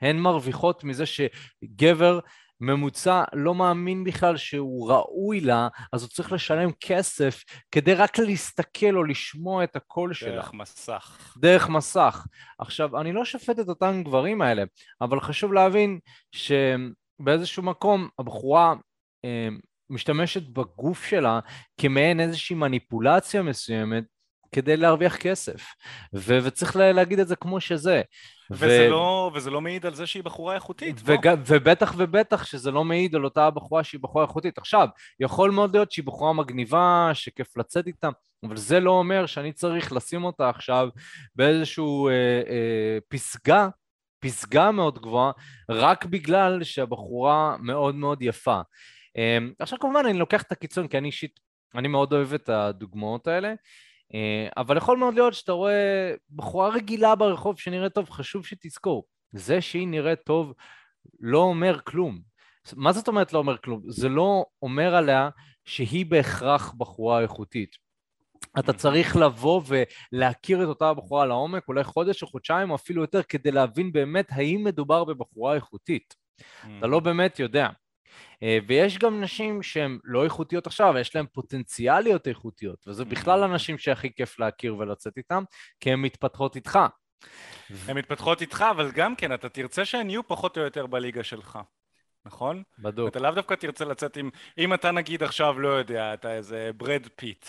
הן 0.00 0.18
מרוויחות 0.18 0.84
מזה 0.84 1.04
שגבר 1.06 2.20
ממוצע 2.60 3.24
לא 3.32 3.54
מאמין 3.54 4.04
בכלל 4.04 4.36
שהוא 4.36 4.90
ראוי 4.90 5.40
לה, 5.40 5.68
אז 5.92 6.02
הוא 6.02 6.10
צריך 6.10 6.32
לשלם 6.32 6.70
כסף 6.80 7.44
כדי 7.70 7.94
רק 7.94 8.18
להסתכל 8.18 8.96
או 8.96 9.04
לשמוע 9.04 9.64
את 9.64 9.76
הקול 9.76 10.14
שלה. 10.14 10.30
דרך 10.30 10.54
מסך. 10.54 11.34
דרך 11.38 11.68
מסך. 11.68 12.26
עכשיו, 12.58 13.00
אני 13.00 13.12
לא 13.12 13.24
שופט 13.24 13.58
את 13.58 13.68
אותם 13.68 14.02
גברים 14.04 14.42
האלה, 14.42 14.62
אבל 15.00 15.20
חשוב 15.20 15.52
להבין 15.52 15.98
שבאיזשהו 16.32 17.62
מקום 17.62 18.08
הבחורה 18.18 18.74
אה, 19.24 19.48
משתמשת 19.90 20.42
בגוף 20.42 21.04
שלה 21.04 21.40
כמעין 21.80 22.20
איזושהי 22.20 22.56
מניפולציה 22.56 23.42
מסוימת 23.42 24.04
כדי 24.52 24.76
להרוויח 24.76 25.16
כסף, 25.16 25.62
ו- 26.14 26.38
וצריך 26.42 26.76
להגיד 26.76 27.18
את 27.18 27.28
זה 27.28 27.36
כמו 27.36 27.60
שזה. 27.60 28.02
וזה, 28.50 28.86
ו... 28.88 28.90
לא, 28.90 29.30
וזה 29.34 29.50
לא 29.50 29.60
מעיד 29.60 29.86
על 29.86 29.94
זה 29.94 30.06
שהיא 30.06 30.22
בחורה 30.22 30.54
איכותית, 30.54 30.96
וג... 31.04 31.26
לא? 31.26 31.32
ובטח 31.46 31.94
ובטח 31.96 32.44
שזה 32.44 32.70
לא 32.70 32.84
מעיד 32.84 33.14
על 33.14 33.24
אותה 33.24 33.50
בחורה 33.50 33.84
שהיא 33.84 34.00
בחורה 34.00 34.24
איכותית. 34.24 34.58
עכשיו, 34.58 34.88
יכול 35.20 35.50
מאוד 35.50 35.76
להיות 35.76 35.92
שהיא 35.92 36.04
בחורה 36.04 36.32
מגניבה, 36.32 37.10
שכיף 37.14 37.56
לצאת 37.56 37.86
איתה, 37.86 38.08
אבל 38.44 38.56
זה 38.56 38.80
לא 38.80 38.90
אומר 38.90 39.26
שאני 39.26 39.52
צריך 39.52 39.92
לשים 39.92 40.24
אותה 40.24 40.48
עכשיו 40.48 40.88
באיזשהו 41.34 42.08
אה, 42.08 42.12
אה, 42.48 42.98
פסגה, 43.08 43.68
פסגה 44.20 44.70
מאוד 44.70 44.98
גבוהה, 44.98 45.32
רק 45.70 46.04
בגלל 46.04 46.64
שהבחורה 46.64 47.56
מאוד 47.60 47.94
מאוד 47.94 48.22
יפה. 48.22 48.60
אה, 49.16 49.38
עכשיו 49.58 49.78
כמובן 49.78 50.06
אני 50.06 50.18
לוקח 50.18 50.42
את 50.42 50.52
הקיצון, 50.52 50.88
כי 50.88 50.98
אני 50.98 51.06
אישית, 51.06 51.40
אני 51.74 51.88
מאוד 51.88 52.12
אוהב 52.12 52.34
את 52.34 52.48
הדוגמאות 52.48 53.26
האלה. 53.26 53.54
אה, 54.14 54.48
אבל 54.56 54.76
יכול 54.76 54.98
מאוד 54.98 55.14
להיות 55.14 55.34
שאתה 55.34 55.52
רואה 55.52 56.14
בחורה 56.30 56.68
רגילה 56.68 57.14
ברחוב 57.14 57.58
שנראית 57.58 57.94
טוב, 57.94 58.10
חשוב 58.10 58.46
שתזכור, 58.46 59.04
זה 59.32 59.60
שהיא 59.60 59.88
נראית 59.88 60.20
טוב 60.24 60.54
לא 61.20 61.38
אומר 61.38 61.80
כלום. 61.84 62.20
מה 62.76 62.92
זאת 62.92 63.08
אומרת 63.08 63.32
לא 63.32 63.38
אומר 63.38 63.56
כלום? 63.58 63.82
זה 63.88 64.08
לא 64.08 64.44
אומר 64.62 64.94
עליה 64.94 65.28
שהיא 65.64 66.06
בהכרח 66.06 66.72
בחורה 66.72 67.20
איכותית. 67.20 67.76
אתה 68.58 68.72
צריך 68.72 69.16
לבוא 69.16 69.62
ולהכיר 70.12 70.62
את 70.62 70.68
אותה 70.68 70.94
בחורה 70.94 71.26
לעומק, 71.26 71.68
אולי 71.68 71.84
חודש 71.84 72.22
או 72.22 72.28
חודשיים 72.28 72.70
או 72.70 72.74
אפילו 72.74 73.02
יותר, 73.02 73.22
כדי 73.22 73.50
להבין 73.50 73.92
באמת 73.92 74.26
האם 74.30 74.64
מדובר 74.64 75.04
בבחורה 75.04 75.54
איכותית. 75.54 76.14
אתה 76.78 76.86
לא 76.86 77.00
באמת 77.00 77.38
יודע. 77.38 77.68
אה, 78.42 78.58
ויש 78.66 78.98
גם 78.98 79.20
נשים 79.20 79.62
שהן 79.62 79.98
לא 80.04 80.24
איכותיות 80.24 80.66
עכשיו, 80.66 80.94
יש 81.00 81.16
להן 81.16 81.26
פוטנציאליות 81.32 82.28
איכותיות, 82.28 82.88
וזה 82.88 83.04
בכלל 83.04 83.44
הנשים 83.44 83.78
שהכי 83.78 84.14
כיף 84.14 84.38
להכיר 84.38 84.76
ולצאת 84.76 85.16
איתן, 85.16 85.44
כי 85.80 85.92
הן 85.92 86.00
מתפתחות 86.00 86.56
איתך. 86.56 86.78
הן 87.88 87.98
מתפתחות 87.98 88.40
איתך, 88.40 88.64
אבל 88.70 88.90
גם 88.90 89.16
כן, 89.16 89.34
אתה 89.34 89.48
תרצה 89.48 89.84
שהן 89.84 90.10
יהיו 90.10 90.28
פחות 90.28 90.58
או 90.58 90.62
יותר 90.62 90.86
בליגה 90.86 91.24
שלך. 91.24 91.58
נכון? 92.24 92.62
בדוק. 92.78 93.08
אתה 93.08 93.18
לאו 93.18 93.30
דווקא 93.30 93.54
תרצה 93.54 93.84
לצאת 93.84 94.16
עם... 94.16 94.30
אם 94.58 94.74
אתה 94.74 94.90
נגיד 94.90 95.22
עכשיו, 95.22 95.60
לא 95.60 95.68
יודע, 95.68 96.14
אתה 96.14 96.34
איזה 96.34 96.70
ברד 96.76 97.06
פיט, 97.16 97.46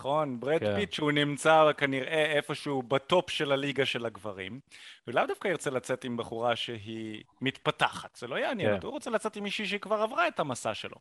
נכון? 0.00 0.40
ברד 0.40 0.60
כן. 0.60 0.76
פיט 0.76 0.92
שהוא 0.92 1.12
נמצא 1.12 1.72
כנראה 1.76 2.24
איפשהו 2.36 2.82
ב 2.82 2.94
top 2.94 3.30
של 3.30 3.52
הליגה 3.52 3.86
של 3.86 4.06
הגברים, 4.06 4.60
ולאו 5.06 5.26
דווקא 5.26 5.48
ירצה 5.48 5.70
לצאת 5.70 6.04
עם 6.04 6.16
בחורה 6.16 6.56
שהיא 6.56 7.22
מתפתחת, 7.40 8.16
זה 8.16 8.26
לא 8.26 8.36
יעניין 8.36 8.80
כן. 8.80 8.86
הוא 8.86 8.92
רוצה 8.92 9.10
לצאת 9.10 9.36
עם 9.36 9.42
מישהי 9.42 9.66
שכבר 9.66 10.02
עברה 10.02 10.28
את 10.28 10.40
המסע 10.40 10.74
שלו. 10.74 10.96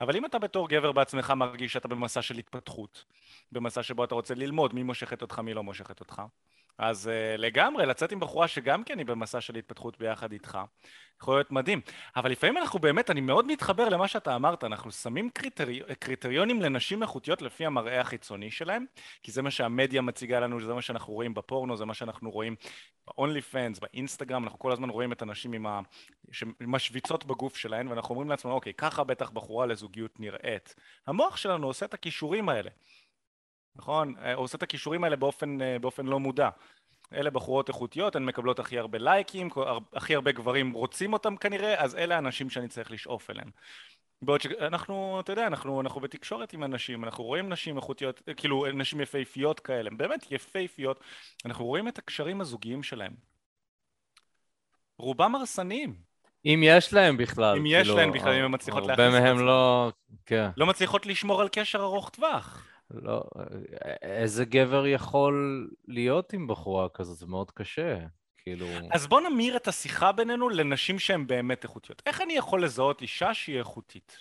אבל 0.00 0.16
אם 0.16 0.24
אתה 0.24 0.38
בתור 0.38 0.68
גבר 0.68 0.92
בעצמך 0.92 1.30
מרגיש 1.30 1.72
שאתה 1.72 1.88
במסע 1.88 2.22
של 2.22 2.38
התפתחות, 2.38 3.04
במסע 3.52 3.82
שבו 3.82 4.04
אתה 4.04 4.14
רוצה 4.14 4.34
ללמוד 4.34 4.74
מי 4.74 4.82
מושכת 4.82 5.22
אותך, 5.22 5.38
מי 5.38 5.54
לא 5.54 5.62
מושכת 5.62 6.00
אותך, 6.00 6.22
אז 6.80 7.06
uh, 7.06 7.40
לגמרי, 7.40 7.86
לצאת 7.86 8.12
עם 8.12 8.20
בחורה 8.20 8.48
שגם 8.48 8.84
כן 8.84 8.98
היא 8.98 9.06
במסע 9.06 9.40
של 9.40 9.56
התפתחות 9.56 9.98
ביחד 9.98 10.32
איתך, 10.32 10.58
יכול 11.22 11.36
להיות 11.36 11.50
מדהים. 11.50 11.80
אבל 12.16 12.30
לפעמים 12.30 12.58
אנחנו 12.58 12.78
באמת, 12.78 13.10
אני 13.10 13.20
מאוד 13.20 13.46
מתחבר 13.46 13.88
למה 13.88 14.08
שאתה 14.08 14.36
אמרת, 14.36 14.64
אנחנו 14.64 14.92
שמים 14.92 15.30
קריטרי... 15.30 15.80
קריטריונים 15.98 16.62
לנשים 16.62 17.02
איכותיות 17.02 17.42
לפי 17.42 17.66
המראה 17.66 18.00
החיצוני 18.00 18.50
שלהם, 18.50 18.84
כי 19.22 19.32
זה 19.32 19.42
מה 19.42 19.50
שהמדיה 19.50 20.02
מציגה 20.02 20.40
לנו, 20.40 20.60
זה 20.60 20.74
מה 20.74 20.82
שאנחנו 20.82 21.12
רואים 21.12 21.34
בפורנו, 21.34 21.76
זה 21.76 21.84
מה 21.84 21.94
שאנחנו 21.94 22.30
רואים 22.30 22.56
ב-only 23.06 23.54
fans, 23.54 23.80
באינסטגרם, 23.80 24.44
אנחנו 24.44 24.58
כל 24.58 24.72
הזמן 24.72 24.90
רואים 24.90 25.12
את 25.12 25.22
הנשים 25.22 25.66
ה... 25.66 25.80
שמשוויצות 26.32 27.24
בגוף 27.24 27.56
שלהן, 27.56 27.88
ואנחנו 27.88 28.10
אומרים 28.10 28.30
לעצמנו, 28.30 28.54
אוקיי, 28.54 28.74
ככה 28.74 29.04
בטח 29.04 29.30
בחורה 29.30 29.66
לזוגיות 29.66 30.20
נראית. 30.20 30.74
המוח 31.06 31.36
שלנו 31.36 31.66
עושה 31.66 31.86
את 31.86 31.94
הכישורים 31.94 32.48
האלה. 32.48 32.70
נכון? 33.76 34.14
אה, 34.22 34.34
הוא 34.34 34.44
עושה 34.44 34.56
את 34.56 34.62
הכישורים 34.62 35.04
האלה 35.04 35.16
באופן, 35.16 35.62
אה, 35.62 35.78
באופן 35.78 36.06
לא 36.06 36.20
מודע. 36.20 36.48
אלה 37.14 37.30
בחורות 37.30 37.68
איכותיות, 37.68 38.16
הן 38.16 38.24
מקבלות 38.24 38.58
הכי 38.58 38.78
הרבה 38.78 38.98
לייקים, 38.98 39.48
הכי 39.94 40.14
הרבה 40.14 40.32
גברים 40.32 40.72
רוצים 40.72 41.12
אותם 41.12 41.36
כנראה, 41.36 41.82
אז 41.82 41.96
אלה 41.96 42.14
האנשים 42.14 42.50
שאני 42.50 42.68
צריך 42.68 42.90
לשאוף 42.90 43.30
אליהם. 43.30 43.50
בעוד 44.22 44.40
שאנחנו, 44.40 45.20
אתה 45.20 45.32
יודע, 45.32 45.46
אנחנו, 45.46 45.80
אנחנו 45.80 46.00
בתקשורת 46.00 46.52
עם 46.52 46.64
אנשים, 46.64 47.04
אנחנו 47.04 47.24
רואים 47.24 47.48
נשים 47.48 47.76
איכותיות, 47.76 48.22
כאילו 48.36 48.66
נשים 48.74 49.00
יפהפיות 49.00 49.60
כאלה, 49.60 49.90
באמת 49.96 50.26
יפהפיות, 50.30 51.00
אנחנו 51.44 51.64
רואים 51.64 51.88
את 51.88 51.98
הקשרים 51.98 52.40
הזוגיים 52.40 52.82
שלהם. 52.82 53.12
רובם 54.98 55.34
הרסניים. 55.34 55.94
אם 56.44 56.60
יש 56.64 56.92
להם 56.92 57.16
בכלל. 57.16 57.56
אם 57.56 57.66
יש 57.66 57.82
כאילו, 57.82 57.96
להם 57.96 58.12
בכלל, 58.12 58.32
אם 58.32 58.44
הן 58.44 58.54
מצליחות 58.54 58.86
להכניס 58.86 59.08
את 59.08 59.12
עצמם. 59.14 59.24
הרבה 59.24 59.34
מהם 59.34 59.46
לא, 59.46 59.92
כן. 60.26 60.50
לא 60.56 60.66
מצליחות 60.66 61.06
לשמור 61.06 61.40
על 61.40 61.48
קשר 61.52 61.82
ארוך 61.82 62.10
טווח. 62.10 62.69
לא, 62.90 63.22
איזה 64.02 64.44
גבר 64.44 64.86
יכול 64.86 65.68
להיות 65.88 66.32
עם 66.32 66.46
בחורה 66.46 66.88
כזאת? 66.88 67.16
זה 67.16 67.26
מאוד 67.26 67.50
קשה. 67.50 67.98
כאילו... 68.36 68.66
אז 68.90 69.06
בוא 69.06 69.20
נמיר 69.20 69.56
את 69.56 69.68
השיחה 69.68 70.12
בינינו 70.12 70.48
לנשים 70.48 70.98
שהן 70.98 71.26
באמת 71.26 71.64
איכותיות. 71.64 72.02
איך 72.06 72.20
אני 72.20 72.32
יכול 72.32 72.64
לזהות 72.64 73.02
אישה 73.02 73.34
שהיא 73.34 73.58
איכותית? 73.58 74.18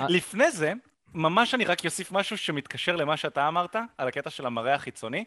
אה. 0.00 0.06
לפני 0.08 0.50
זה, 0.50 0.72
ממש 1.14 1.54
אני 1.54 1.64
רק 1.64 1.84
אוסיף 1.84 2.12
משהו 2.12 2.38
שמתקשר 2.38 2.96
למה 2.96 3.16
שאתה 3.16 3.48
אמרת, 3.48 3.76
על 3.98 4.08
הקטע 4.08 4.30
של 4.30 4.46
המראה 4.46 4.74
החיצוני, 4.74 5.24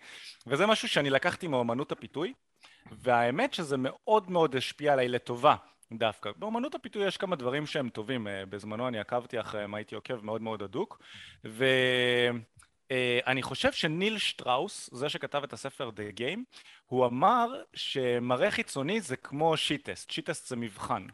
וזה 0.47 0.65
משהו 0.65 0.87
שאני 0.87 1.09
לקחתי 1.09 1.47
מאומנות 1.47 1.91
הפיתוי, 1.91 2.33
והאמת 2.91 3.53
שזה 3.53 3.75
מאוד 3.79 4.31
מאוד 4.31 4.55
השפיע 4.55 4.93
עליי 4.93 5.07
לטובה 5.07 5.55
דווקא. 5.93 6.31
באמנות 6.35 6.75
הפיתוי 6.75 7.07
יש 7.07 7.17
כמה 7.17 7.35
דברים 7.35 7.65
שהם 7.65 7.89
טובים. 7.89 8.27
אה, 8.27 8.45
בזמנו 8.45 8.87
אני 8.87 8.99
עקבתי 8.99 9.39
אחריהם, 9.39 9.73
הייתי 9.73 9.95
עוקב 9.95 10.25
מאוד 10.25 10.41
מאוד 10.41 10.61
הדוק. 10.61 11.01
ואני 11.43 13.41
חושב 13.41 13.71
שניל 13.71 14.17
שטראוס, 14.17 14.89
זה 14.93 15.09
שכתב 15.09 15.43
את 15.43 15.53
הספר 15.53 15.89
The 15.89 16.19
Game, 16.19 16.39
הוא 16.85 17.05
אמר 17.05 17.61
שמראה 17.73 18.51
חיצוני 18.51 19.01
זה 19.01 19.15
כמו 19.17 19.57
שיטסט. 19.57 20.11
שיטסט 20.11 20.47
זה 20.47 20.55
מבחן. 20.55 21.07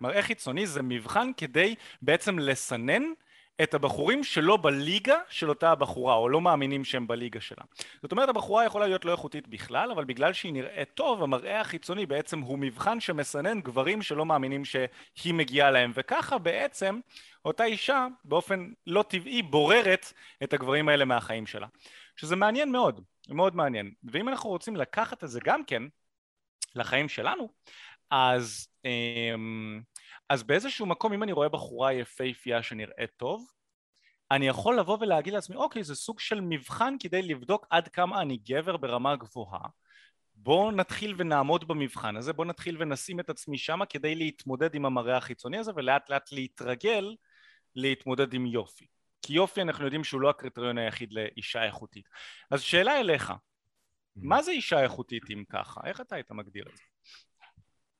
מראה 0.00 0.22
חיצוני 0.22 0.66
זה 0.66 0.82
מבחן 0.82 1.30
כדי 1.36 1.74
בעצם 2.02 2.38
לסנן 2.38 3.02
את 3.62 3.74
הבחורים 3.74 4.24
שלא 4.24 4.56
בליגה 4.56 5.18
של 5.28 5.48
אותה 5.48 5.70
הבחורה 5.70 6.14
או 6.14 6.28
לא 6.28 6.40
מאמינים 6.40 6.84
שהם 6.84 7.06
בליגה 7.06 7.40
שלה. 7.40 7.64
זאת 8.02 8.12
אומרת 8.12 8.28
הבחורה 8.28 8.64
יכולה 8.64 8.86
להיות 8.86 9.04
לא 9.04 9.12
איכותית 9.12 9.48
בכלל 9.48 9.90
אבל 9.90 10.04
בגלל 10.04 10.32
שהיא 10.32 10.52
נראית 10.52 10.88
טוב 10.94 11.22
המראה 11.22 11.60
החיצוני 11.60 12.06
בעצם 12.06 12.40
הוא 12.40 12.58
מבחן 12.58 13.00
שמסנן 13.00 13.60
גברים 13.60 14.02
שלא 14.02 14.26
מאמינים 14.26 14.64
שהיא 14.64 15.34
מגיעה 15.34 15.70
להם. 15.70 15.92
וככה 15.94 16.38
בעצם 16.38 17.00
אותה 17.44 17.64
אישה 17.64 18.06
באופן 18.24 18.70
לא 18.86 19.04
טבעי 19.08 19.42
בוררת 19.42 20.12
את 20.42 20.52
הגברים 20.52 20.88
האלה 20.88 21.04
מהחיים 21.04 21.46
שלה. 21.46 21.66
שזה 22.16 22.36
מעניין 22.36 22.72
מאוד, 22.72 23.00
מאוד 23.28 23.56
מעניין. 23.56 23.90
ואם 24.04 24.28
אנחנו 24.28 24.50
רוצים 24.50 24.76
לקחת 24.76 25.24
את 25.24 25.28
זה 25.28 25.40
גם 25.44 25.64
כן 25.64 25.82
לחיים 26.74 27.08
שלנו 27.08 27.48
אז 28.10 28.68
אמ, 28.84 29.80
אז 30.28 30.42
באיזשהו 30.42 30.86
מקום 30.86 31.12
אם 31.12 31.22
אני 31.22 31.32
רואה 31.32 31.48
בחורה 31.48 31.92
יפהפייה 31.92 32.62
שנראית 32.62 33.10
טוב 33.16 33.46
אני 34.30 34.48
יכול 34.48 34.78
לבוא 34.78 34.98
ולהגיד 35.00 35.32
לעצמי 35.32 35.56
אוקיי 35.56 35.84
זה 35.84 35.94
סוג 35.94 36.20
של 36.20 36.40
מבחן 36.40 36.94
כדי 37.00 37.22
לבדוק 37.22 37.66
עד 37.70 37.88
כמה 37.88 38.22
אני 38.22 38.36
גבר 38.36 38.76
ברמה 38.76 39.16
גבוהה 39.16 39.68
בואו 40.34 40.70
נתחיל 40.70 41.14
ונעמוד 41.18 41.68
במבחן 41.68 42.16
הזה 42.16 42.32
בואו 42.32 42.48
נתחיל 42.48 42.76
ונשים 42.82 43.20
את 43.20 43.30
עצמי 43.30 43.58
שמה 43.58 43.86
כדי 43.86 44.14
להתמודד 44.14 44.74
עם 44.74 44.86
המראה 44.86 45.16
החיצוני 45.16 45.58
הזה 45.58 45.72
ולאט 45.76 46.10
לאט 46.10 46.32
להתרגל 46.32 47.14
להתמודד 47.74 48.34
עם 48.34 48.46
יופי 48.46 48.86
כי 49.22 49.32
יופי 49.32 49.62
אנחנו 49.62 49.84
יודעים 49.84 50.04
שהוא 50.04 50.20
לא 50.20 50.30
הקריטריון 50.30 50.78
היחיד 50.78 51.12
לאישה 51.12 51.64
איכותית 51.64 52.08
אז 52.50 52.62
שאלה 52.62 53.00
אליך 53.00 53.32
מה 54.16 54.42
זה 54.42 54.50
אישה 54.50 54.82
איכותית 54.82 55.22
אם 55.30 55.44
ככה? 55.48 55.80
איך 55.84 56.00
אתה 56.00 56.14
היית 56.14 56.30
מגדיר 56.30 56.64
את 56.68 56.76
זה? 56.76 56.82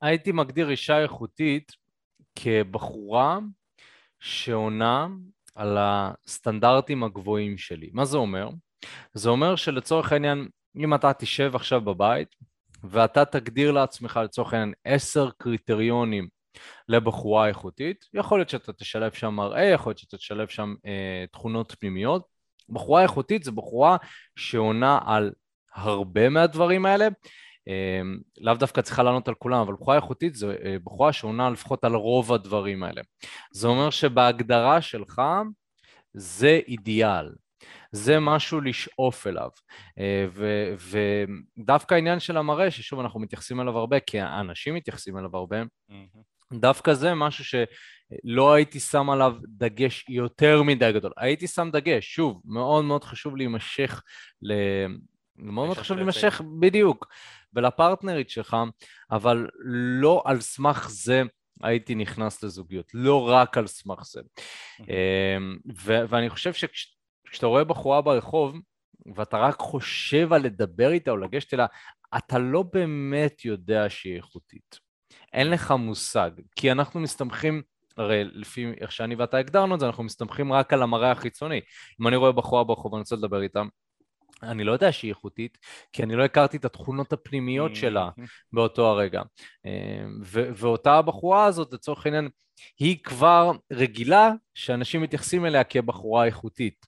הייתי 0.00 0.32
מגדיר 0.32 0.70
אישה 0.70 1.02
איכותית 1.02 1.72
כבחורה 2.36 3.38
שעונה 4.20 5.08
על 5.54 5.78
הסטנדרטים 5.80 7.04
הגבוהים 7.04 7.58
שלי. 7.58 7.90
מה 7.92 8.04
זה 8.04 8.16
אומר? 8.16 8.48
זה 9.14 9.28
אומר 9.28 9.56
שלצורך 9.56 10.12
העניין, 10.12 10.48
אם 10.76 10.94
אתה 10.94 11.12
תשב 11.12 11.50
עכשיו 11.54 11.80
בבית 11.80 12.36
ואתה 12.84 13.24
תגדיר 13.24 13.72
לעצמך 13.72 14.20
לצורך 14.24 14.52
העניין 14.52 14.72
עשר 14.84 15.30
קריטריונים 15.38 16.28
לבחורה 16.88 17.48
איכותית, 17.48 18.04
יכול 18.14 18.38
להיות 18.38 18.48
שאתה 18.48 18.72
תשלב 18.72 19.12
שם 19.12 19.34
מראה, 19.34 19.64
יכול 19.64 19.90
להיות 19.90 19.98
שאתה 19.98 20.16
תשלב 20.16 20.48
שם 20.48 20.74
אה, 20.86 21.24
תכונות 21.32 21.74
פנימיות. 21.80 22.26
בחורה 22.68 23.02
איכותית 23.02 23.44
זה 23.44 23.50
בחורה 23.50 23.96
שעונה 24.36 24.98
על 25.06 25.32
הרבה 25.74 26.28
מהדברים 26.28 26.86
האלה, 26.86 27.08
לאו 28.38 28.54
דווקא 28.54 28.80
צריכה 28.80 29.02
לענות 29.02 29.28
על 29.28 29.34
כולם, 29.34 29.60
אבל 29.60 29.74
בחורה 29.74 29.96
איכותית 29.96 30.34
זו 30.34 30.50
אה, 30.50 30.76
בחורה 30.84 31.12
שעונה 31.12 31.50
לפחות 31.50 31.84
על 31.84 31.94
רוב 31.94 32.32
הדברים 32.32 32.82
האלה. 32.82 33.02
זה 33.52 33.68
אומר 33.68 33.90
שבהגדרה 33.90 34.82
שלך 34.82 35.22
זה 36.14 36.60
אידיאל, 36.68 37.32
זה 37.92 38.20
משהו 38.20 38.60
לשאוף 38.60 39.26
אליו. 39.26 39.48
אה, 39.98 40.26
ו, 40.30 40.74
ודווקא 41.58 41.94
העניין 41.94 42.20
של 42.20 42.36
המראה, 42.36 42.70
ששוב 42.70 43.00
אנחנו 43.00 43.20
מתייחסים 43.20 43.60
אליו 43.60 43.78
הרבה, 43.78 44.00
כי 44.00 44.20
האנשים 44.20 44.74
מתייחסים 44.74 45.18
אליו 45.18 45.36
הרבה, 45.36 45.56
דווקא 46.52 46.94
זה 46.94 47.14
משהו 47.14 47.44
שלא 47.44 48.54
הייתי 48.54 48.80
שם 48.80 49.10
עליו 49.10 49.34
דגש 49.48 50.04
יותר 50.08 50.62
מדי 50.62 50.92
גדול. 50.92 51.12
הייתי 51.16 51.46
שם 51.46 51.68
דגש, 51.72 52.14
שוב, 52.14 52.42
מאוד 52.44 52.84
מאוד 52.84 53.04
חשוב 53.04 53.36
להימשך 53.36 54.02
ל... 54.42 54.52
מאוד 55.38 55.66
מאוד 55.66 55.78
חשוב 55.78 55.96
להימשך, 55.96 56.40
בדיוק, 56.60 57.06
ולפרטנרית 57.54 58.30
שלך, 58.30 58.56
אבל 59.10 59.48
לא 60.00 60.22
על 60.24 60.40
סמך 60.40 60.88
זה 60.90 61.22
הייתי 61.62 61.94
נכנס 61.94 62.42
לזוגיות, 62.42 62.86
לא 62.94 63.28
רק 63.28 63.58
על 63.58 63.66
סמך 63.66 64.04
זה. 64.04 64.20
אמ, 64.80 65.56
ו- 65.82 66.04
ואני 66.08 66.30
חושב 66.30 66.52
שכשאתה 66.52 67.46
רואה 67.46 67.64
בחורה 67.64 68.02
ברחוב, 68.02 68.56
ואתה 69.16 69.38
רק 69.38 69.58
חושב 69.58 70.32
על 70.32 70.42
לדבר 70.42 70.90
איתה 70.90 71.10
או 71.10 71.16
לגשת 71.16 71.54
אליה, 71.54 71.66
אתה 72.16 72.38
לא 72.38 72.64
באמת 72.72 73.44
יודע 73.44 73.90
שהיא 73.90 74.16
איכותית. 74.16 74.78
אין 75.32 75.50
לך 75.50 75.70
מושג, 75.70 76.30
כי 76.56 76.72
אנחנו 76.72 77.00
מסתמכים, 77.00 77.62
הרי 77.96 78.24
לפי 78.24 78.72
איך 78.80 78.92
שאני 78.92 79.14
ואתה 79.14 79.36
הגדרנו 79.36 79.74
את 79.74 79.80
זה, 79.80 79.86
אנחנו 79.86 80.04
מסתמכים 80.04 80.52
רק 80.52 80.72
על 80.72 80.82
המראה 80.82 81.10
החיצוני. 81.10 81.60
אם 82.00 82.08
אני 82.08 82.16
רואה 82.16 82.32
בחורה 82.32 82.64
ברחוב 82.64 82.92
ואני 82.92 83.00
רוצה 83.00 83.16
לדבר 83.16 83.42
איתה, 83.42 83.62
אני 84.42 84.64
לא 84.64 84.72
יודע 84.72 84.92
שהיא 84.92 85.08
איכותית, 85.08 85.58
כי 85.92 86.02
אני 86.02 86.16
לא 86.16 86.24
הכרתי 86.24 86.56
את 86.56 86.64
התכונות 86.64 87.12
הפנימיות 87.12 87.72
mm-hmm. 87.72 87.76
שלה 87.76 88.10
באותו 88.52 88.86
הרגע. 88.86 89.22
ו- 90.22 90.48
ואותה 90.54 90.94
הבחורה 90.94 91.44
הזאת, 91.44 91.72
לצורך 91.72 92.06
העניין, 92.06 92.28
היא 92.78 92.98
כבר 93.04 93.52
רגילה 93.72 94.32
שאנשים 94.54 95.02
מתייחסים 95.02 95.46
אליה 95.46 95.64
כבחורה 95.64 96.24
איכותית. 96.24 96.86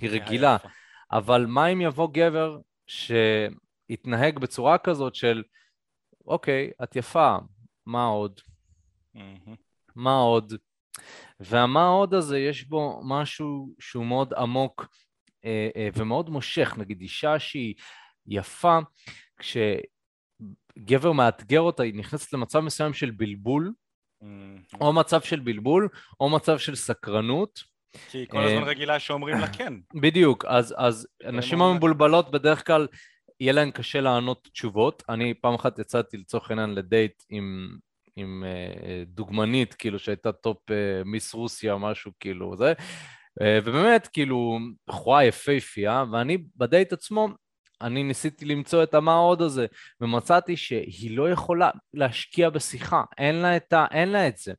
היא 0.00 0.10
רגילה. 0.10 0.56
אבל 1.12 1.46
מה 1.46 1.66
אם 1.66 1.80
יבוא 1.80 2.08
גבר 2.12 2.58
שיתנהג 2.86 4.38
בצורה 4.38 4.78
כזאת 4.78 5.14
של, 5.14 5.42
אוקיי, 6.26 6.70
את 6.82 6.96
יפה, 6.96 7.36
מה 7.86 8.04
עוד? 8.04 8.40
Mm-hmm. 9.16 9.50
מה 9.94 10.16
עוד? 10.18 10.54
והמה 11.40 11.86
עוד 11.88 12.14
הזה, 12.14 12.38
יש 12.38 12.64
בו 12.64 13.00
משהו 13.04 13.74
שהוא 13.78 14.06
מאוד 14.06 14.34
עמוק 14.34 14.80
אה, 14.80 14.86
אה, 14.86 15.09
ומאוד 15.96 16.30
מושך, 16.30 16.74
נגיד 16.78 17.00
אישה 17.00 17.38
שהיא 17.38 17.74
יפה, 18.26 18.78
כשגבר 19.38 21.12
מאתגר 21.12 21.60
אותה, 21.60 21.82
היא 21.82 21.94
נכנסת 21.94 22.32
למצב 22.32 22.60
מסוים 22.60 22.92
של 22.92 23.10
בלבול, 23.10 23.72
או 24.80 24.92
מצב 24.92 25.20
של 25.20 25.40
בלבול, 25.40 25.88
או 26.20 26.30
מצב 26.30 26.58
של 26.58 26.74
סקרנות. 26.74 27.70
כי 28.10 28.18
היא 28.18 28.26
כל 28.28 28.38
הזמן 28.38 28.62
אה, 28.62 28.68
רגילה 28.68 28.98
שאומרים 28.98 29.38
לה 29.38 29.52
כן. 29.52 29.74
בדיוק, 30.02 30.44
אז, 30.44 30.74
אז 30.78 31.08
נשים 31.32 31.62
המבולבלות 31.62 32.30
בדרך 32.30 32.66
כלל 32.66 32.86
יהיה 33.40 33.52
להן 33.52 33.70
קשה 33.70 34.00
לענות 34.00 34.48
תשובות. 34.52 35.02
אני 35.08 35.34
פעם 35.34 35.54
אחת 35.54 35.78
יצאתי 35.78 36.16
לצורך 36.16 36.50
העניין 36.50 36.74
לדייט 36.74 37.22
עם, 37.28 37.76
עם 38.16 38.44
דוגמנית, 39.06 39.74
כאילו 39.74 39.98
שהייתה 39.98 40.32
top 40.32 40.58
מיס 41.04 41.34
רוסיה, 41.34 41.76
משהו 41.76 42.12
כאילו 42.20 42.56
זה, 42.56 42.68
אה, 42.68 42.74
ובאמת, 43.42 44.06
כאילו, 44.06 44.58
בחורה 44.88 45.24
יפהפייה, 45.24 46.04
ואני 46.12 46.38
בדייט 46.56 46.92
עצמו, 46.92 47.28
אני 47.82 48.02
ניסיתי 48.02 48.44
למצוא 48.44 48.82
את 48.82 48.94
המה 48.94 49.14
עוד 49.14 49.42
הזה, 49.42 49.66
ומצאתי 50.00 50.56
שהיא 50.56 51.16
לא 51.16 51.30
יכולה 51.30 51.70
להשקיע 51.94 52.50
בשיחה, 52.50 53.02
אין 53.18 53.34
לה 53.34 53.56
את, 53.56 53.72
ה, 53.72 53.86
אין 53.90 54.08
לה 54.08 54.28
את 54.28 54.36
זה. 54.36 54.52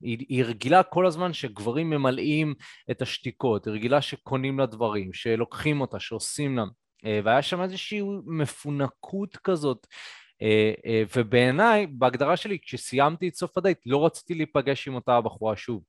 היא, 0.00 0.18
היא 0.28 0.44
רגילה 0.44 0.82
כל 0.82 1.06
הזמן 1.06 1.32
שגברים 1.32 1.90
ממלאים 1.90 2.54
את 2.90 3.02
השתיקות, 3.02 3.66
היא 3.66 3.74
רגילה 3.74 4.02
שקונים 4.02 4.58
לה 4.58 4.66
דברים, 4.66 5.12
שלוקחים 5.12 5.80
אותה, 5.80 6.00
שעושים 6.00 6.56
לה, 6.56 6.64
אה, 7.04 7.20
והיה 7.24 7.42
שם 7.42 7.62
איזושהי 7.62 8.02
מפונקות 8.26 9.36
כזאת. 9.36 9.86
אה, 10.42 11.02
ובעיניי, 11.16 11.86
בהגדרה 11.86 12.36
שלי, 12.36 12.58
כשסיימתי 12.62 13.28
את 13.28 13.34
סוף 13.34 13.58
הדייט, 13.58 13.78
לא 13.86 14.06
רציתי 14.06 14.34
להיפגש 14.34 14.88
עם 14.88 14.94
אותה 14.94 15.16
הבחורה 15.16 15.56
שוב. 15.56 15.82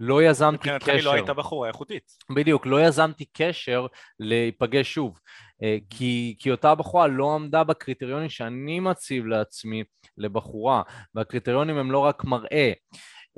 לא 0.00 0.22
יזמתי 0.22 0.58
קשר. 0.58 0.74
מבחינתך 0.74 0.88
היא 0.88 1.04
לא 1.04 1.12
הייתה 1.12 1.34
בחורה 1.34 1.68
איכותית. 1.68 2.12
בדיוק, 2.34 2.66
לא 2.66 2.80
יזמתי 2.80 3.24
קשר 3.32 3.86
להיפגש 4.20 4.94
שוב. 4.94 5.20
אה, 5.62 5.76
כי, 5.90 6.36
כי 6.38 6.50
אותה 6.50 6.74
בחורה 6.74 7.06
לא 7.06 7.34
עמדה 7.34 7.64
בקריטריונים 7.64 8.28
שאני 8.28 8.80
מציב 8.80 9.26
לעצמי 9.26 9.84
לבחורה, 10.18 10.82
והקריטריונים 11.14 11.76
הם 11.76 11.90
לא 11.90 11.98
רק 11.98 12.24
מראה. 12.24 12.72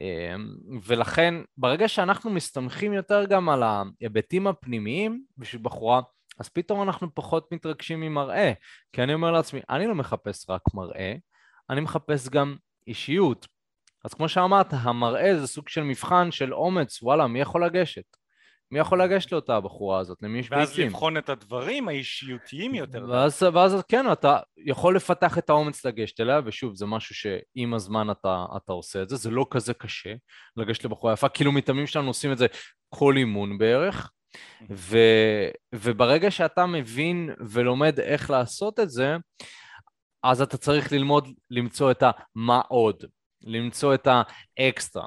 אה, 0.00 0.34
ולכן 0.84 1.34
ברגע 1.56 1.88
שאנחנו 1.88 2.30
מסתמכים 2.30 2.92
יותר 2.92 3.24
גם 3.24 3.48
על 3.48 3.62
ההיבטים 3.62 4.46
הפנימיים 4.46 5.22
בשביל 5.38 5.62
בחורה, 5.62 6.00
אז 6.38 6.48
פתאום 6.48 6.82
אנחנו 6.82 7.14
פחות 7.14 7.52
מתרגשים 7.52 8.00
ממראה. 8.00 8.52
כי 8.92 9.02
אני 9.02 9.14
אומר 9.14 9.30
לעצמי, 9.30 9.60
אני 9.70 9.86
לא 9.86 9.94
מחפש 9.94 10.50
רק 10.50 10.62
מראה, 10.74 11.14
אני 11.70 11.80
מחפש 11.80 12.28
גם 12.28 12.56
אישיות. 12.86 13.46
אז 14.04 14.14
כמו 14.14 14.28
שאמרת, 14.28 14.66
המראה 14.72 15.38
זה 15.40 15.46
סוג 15.46 15.68
של 15.68 15.82
מבחן 15.82 16.30
של 16.30 16.54
אומץ, 16.54 17.02
וואלה, 17.02 17.26
מי 17.26 17.40
יכול 17.40 17.64
לגשת? 17.64 18.16
מי 18.70 18.78
יכול 18.78 19.02
לגשת 19.02 19.32
לאותה 19.32 19.56
הבחורה 19.56 19.98
הזאת? 19.98 20.22
למי 20.22 20.38
יש 20.38 20.50
ביצים? 20.50 20.58
ואז 20.58 20.78
לבחון 20.78 21.16
את 21.16 21.28
הדברים 21.28 21.88
האישיותיים 21.88 22.74
יותר. 22.74 23.06
ואז, 23.08 23.42
ואז 23.42 23.76
כן, 23.88 24.12
אתה 24.12 24.38
יכול 24.56 24.96
לפתח 24.96 25.38
את 25.38 25.50
האומץ 25.50 25.86
לגשת 25.86 26.20
אליה, 26.20 26.40
ושוב, 26.44 26.74
זה 26.74 26.86
משהו 26.86 27.14
שעם 27.14 27.74
הזמן 27.74 28.10
אתה, 28.10 28.44
אתה 28.56 28.72
עושה 28.72 29.02
את 29.02 29.08
זה, 29.08 29.16
זה 29.16 29.30
לא 29.30 29.46
כזה 29.50 29.74
קשה 29.74 30.14
לגשת 30.56 30.84
לבחורה 30.84 31.12
יפה, 31.12 31.28
כאילו 31.28 31.52
מתאמים 31.52 31.86
שלנו 31.86 32.06
עושים 32.06 32.32
את 32.32 32.38
זה 32.38 32.46
כל 32.88 33.16
אימון 33.16 33.58
בערך, 33.58 34.10
ו, 34.70 34.98
וברגע 35.74 36.30
שאתה 36.30 36.66
מבין 36.66 37.30
ולומד 37.40 38.00
איך 38.00 38.30
לעשות 38.30 38.80
את 38.80 38.90
זה, 38.90 39.16
אז 40.22 40.42
אתה 40.42 40.56
צריך 40.56 40.92
ללמוד 40.92 41.28
למצוא 41.50 41.90
את 41.90 42.02
המה 42.02 42.60
עוד. 42.68 43.04
למצוא 43.46 43.94
את 43.94 44.08
האקסטרה, 44.58 45.06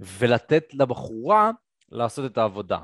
ולתת 0.00 0.74
לבחורה 0.74 1.50
לעשות 1.90 2.32
את 2.32 2.38
העבודה. 2.38 2.78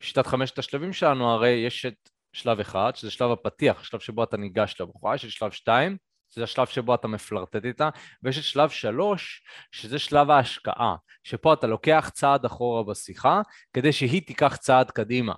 בשיטת 0.00 0.26
חמשת 0.26 0.58
השלבים 0.58 0.92
שלנו 0.92 1.30
הרי 1.30 1.50
יש 1.50 1.86
את 1.86 2.08
שלב 2.32 2.60
אחד, 2.60 2.92
שזה 2.96 3.10
שלב 3.10 3.30
הפתיח, 3.30 3.84
שלב 3.84 4.00
שבו 4.00 4.24
אתה 4.24 4.36
ניגש 4.36 4.80
לבחורה, 4.80 5.14
יש 5.14 5.24
את 5.24 5.30
שלב 5.30 5.50
שתיים, 5.50 5.96
שזה 6.30 6.44
השלב 6.44 6.66
שבו 6.66 6.94
אתה 6.94 7.08
מפלרטט 7.08 7.64
איתה, 7.64 7.88
ויש 8.22 8.38
את 8.38 8.44
שלב 8.44 8.70
שלוש, 8.70 9.42
שזה 9.72 9.98
שלב 9.98 10.30
ההשקעה, 10.30 10.96
שפה 11.24 11.52
אתה 11.52 11.66
לוקח 11.66 12.10
צעד 12.14 12.44
אחורה 12.44 12.82
בשיחה, 12.84 13.40
כדי 13.72 13.92
שהיא 13.92 14.22
תיקח 14.26 14.56
צעד 14.56 14.90
קדימה. 14.90 15.34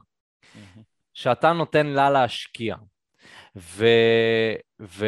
שאתה 1.14 1.52
נותן 1.52 1.86
לה 1.86 2.10
להשקיע. 2.10 2.76
ו, 3.56 3.86
ו, 4.80 5.06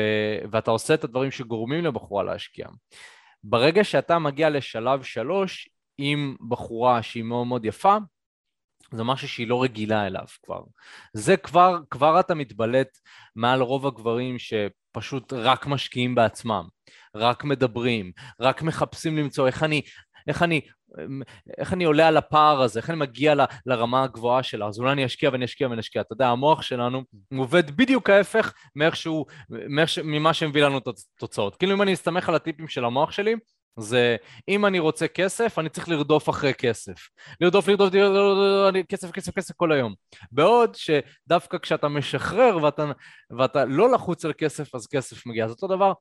ואתה 0.50 0.70
עושה 0.70 0.94
את 0.94 1.04
הדברים 1.04 1.30
שגורמים 1.30 1.84
לבחורה 1.84 2.24
להשקיע. 2.24 2.66
ברגע 3.48 3.84
שאתה 3.84 4.18
מגיע 4.18 4.50
לשלב 4.50 5.02
שלוש 5.02 5.68
עם 5.98 6.36
בחורה 6.48 7.02
שהיא 7.02 7.22
מאוד 7.22 7.46
מאוד 7.46 7.64
יפה, 7.64 7.96
זה 8.92 9.04
משהו 9.04 9.28
שהיא 9.28 9.48
לא 9.48 9.62
רגילה 9.62 10.06
אליו 10.06 10.24
כבר. 10.42 10.60
זה 11.12 11.36
כבר, 11.36 11.78
כבר 11.90 12.20
אתה 12.20 12.34
מתבלט 12.34 12.98
מעל 13.36 13.60
רוב 13.60 13.86
הגברים 13.86 14.36
שפשוט 14.38 15.32
רק 15.32 15.66
משקיעים 15.66 16.14
בעצמם, 16.14 16.68
רק 17.14 17.44
מדברים, 17.44 18.12
רק 18.40 18.62
מחפשים 18.62 19.16
למצוא 19.16 19.46
איך 19.46 19.62
אני, 19.62 19.82
איך 20.28 20.42
אני, 20.42 20.60
איך 21.58 21.72
אני 21.72 21.84
עולה 21.84 22.08
על 22.08 22.16
הפער 22.16 22.62
הזה, 22.62 22.80
איך 22.80 22.90
אני 22.90 22.98
מגיע 22.98 23.34
ל, 23.34 23.40
לרמה 23.66 24.02
הגבוהה 24.02 24.42
שלה, 24.42 24.66
אז 24.66 24.78
אולי 24.78 24.92
אני 24.92 25.06
אשקיע 25.06 25.30
ואני 25.30 25.44
אשקיע 25.44 25.68
ואני 25.68 25.80
אשקיע. 25.80 26.02
אתה 26.02 26.12
יודע, 26.12 26.28
המוח 26.28 26.62
שלנו 26.62 27.02
עובד 27.36 27.76
בדיוק 27.76 28.10
ההפך 28.10 28.52
מאיך 28.76 28.96
שהוא, 28.96 29.26
מאיך 29.50 29.88
ש, 29.88 29.98
ממה 29.98 30.34
שמביא 30.34 30.64
לנו 30.64 30.78
את 30.78 30.88
התוצאות. 30.88 31.56
כאילו 31.56 31.74
אם 31.74 31.82
אני 31.82 31.92
אסתמך 31.92 32.28
על 32.28 32.34
הטיפים 32.34 32.68
של 32.68 32.84
המוח 32.84 33.10
שלי, 33.10 33.34
זה 33.78 34.16
אם 34.48 34.66
אני 34.66 34.78
רוצה 34.78 35.08
כסף, 35.08 35.58
אני 35.58 35.68
צריך 35.68 35.88
לרדוף 35.88 36.28
אחרי 36.30 36.54
כסף. 36.54 37.08
לרדוף, 37.40 37.68
לרדוף, 37.68 37.94
לרדוף, 37.94 38.86
כסף, 38.88 39.10
כסף, 39.10 39.34
כסף 39.34 39.54
כל 39.56 39.72
היום. 39.72 39.94
בעוד 40.32 40.74
שדווקא 40.74 41.58
כשאתה 41.58 41.88
משחרר 41.88 42.58
ואתה, 42.62 42.92
ואתה 43.38 43.64
לא 43.64 43.92
לחוץ 43.92 44.24
על 44.24 44.32
כסף, 44.38 44.74
אז 44.74 44.86
כסף 44.86 45.26
מגיע. 45.26 45.44
אז 45.44 45.50
אותו 45.50 45.66
דבר 45.66 45.92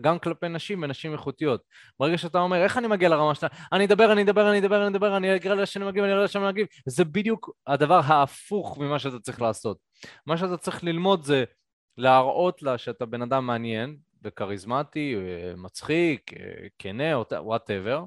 גם 0.00 0.18
כלפי 0.18 0.48
נשים 0.48 0.82
ונשים 0.82 1.12
איכותיות. 1.12 1.60
ברגע 2.00 2.18
שאתה 2.18 2.38
אומר, 2.38 2.56
איך 2.56 2.78
אני 2.78 2.86
מגיע 2.86 3.08
לרמה 3.08 3.34
שלה? 3.34 3.48
אני 3.72 3.84
אדבר, 3.84 4.12
אני 4.12 4.22
אדבר, 4.22 4.50
אני 4.50 4.58
אדבר, 4.58 4.86
אני 4.86 4.96
אדבר, 4.96 5.16
אני 5.16 5.36
אגיע 5.36 5.54
לשני 5.54 5.84
מגיב, 5.84 6.04
אני 6.04 6.12
אגיע 6.12 6.24
לשני 6.24 6.46
מגיב. 6.46 6.66
זה 6.86 7.04
בדיוק 7.04 7.50
הדבר 7.66 8.00
ההפוך 8.04 8.78
ממה 8.78 8.98
שאתה 8.98 9.18
צריך 9.18 9.42
לעשות. 9.42 9.78
מה 10.26 10.36
שאתה 10.36 10.56
צריך 10.56 10.84
ללמוד 10.84 11.24
זה 11.24 11.44
להראות 11.96 12.62
לה 12.62 12.78
שאתה 12.78 13.06
בן 13.06 13.22
אדם 13.22 13.46
מעניין, 13.46 13.96
וכריזמטי, 14.22 15.14
אה, 15.16 15.56
מצחיק, 15.56 16.32
אה, 16.32 16.66
כנה, 16.78 17.18
וואטאבר, 17.32 18.04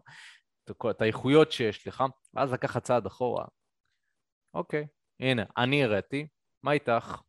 את 0.89 1.01
האיכויות 1.01 1.51
שיש 1.51 1.87
לך, 1.87 2.03
ואז 2.33 2.53
לקחת 2.53 2.83
צעד 2.83 3.05
אחורה. 3.05 3.45
אוקיי, 4.53 4.87
הנה, 5.19 5.43
אני 5.57 5.83
הראתי, 5.83 6.27
מה 6.63 6.71
איתך? 6.71 7.21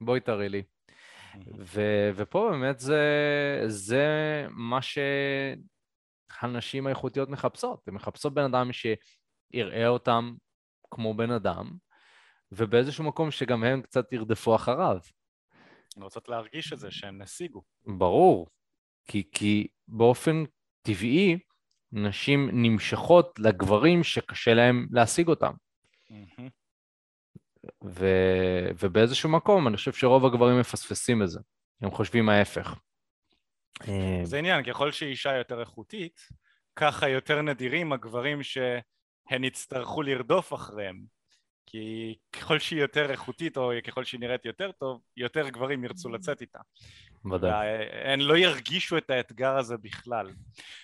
בואי 0.00 0.20
תראי 0.20 0.48
לי. 0.48 0.62
ו- 1.58 2.10
ופה 2.16 2.48
באמת 2.50 2.78
זה, 2.78 3.04
זה 3.66 4.06
מה 4.50 4.78
שהנשים 6.42 6.86
האיכותיות 6.86 7.28
מחפשות. 7.28 7.88
הן 7.88 7.94
מחפשות 7.94 8.34
בן 8.34 8.44
אדם 8.44 8.70
שיראה 8.72 9.88
אותם 9.88 10.34
כמו 10.90 11.14
בן 11.14 11.30
אדם, 11.30 11.70
ובאיזשהו 12.52 13.04
מקום 13.04 13.30
שגם 13.30 13.64
הם 13.64 13.82
קצת 13.82 14.12
ירדפו 14.12 14.54
אחריו. 14.54 14.98
הן 15.96 16.02
רוצות 16.02 16.28
להרגיש 16.28 16.72
את 16.72 16.78
זה, 16.78 16.90
שהן 16.90 17.22
השיגו. 17.22 17.62
ברור, 17.86 18.46
כי, 19.08 19.28
כי 19.32 19.68
באופן 19.88 20.44
טבעי 20.82 21.38
נשים 21.92 22.50
נמשכות 22.52 23.38
לגברים 23.38 24.04
שקשה 24.04 24.54
להם 24.54 24.86
להשיג 24.90 25.28
אותם. 25.28 25.52
ו, 27.84 28.06
ובאיזשהו 28.78 29.28
מקום 29.28 29.68
אני 29.68 29.76
חושב 29.76 29.92
שרוב 29.92 30.26
הגברים 30.26 30.60
מפספסים 30.60 31.22
את 31.22 31.28
זה, 31.28 31.40
הם 31.80 31.90
חושבים 31.90 32.28
ההפך. 32.28 32.78
זה 34.24 34.38
עניין, 34.38 34.64
ככל 34.64 34.92
שאישה 34.92 35.36
יותר 35.36 35.60
איכותית, 35.60 36.20
ככה 36.76 37.08
יותר 37.08 37.42
נדירים 37.42 37.92
הגברים 37.92 38.42
שהן 38.42 39.44
יצטרכו 39.44 40.02
לרדוף 40.02 40.54
אחריהם. 40.54 41.04
כי 41.66 42.14
ככל 42.32 42.58
שהיא 42.58 42.80
יותר 42.80 43.10
איכותית 43.10 43.56
או 43.56 43.70
ככל 43.84 44.04
שהיא 44.04 44.20
נראית 44.20 44.44
יותר 44.44 44.72
טוב, 44.72 45.00
יותר 45.16 45.48
גברים 45.48 45.84
ירצו 45.84 46.08
לצאת 46.08 46.40
איתה. 46.40 46.58
ודאי. 47.32 47.66
הן 48.04 48.20
לא 48.20 48.36
ירגישו 48.36 48.98
את 48.98 49.10
האתגר 49.10 49.56
הזה 49.56 49.76
בכלל. 49.76 50.30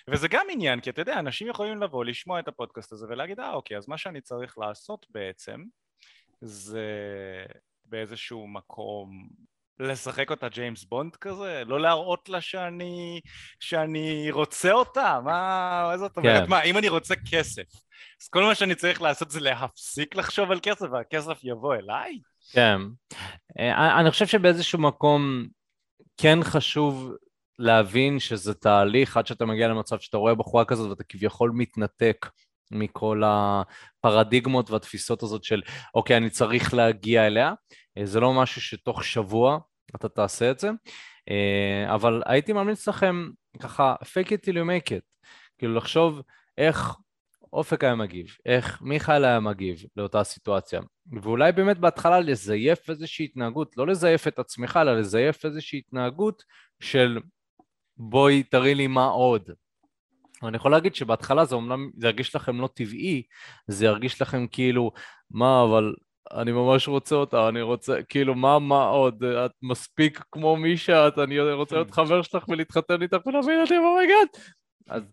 וזה 0.09 0.27
גם 0.27 0.45
עניין, 0.51 0.79
כי 0.79 0.89
אתה 0.89 1.01
יודע, 1.01 1.19
אנשים 1.19 1.47
יכולים 1.47 1.81
לבוא, 1.81 2.05
לשמוע 2.05 2.39
את 2.39 2.47
הפודקאסט 2.47 2.91
הזה 2.91 3.05
ולהגיד, 3.09 3.39
אה 3.39 3.53
אוקיי, 3.53 3.77
אז 3.77 3.87
מה 3.87 3.97
שאני 3.97 4.21
צריך 4.21 4.57
לעשות 4.57 5.05
בעצם 5.09 5.63
זה 6.41 6.85
באיזשהו 7.85 8.47
מקום 8.47 9.29
לשחק 9.79 10.31
אותה 10.31 10.49
ג'יימס 10.49 10.83
בונד 10.83 11.15
כזה? 11.15 11.63
לא 11.65 11.79
להראות 11.79 12.29
לה 12.29 12.41
שאני, 12.41 13.21
שאני 13.59 14.31
רוצה 14.31 14.71
אותה? 14.71 15.19
מה, 15.23 15.83
מה 15.91 15.97
זאת 15.97 16.17
אומרת? 16.17 16.43
כן. 16.43 16.49
מה, 16.49 16.61
אם 16.61 16.77
אני 16.77 16.89
רוצה 16.89 17.15
כסף, 17.31 17.63
אז 18.21 18.27
כל 18.29 18.43
מה 18.43 18.55
שאני 18.55 18.75
צריך 18.75 19.01
לעשות 19.01 19.31
זה 19.31 19.39
להפסיק 19.39 20.15
לחשוב 20.15 20.51
על 20.51 20.59
כסף 20.61 20.85
והכסף 20.91 21.39
יבוא 21.43 21.75
אליי? 21.75 22.19
כן. 22.51 22.81
אה, 23.59 23.99
אני 23.99 24.11
חושב 24.11 24.27
שבאיזשהו 24.27 24.79
מקום 24.79 25.47
כן 26.17 26.39
חשוב 26.43 27.11
להבין 27.59 28.19
שזה 28.19 28.53
תהליך 28.53 29.17
עד 29.17 29.27
שאתה 29.27 29.45
מגיע 29.45 29.67
למצב 29.67 29.99
שאתה 29.99 30.17
רואה 30.17 30.35
בחורה 30.35 30.65
כזאת 30.65 30.89
ואתה 30.89 31.03
כביכול 31.03 31.51
מתנתק 31.53 32.29
מכל 32.71 33.23
הפרדיגמות 33.25 34.71
והתפיסות 34.71 35.23
הזאת 35.23 35.43
של 35.43 35.61
אוקיי, 35.95 36.17
אני 36.17 36.29
צריך 36.29 36.73
להגיע 36.73 37.27
אליה. 37.27 37.53
אה, 37.97 38.05
זה 38.05 38.19
לא 38.19 38.33
משהו 38.33 38.61
שתוך 38.61 39.03
שבוע 39.03 39.59
אתה 39.95 40.09
תעשה 40.09 40.51
את 40.51 40.59
זה, 40.59 40.69
אה, 41.29 41.95
אבל 41.95 42.21
הייתי 42.25 42.53
ממליץ 42.53 42.87
לכם 42.87 43.29
ככה 43.59 43.95
fake 44.03 44.27
it 44.27 44.45
till 44.45 44.53
you 44.53 44.65
make 44.65 44.89
it, 44.89 45.27
כאילו 45.57 45.75
לחשוב 45.75 46.21
איך 46.57 46.95
אופק 47.53 47.83
היה 47.83 47.95
מגיב, 47.95 48.27
איך 48.45 48.81
מיכאל 48.81 49.25
היה 49.25 49.39
מגיב 49.39 49.83
לאותה 49.95 50.23
סיטואציה, 50.23 50.81
ואולי 51.21 51.51
באמת 51.51 51.77
בהתחלה 51.77 52.19
לזייף 52.19 52.89
איזושהי 52.89 53.25
התנהגות, 53.25 53.77
לא 53.77 53.87
לזייף 53.87 54.27
את 54.27 54.39
עצמך, 54.39 54.79
אלא 54.81 54.99
לזייף 54.99 55.45
איזושהי 55.45 55.79
התנהגות 55.79 56.43
של 56.79 57.19
בואי 57.97 58.43
תראי 58.43 58.75
לי 58.75 58.87
מה 58.87 59.05
עוד. 59.05 59.49
אני 60.43 60.57
יכול 60.57 60.71
להגיד 60.71 60.95
שבהתחלה 60.95 61.45
זה 61.45 61.55
אומנם, 61.55 61.89
זה 61.97 62.07
ירגיש 62.07 62.35
לכם 62.35 62.61
לא 62.61 62.69
טבעי, 62.73 63.23
זה 63.67 63.85
ירגיש 63.85 64.21
לכם 64.21 64.47
כאילו, 64.47 64.91
מה, 65.31 65.63
אבל 65.63 65.93
אני 66.31 66.51
ממש 66.51 66.87
רוצה 66.87 67.15
אותה, 67.15 67.49
אני 67.49 67.61
רוצה, 67.61 68.03
כאילו, 68.03 68.35
מה, 68.35 68.59
מה 68.59 68.83
עוד? 68.83 69.23
את 69.23 69.51
מספיק 69.61 70.23
כמו 70.31 70.57
מי 70.57 70.77
שאת, 70.77 71.17
אני 71.17 71.39
רוצה 71.39 71.75
להיות 71.75 71.91
חבר 71.91 72.21
שלך 72.21 72.49
ולהתחתן 72.49 73.01
איתך 73.01 73.25
ולהביא 73.25 73.53
ילדים, 73.53 73.81
oh 73.83 73.94
my 73.94 74.05
God. 74.05 74.27
אז, 74.89 75.03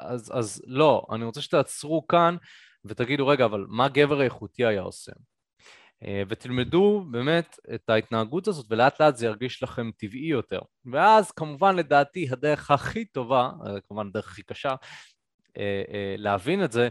אז, 0.00 0.32
אז 0.34 0.62
לא, 0.66 1.06
אני 1.12 1.24
רוצה 1.24 1.40
שתעצרו 1.40 2.06
כאן 2.06 2.36
ותגידו, 2.84 3.26
רגע, 3.26 3.44
אבל 3.44 3.66
מה 3.68 3.88
גבר 3.88 4.22
איכותי 4.22 4.64
היה 4.64 4.80
עושה? 4.80 5.12
אה, 6.04 6.22
ותלמדו 6.28 7.04
באמת 7.10 7.56
את 7.74 7.90
ההתנהגות 7.90 8.48
הזאת, 8.48 8.66
ולאט 8.70 9.00
לאט 9.00 9.16
זה 9.16 9.26
ירגיש 9.26 9.62
לכם 9.62 9.90
טבעי 9.96 10.26
יותר. 10.26 10.60
ואז 10.92 11.30
כמובן 11.30 11.76
לדעתי 11.76 12.28
הדרך 12.30 12.70
הכי 12.70 13.04
טובה, 13.04 13.50
אה, 13.66 13.80
כמובן 13.80 14.06
הדרך 14.06 14.28
הכי 14.28 14.42
קשה, 14.42 14.74
אה, 15.56 16.14
להבין 16.18 16.64
את 16.64 16.72
זה, 16.72 16.88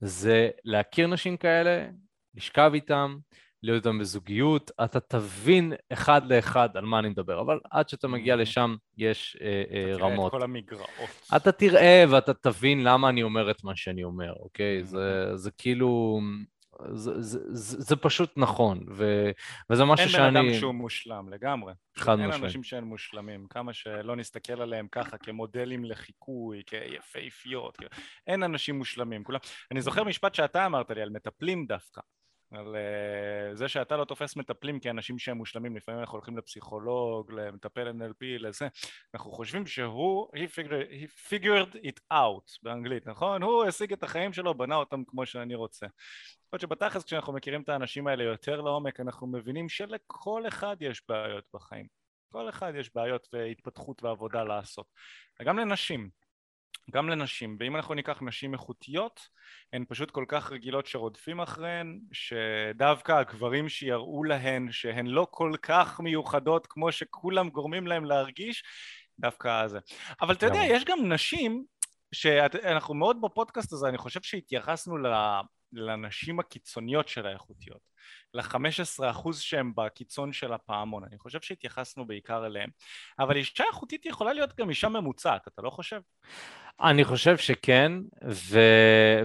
זה 0.00 0.50
להכיר 0.64 1.06
נשים 1.06 1.36
כאלה, 1.36 1.88
לשכב 2.34 2.70
איתם, 2.74 3.16
להיות 3.62 3.86
איתם 3.86 3.98
בזוגיות, 3.98 4.70
אתה 4.84 5.00
תבין 5.00 5.72
אחד 5.92 6.32
לאחד 6.32 6.68
על 6.76 6.84
מה 6.84 6.98
אני 6.98 7.08
מדבר, 7.08 7.40
אבל 7.40 7.58
עד 7.70 7.88
שאתה 7.88 8.08
מגיע 8.08 8.36
לשם 8.36 8.76
יש 8.98 9.36
אה, 9.40 9.62
אה, 9.72 9.96
רמות. 9.96 10.12
אתה 10.12 10.16
תראה 10.16 10.26
את 10.26 10.30
כל 10.30 10.42
המגרעות. 10.42 11.30
אתה 11.36 11.52
תראה 11.52 12.04
ואתה 12.10 12.34
תבין 12.34 12.84
למה 12.84 13.08
אני 13.08 13.22
אומר 13.22 13.50
את 13.50 13.64
מה 13.64 13.76
שאני 13.76 14.04
אומר, 14.04 14.32
אוקיי? 14.32 14.84
זה, 14.84 15.36
זה 15.36 15.50
כאילו... 15.50 16.20
זה, 16.92 17.20
זה, 17.20 17.38
זה, 17.48 17.80
זה 17.80 17.96
פשוט 17.96 18.32
נכון, 18.36 18.86
ו, 18.90 19.30
וזה 19.70 19.84
משהו 19.84 20.08
שאני... 20.08 20.24
אין 20.24 20.34
בן 20.34 20.40
אדם 20.40 20.54
שהוא 20.54 20.74
מושלם, 20.74 21.28
לגמרי. 21.28 21.72
חד 21.96 22.14
משמעית. 22.14 22.34
אין 22.34 22.44
אנשים 22.44 22.62
שאין 22.62 22.84
מושלמים, 22.84 23.46
כמה 23.50 23.72
שלא 23.72 24.16
נסתכל 24.16 24.62
עליהם 24.62 24.88
ככה 24.92 25.18
כמודלים 25.18 25.84
לחיקוי, 25.84 26.62
כיפהפיות, 26.66 27.78
אין 28.26 28.42
אנשים 28.42 28.78
מושלמים, 28.78 29.24
כולם... 29.24 29.38
אני 29.70 29.80
זוכר 29.80 30.04
משפט 30.04 30.34
שאתה 30.34 30.66
אמרת 30.66 30.90
לי 30.90 31.02
על 31.02 31.10
מטפלים 31.10 31.66
דווקא. 31.66 32.00
על 32.52 32.76
uh, 32.76 33.56
זה 33.56 33.68
שאתה 33.68 33.96
לא 33.96 34.04
תופס 34.04 34.36
מטפלים 34.36 34.80
כאנשים 34.80 35.18
שהם 35.18 35.36
מושלמים, 35.36 35.76
לפעמים 35.76 36.00
אנחנו 36.00 36.14
הולכים 36.14 36.38
לפסיכולוג, 36.38 37.32
למטפל 37.32 37.88
NLP, 37.90 38.24
לזה, 38.38 38.68
אנחנו 39.14 39.32
חושבים 39.32 39.66
שהוא, 39.66 40.28
he 40.34 40.38
figured, 40.38 40.92
he 40.92 41.30
figured 41.30 41.74
it 41.74 42.00
out 42.12 42.58
באנגלית, 42.62 43.06
נכון? 43.06 43.42
הוא 43.42 43.64
השיג 43.64 43.92
את 43.92 44.02
החיים 44.02 44.32
שלו, 44.32 44.54
בנה 44.54 44.76
אותם 44.76 45.04
כמו 45.04 45.26
שאני 45.26 45.54
רוצה. 45.54 45.86
יכול 46.46 46.58
שבתכלס 46.58 47.04
כשאנחנו 47.04 47.32
מכירים 47.32 47.62
את 47.62 47.68
האנשים 47.68 48.06
האלה 48.06 48.24
יותר 48.24 48.60
לעומק, 48.60 49.00
אנחנו 49.00 49.26
מבינים 49.26 49.68
שלכל 49.68 50.48
אחד 50.48 50.76
יש 50.80 51.02
בעיות 51.08 51.44
בחיים. 51.54 51.86
כל 52.32 52.48
אחד 52.48 52.72
יש 52.76 52.94
בעיות 52.94 53.28
והתפתחות 53.32 54.02
ועבודה 54.02 54.44
לעשות. 54.44 54.86
וגם 55.40 55.58
לנשים. 55.58 56.19
גם 56.90 57.08
לנשים, 57.08 57.56
ואם 57.60 57.76
אנחנו 57.76 57.94
ניקח 57.94 58.22
נשים 58.22 58.52
איכותיות, 58.52 59.28
הן 59.72 59.84
פשוט 59.88 60.10
כל 60.10 60.24
כך 60.28 60.52
רגילות 60.52 60.86
שרודפים 60.86 61.40
אחריהן, 61.40 62.00
שדווקא 62.12 63.12
הגברים 63.12 63.68
שיראו 63.68 64.24
להן 64.24 64.72
שהן 64.72 65.06
לא 65.06 65.26
כל 65.30 65.52
כך 65.62 66.00
מיוחדות 66.00 66.66
כמו 66.66 66.92
שכולם 66.92 67.50
גורמים 67.50 67.86
להם 67.86 68.04
להרגיש, 68.04 68.62
דווקא 69.18 69.66
זה. 69.66 69.78
אבל 70.20 70.34
אתה 70.34 70.46
יודע, 70.46 70.60
יש 70.64 70.84
גם 70.84 71.12
נשים, 71.12 71.64
שאנחנו 72.14 72.94
מאוד 72.94 73.20
בפודקאסט 73.20 73.72
הזה, 73.72 73.88
אני 73.88 73.98
חושב 73.98 74.20
שהתייחסנו 74.22 74.96
לנשים 75.72 76.40
הקיצוניות 76.40 77.08
של 77.08 77.26
האיכותיות. 77.26 77.90
ל-15% 78.34 79.32
שהם 79.32 79.72
בקיצון 79.76 80.32
של 80.32 80.52
הפעמון. 80.52 81.04
אני 81.04 81.18
חושב 81.18 81.40
שהתייחסנו 81.40 82.06
בעיקר 82.06 82.46
אליהם. 82.46 82.70
אבל 83.18 83.36
אישה 83.36 83.64
איכותית 83.68 84.06
יכולה 84.06 84.32
להיות 84.32 84.56
גם 84.56 84.70
אישה 84.70 84.88
ממוצעת, 84.88 85.48
אתה 85.48 85.62
לא 85.62 85.70
חושב? 85.70 86.00
אני 86.80 87.04
חושב 87.04 87.36
שכן, 87.36 87.92
ו... 88.30 88.60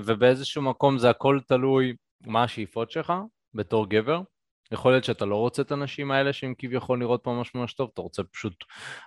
ובאיזשהו 0.03 0.61
מקום 0.61 0.97
זה 0.97 1.09
הכל 1.09 1.39
תלוי 1.47 1.95
מה 2.25 2.43
השאיפות 2.43 2.91
שלך 2.91 3.13
בתור 3.53 3.89
גבר. 3.89 4.21
יכול 4.71 4.91
להיות 4.91 5.03
שאתה 5.03 5.25
לא 5.25 5.35
רוצה 5.35 5.61
את 5.61 5.71
הנשים 5.71 6.11
האלה 6.11 6.33
שהן 6.33 6.53
כביכול 6.57 6.99
נראות 6.99 7.27
ממש 7.27 7.55
ממש 7.55 7.73
טוב, 7.73 7.89
אתה 7.93 8.01
רוצה 8.01 8.23
פשוט 8.23 8.65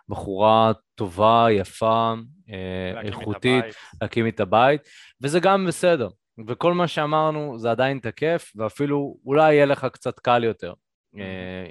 בחורה 0.08 0.72
טובה, 0.94 1.46
יפה, 1.50 2.14
אה, 2.50 3.00
איכותית, 3.00 3.64
להקים 4.02 4.28
את 4.28 4.40
הבית, 4.40 4.80
וזה 5.20 5.40
גם 5.40 5.66
בסדר. 5.66 6.08
וכל 6.46 6.74
מה 6.74 6.88
שאמרנו 6.88 7.58
זה 7.58 7.70
עדיין 7.70 7.98
תקף, 7.98 8.52
ואפילו 8.56 9.16
אולי 9.24 9.54
יהיה 9.54 9.66
לך 9.66 9.86
קצת 9.92 10.18
קל 10.18 10.44
יותר 10.44 10.72
mm-hmm. 10.72 11.18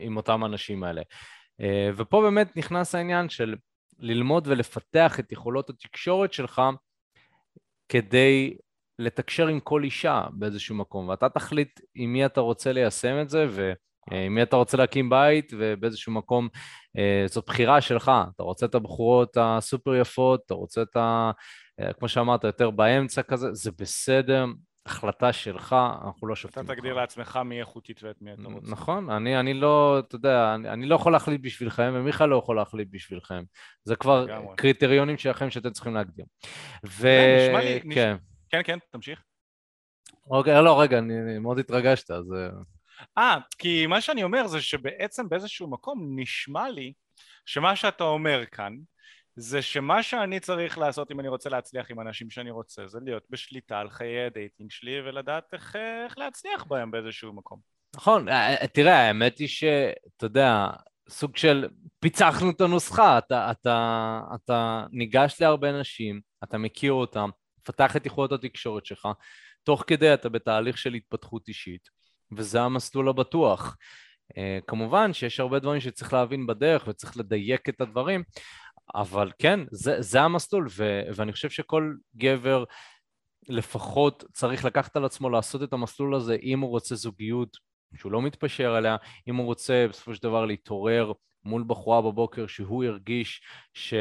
עם 0.01 0.18
אותם 0.18 0.45
אנשים 0.45 0.84
האלה. 0.84 1.01
אה, 1.61 1.89
ופה 1.97 2.22
באמת 2.22 2.57
נכנס 2.57 2.95
העניין 2.95 3.30
של 3.30 3.55
ללמוד 3.99 4.47
ולפתח 4.47 5.20
את 5.20 5.32
יכולות 5.32 5.70
התקשורת 5.70 6.34
שלך 6.34 6.61
כדי 7.89 8.57
לתקשר 8.99 9.47
עם 9.47 9.59
כל 9.59 9.84
אישה 9.84 10.24
באיזשהו 10.32 10.76
מקום, 10.76 11.09
ואתה 11.09 11.30
תחליט 11.30 11.80
עם 11.95 12.13
מי 12.13 12.26
אתה 12.26 12.41
רוצה 12.41 12.72
ליישם 12.72 13.22
את 13.22 13.30
זה, 13.30 13.45
ועם 13.49 14.36
מי 14.36 14.43
אתה 14.43 14.55
רוצה 14.55 14.78
להקים 14.78 15.09
בית, 15.09 15.53
ובאיזשהו 15.57 16.13
מקום 16.13 16.47
זו 17.26 17.41
בחירה 17.47 17.82
שלך. 17.82 18.11
אתה 18.36 18.43
רוצה 18.43 18.65
את 18.65 18.76
הבחורות 18.76 19.38
הסופר 19.39 19.95
יפות, 19.95 20.41
אתה 20.45 20.53
רוצה 20.53 20.82
את 20.82 20.95
ה... 20.95 21.32
אה, 21.80 21.93
כמו 21.93 22.07
שאמרת, 22.07 22.43
יותר 22.43 22.69
באמצע 22.69 23.21
כזה, 23.21 23.53
זה 23.53 23.71
בסדר, 23.71 24.45
החלטה 24.86 25.34
שלך, 25.34 25.75
אנחנו 26.05 26.28
לא 26.28 26.36
שופטים 26.36 26.61
אותך. 26.61 26.71
אתה 26.71 26.82
תגדיר 26.82 26.93
לעצמך 26.93 27.39
מי 27.45 27.59
איכותית 27.59 28.03
ואת 28.03 28.21
מי 28.21 28.34
אתה 28.34 28.41
רוצה. 28.43 28.71
נכון, 28.71 29.09
אני, 29.09 29.39
אני 29.39 29.53
לא, 29.53 29.99
אתה 29.99 30.15
יודע, 30.15 30.55
אני, 30.55 30.69
אני 30.69 30.86
לא 30.86 30.95
יכול 30.95 31.11
להחליט 31.11 31.41
בשבילכם, 31.41 31.91
ומיכל 31.95 32.25
לא 32.25 32.36
יכול 32.36 32.55
להחליט 32.55 32.88
בשבילכם. 32.91 33.43
זה 33.84 33.95
כבר 33.95 34.25
קריטריונים 34.55 35.17
שלכם 35.17 35.49
שאתם 35.49 35.71
צריכים 35.71 35.93
להגדיר. 35.93 36.25
ו... 36.86 37.07
נשמע 37.47 37.59
לי, 37.59 37.82
כן. 37.93 38.13
נש... 38.13 38.19
כן, 38.49 38.61
כן, 38.63 38.78
תמשיך. 38.91 39.23
אוקיי, 40.30 40.63
לא, 40.63 40.82
רגע, 40.82 40.97
אני, 40.97 41.21
אני 41.21 41.39
מאוד 41.39 41.59
התרגשת, 41.59 42.11
אז... 42.11 42.34
אה, 42.34 42.49
אה, 43.17 43.38
כי 43.57 43.88
מה 43.88 44.01
שאני 44.01 44.23
אומר 44.23 44.47
זה 44.47 44.61
שבעצם 44.61 45.30
באיזשהו 45.30 45.69
מקום 45.69 46.19
נשמע 46.19 46.69
לי 46.69 46.93
שמה 47.45 47.75
שאתה 47.75 48.03
אומר 48.03 48.45
כאן, 48.45 48.73
זה 49.39 49.61
שמה 49.61 50.03
שאני 50.03 50.39
צריך 50.39 50.77
לעשות 50.77 51.11
אם 51.11 51.19
אני 51.19 51.27
רוצה 51.27 51.49
להצליח 51.49 51.91
עם 51.91 51.99
אנשים 51.99 52.29
שאני 52.29 52.51
רוצה 52.51 52.88
זה 52.88 52.99
להיות 53.05 53.23
בשליטה 53.29 53.79
על 53.79 53.89
חיי 53.89 54.25
ה 54.25 54.32
dating 54.32 54.71
שלי 54.71 55.01
ולדעת 55.01 55.53
איך, 55.53 55.75
איך 56.05 56.17
להצליח 56.17 56.63
בהם 56.63 56.91
באיזשהו 56.91 57.33
מקום. 57.33 57.59
נכון, 57.95 58.29
אה, 58.29 58.55
אה, 58.61 58.67
תראה 58.67 59.07
האמת 59.07 59.38
היא 59.38 59.47
שאתה 59.47 60.25
יודע, 60.25 60.67
סוג 61.09 61.38
של 61.38 61.69
פיצחנו 61.99 62.49
את 62.49 62.61
הנוסחה, 62.61 63.17
אתה, 63.17 63.51
אתה, 63.51 64.19
אתה 64.35 64.85
ניגש 64.91 65.41
להרבה 65.41 65.79
נשים, 65.79 66.21
אתה 66.43 66.57
מכיר 66.57 66.91
אותם, 66.91 67.29
פתח 67.63 67.95
את 67.95 68.05
יכולות 68.05 68.31
התקשורת 68.31 68.85
שלך, 68.85 69.07
תוך 69.63 69.83
כדי 69.88 70.13
אתה 70.13 70.29
בתהליך 70.29 70.77
של 70.77 70.93
התפתחות 70.93 71.47
אישית, 71.47 71.89
וזה 72.31 72.61
המסלול 72.61 73.09
הבטוח. 73.09 73.75
Uh, 74.33 74.38
כמובן 74.67 75.13
שיש 75.13 75.39
הרבה 75.39 75.59
דברים 75.59 75.81
שצריך 75.81 76.13
להבין 76.13 76.47
בדרך 76.47 76.88
וצריך 76.88 77.17
לדייק 77.17 77.69
את 77.69 77.81
הדברים, 77.81 78.23
אבל 78.95 79.31
כן, 79.39 79.59
זה, 79.71 80.01
זה 80.01 80.21
המסלול, 80.21 80.67
ו, 80.69 81.01
ואני 81.15 81.31
חושב 81.31 81.49
שכל 81.49 81.93
גבר 82.15 82.63
לפחות 83.49 84.23
צריך 84.31 84.65
לקחת 84.65 84.95
על 84.95 85.05
עצמו 85.05 85.29
לעשות 85.29 85.63
את 85.63 85.73
המסלול 85.73 86.15
הזה 86.15 86.38
אם 86.43 86.59
הוא 86.59 86.69
רוצה 86.69 86.95
זוגיות 86.95 87.57
שהוא 87.95 88.11
לא 88.11 88.21
מתפשר 88.21 88.75
עליה, 88.75 88.95
אם 89.27 89.35
הוא 89.35 89.45
רוצה 89.45 89.85
בסופו 89.89 90.15
של 90.15 90.23
דבר 90.23 90.45
להתעורר 90.45 91.11
מול 91.45 91.63
בחורה 91.67 92.01
בבוקר 92.01 92.47
שהוא 92.47 92.83
ירגיש 92.83 93.41
ש... 93.73 93.93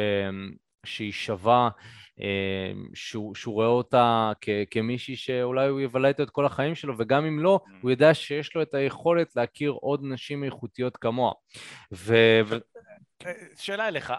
שהיא 0.86 1.12
שווה, 1.12 1.68
אה, 2.20 2.72
שהוא, 2.94 3.34
שהוא 3.34 3.54
רואה 3.54 3.66
אותה 3.66 4.32
כ, 4.40 4.48
כמישהי 4.70 5.16
שאולי 5.16 5.68
הוא 5.68 5.80
יבלה 5.80 6.08
איתו 6.08 6.22
את 6.22 6.30
כל 6.30 6.46
החיים 6.46 6.74
שלו, 6.74 6.94
וגם 6.98 7.24
אם 7.24 7.38
לא, 7.38 7.60
mm. 7.64 7.70
הוא 7.82 7.90
יודע 7.90 8.14
שיש 8.14 8.54
לו 8.54 8.62
את 8.62 8.74
היכולת 8.74 9.36
להכיר 9.36 9.70
עוד 9.70 10.00
נשים 10.04 10.44
איכותיות 10.44 10.96
כמוה. 10.96 11.32
ו... 11.92 12.14
אה, 13.26 13.32
שאלה 13.56 13.88
אליך, 13.88 14.12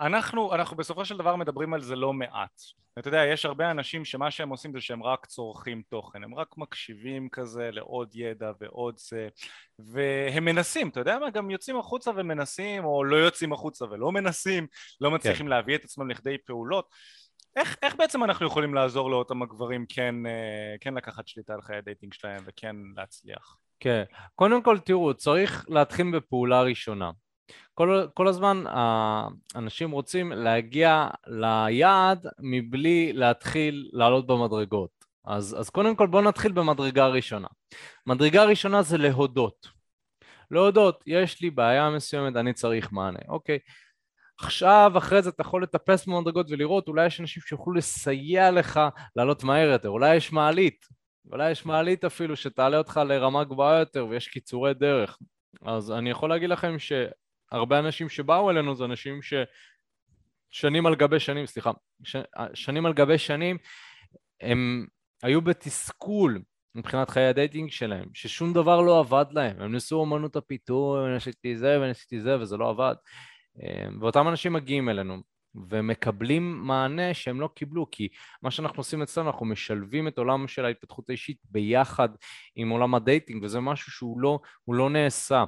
אנחנו, 0.00 0.54
אנחנו 0.54 0.76
בסופו 0.76 1.04
של 1.04 1.16
דבר 1.16 1.36
מדברים 1.36 1.74
על 1.74 1.82
זה 1.82 1.96
לא 1.96 2.12
מעט. 2.12 2.60
אתה 2.98 3.08
יודע, 3.08 3.24
יש 3.24 3.44
הרבה 3.44 3.70
אנשים 3.70 4.04
שמה 4.04 4.30
שהם 4.30 4.48
עושים 4.48 4.72
זה 4.72 4.80
שהם 4.80 5.02
רק 5.02 5.26
צורכים 5.26 5.82
תוכן, 5.88 6.24
הם 6.24 6.34
רק 6.34 6.58
מקשיבים 6.58 7.28
כזה 7.28 7.70
לעוד 7.72 8.10
ידע 8.14 8.52
ועוד 8.60 8.98
זה, 8.98 9.28
והם 9.78 10.44
מנסים, 10.44 10.88
אתה 10.88 11.00
יודע 11.00 11.18
מה, 11.18 11.30
גם 11.30 11.50
יוצאים 11.50 11.78
החוצה 11.78 12.10
ומנסים, 12.16 12.84
או 12.84 13.04
לא 13.04 13.16
יוצאים 13.16 13.52
החוצה 13.52 13.84
ולא 13.84 14.12
מנסים, 14.12 14.66
לא 15.00 15.10
מצליחים 15.10 15.46
כן. 15.46 15.50
להביא 15.50 15.74
את 15.74 15.84
עצמם 15.84 16.10
לכדי 16.10 16.36
פעולות. 16.46 16.88
איך, 17.56 17.76
איך 17.82 17.96
בעצם 17.96 18.24
אנחנו 18.24 18.46
יכולים 18.46 18.74
לעזור 18.74 19.10
לאותם 19.10 19.42
הגברים 19.42 19.86
כן, 19.88 20.26
אה, 20.26 20.76
כן 20.80 20.94
לקחת 20.94 21.28
שליטה 21.28 21.54
על 21.54 21.62
חיי 21.62 21.76
הדייטינג 21.76 22.12
שלהם 22.12 22.42
וכן 22.46 22.76
להצליח? 22.96 23.56
כן, 23.80 24.04
קודם 24.34 24.62
כל 24.62 24.78
תראו, 24.78 25.14
צריך 25.14 25.66
להתחיל 25.68 26.16
בפעולה 26.16 26.62
ראשונה. 26.62 27.10
כל, 27.74 28.06
כל 28.14 28.28
הזמן 28.28 28.64
האנשים 28.66 29.90
רוצים 29.90 30.32
להגיע 30.32 31.08
ליעד 31.26 32.26
מבלי 32.38 33.12
להתחיל 33.12 33.90
לעלות 33.92 34.26
במדרגות. 34.26 34.90
אז, 35.24 35.56
אז 35.58 35.70
קודם 35.70 35.96
כל 35.96 36.06
בואו 36.06 36.22
נתחיל 36.22 36.52
במדרגה 36.52 37.06
ראשונה. 37.06 37.48
מדרגה 38.06 38.44
ראשונה 38.44 38.82
זה 38.82 38.98
להודות. 38.98 39.80
להודות, 40.50 41.04
יש 41.06 41.40
לי 41.40 41.50
בעיה 41.50 41.90
מסוימת, 41.90 42.36
אני 42.36 42.52
צריך 42.52 42.92
מענה. 42.92 43.18
אוקיי, 43.28 43.58
עכשיו, 44.40 44.92
אחרי 44.98 45.22
זה 45.22 45.30
אתה 45.30 45.42
יכול 45.42 45.62
לטפס 45.62 46.06
במדרגות 46.06 46.46
ולראות, 46.50 46.88
אולי 46.88 47.06
יש 47.06 47.20
אנשים 47.20 47.42
שיוכלו 47.42 47.72
לסייע 47.72 48.50
לך 48.50 48.80
לעלות 49.16 49.44
מהר 49.44 49.68
יותר, 49.68 49.88
אולי 49.88 50.16
יש 50.16 50.32
מעלית, 50.32 50.86
אולי 51.32 51.50
יש 51.50 51.66
מעלית 51.66 52.04
אפילו 52.04 52.36
שתעלה 52.36 52.78
אותך 52.78 53.00
לרמה 53.06 53.44
גבוהה 53.44 53.78
יותר 53.78 54.06
ויש 54.06 54.28
קיצורי 54.28 54.74
דרך. 54.74 55.18
אז 55.62 55.90
אני 55.92 56.10
יכול 56.10 56.30
להגיד 56.30 56.50
לכם 56.50 56.78
ש... 56.78 56.92
הרבה 57.52 57.78
אנשים 57.78 58.08
שבאו 58.08 58.50
אלינו 58.50 58.76
זה 58.76 58.84
אנשים 58.84 59.20
ששנים 60.52 60.86
על 60.86 60.94
גבי 60.94 61.20
שנים, 61.20 61.46
סליחה, 61.46 61.70
ש... 62.04 62.16
שנים 62.54 62.86
על 62.86 62.92
גבי 62.92 63.18
שנים, 63.18 63.58
הם 64.40 64.86
היו 65.22 65.40
בתסכול 65.40 66.42
מבחינת 66.74 67.10
חיי 67.10 67.26
ה 67.26 67.32
dating 67.32 67.70
שלהם, 67.70 68.08
ששום 68.14 68.52
דבר 68.52 68.80
לא 68.80 68.98
עבד 68.98 69.24
להם, 69.30 69.60
הם 69.60 69.72
ניסו 69.72 70.04
אמנות 70.04 70.36
הפיתוי, 70.36 71.14
ניסיתי 71.14 71.56
זה 71.56 71.80
וניסיתי 71.80 72.20
זה 72.20 72.40
וזה 72.40 72.56
לא 72.56 72.70
עבד. 72.70 72.94
ואותם 74.00 74.28
אנשים 74.28 74.52
מגיעים 74.52 74.88
אלינו, 74.88 75.16
ומקבלים 75.54 76.60
מענה 76.66 77.14
שהם 77.14 77.40
לא 77.40 77.48
קיבלו, 77.54 77.86
כי 77.90 78.08
מה 78.42 78.50
שאנחנו 78.50 78.80
עושים 78.80 79.02
אצלנו, 79.02 79.30
אנחנו 79.30 79.46
משלבים 79.46 80.08
את 80.08 80.18
עולם 80.18 80.48
של 80.48 80.64
ההתפתחות 80.64 81.08
האישית 81.08 81.38
ביחד 81.50 82.08
עם 82.56 82.68
עולם 82.70 82.94
ה 82.94 83.00
dating, 83.00 83.44
וזה 83.44 83.60
משהו 83.60 83.92
שהוא 83.92 84.20
לא, 84.20 84.38
לא 84.68 84.90
נעשה. 84.90 85.44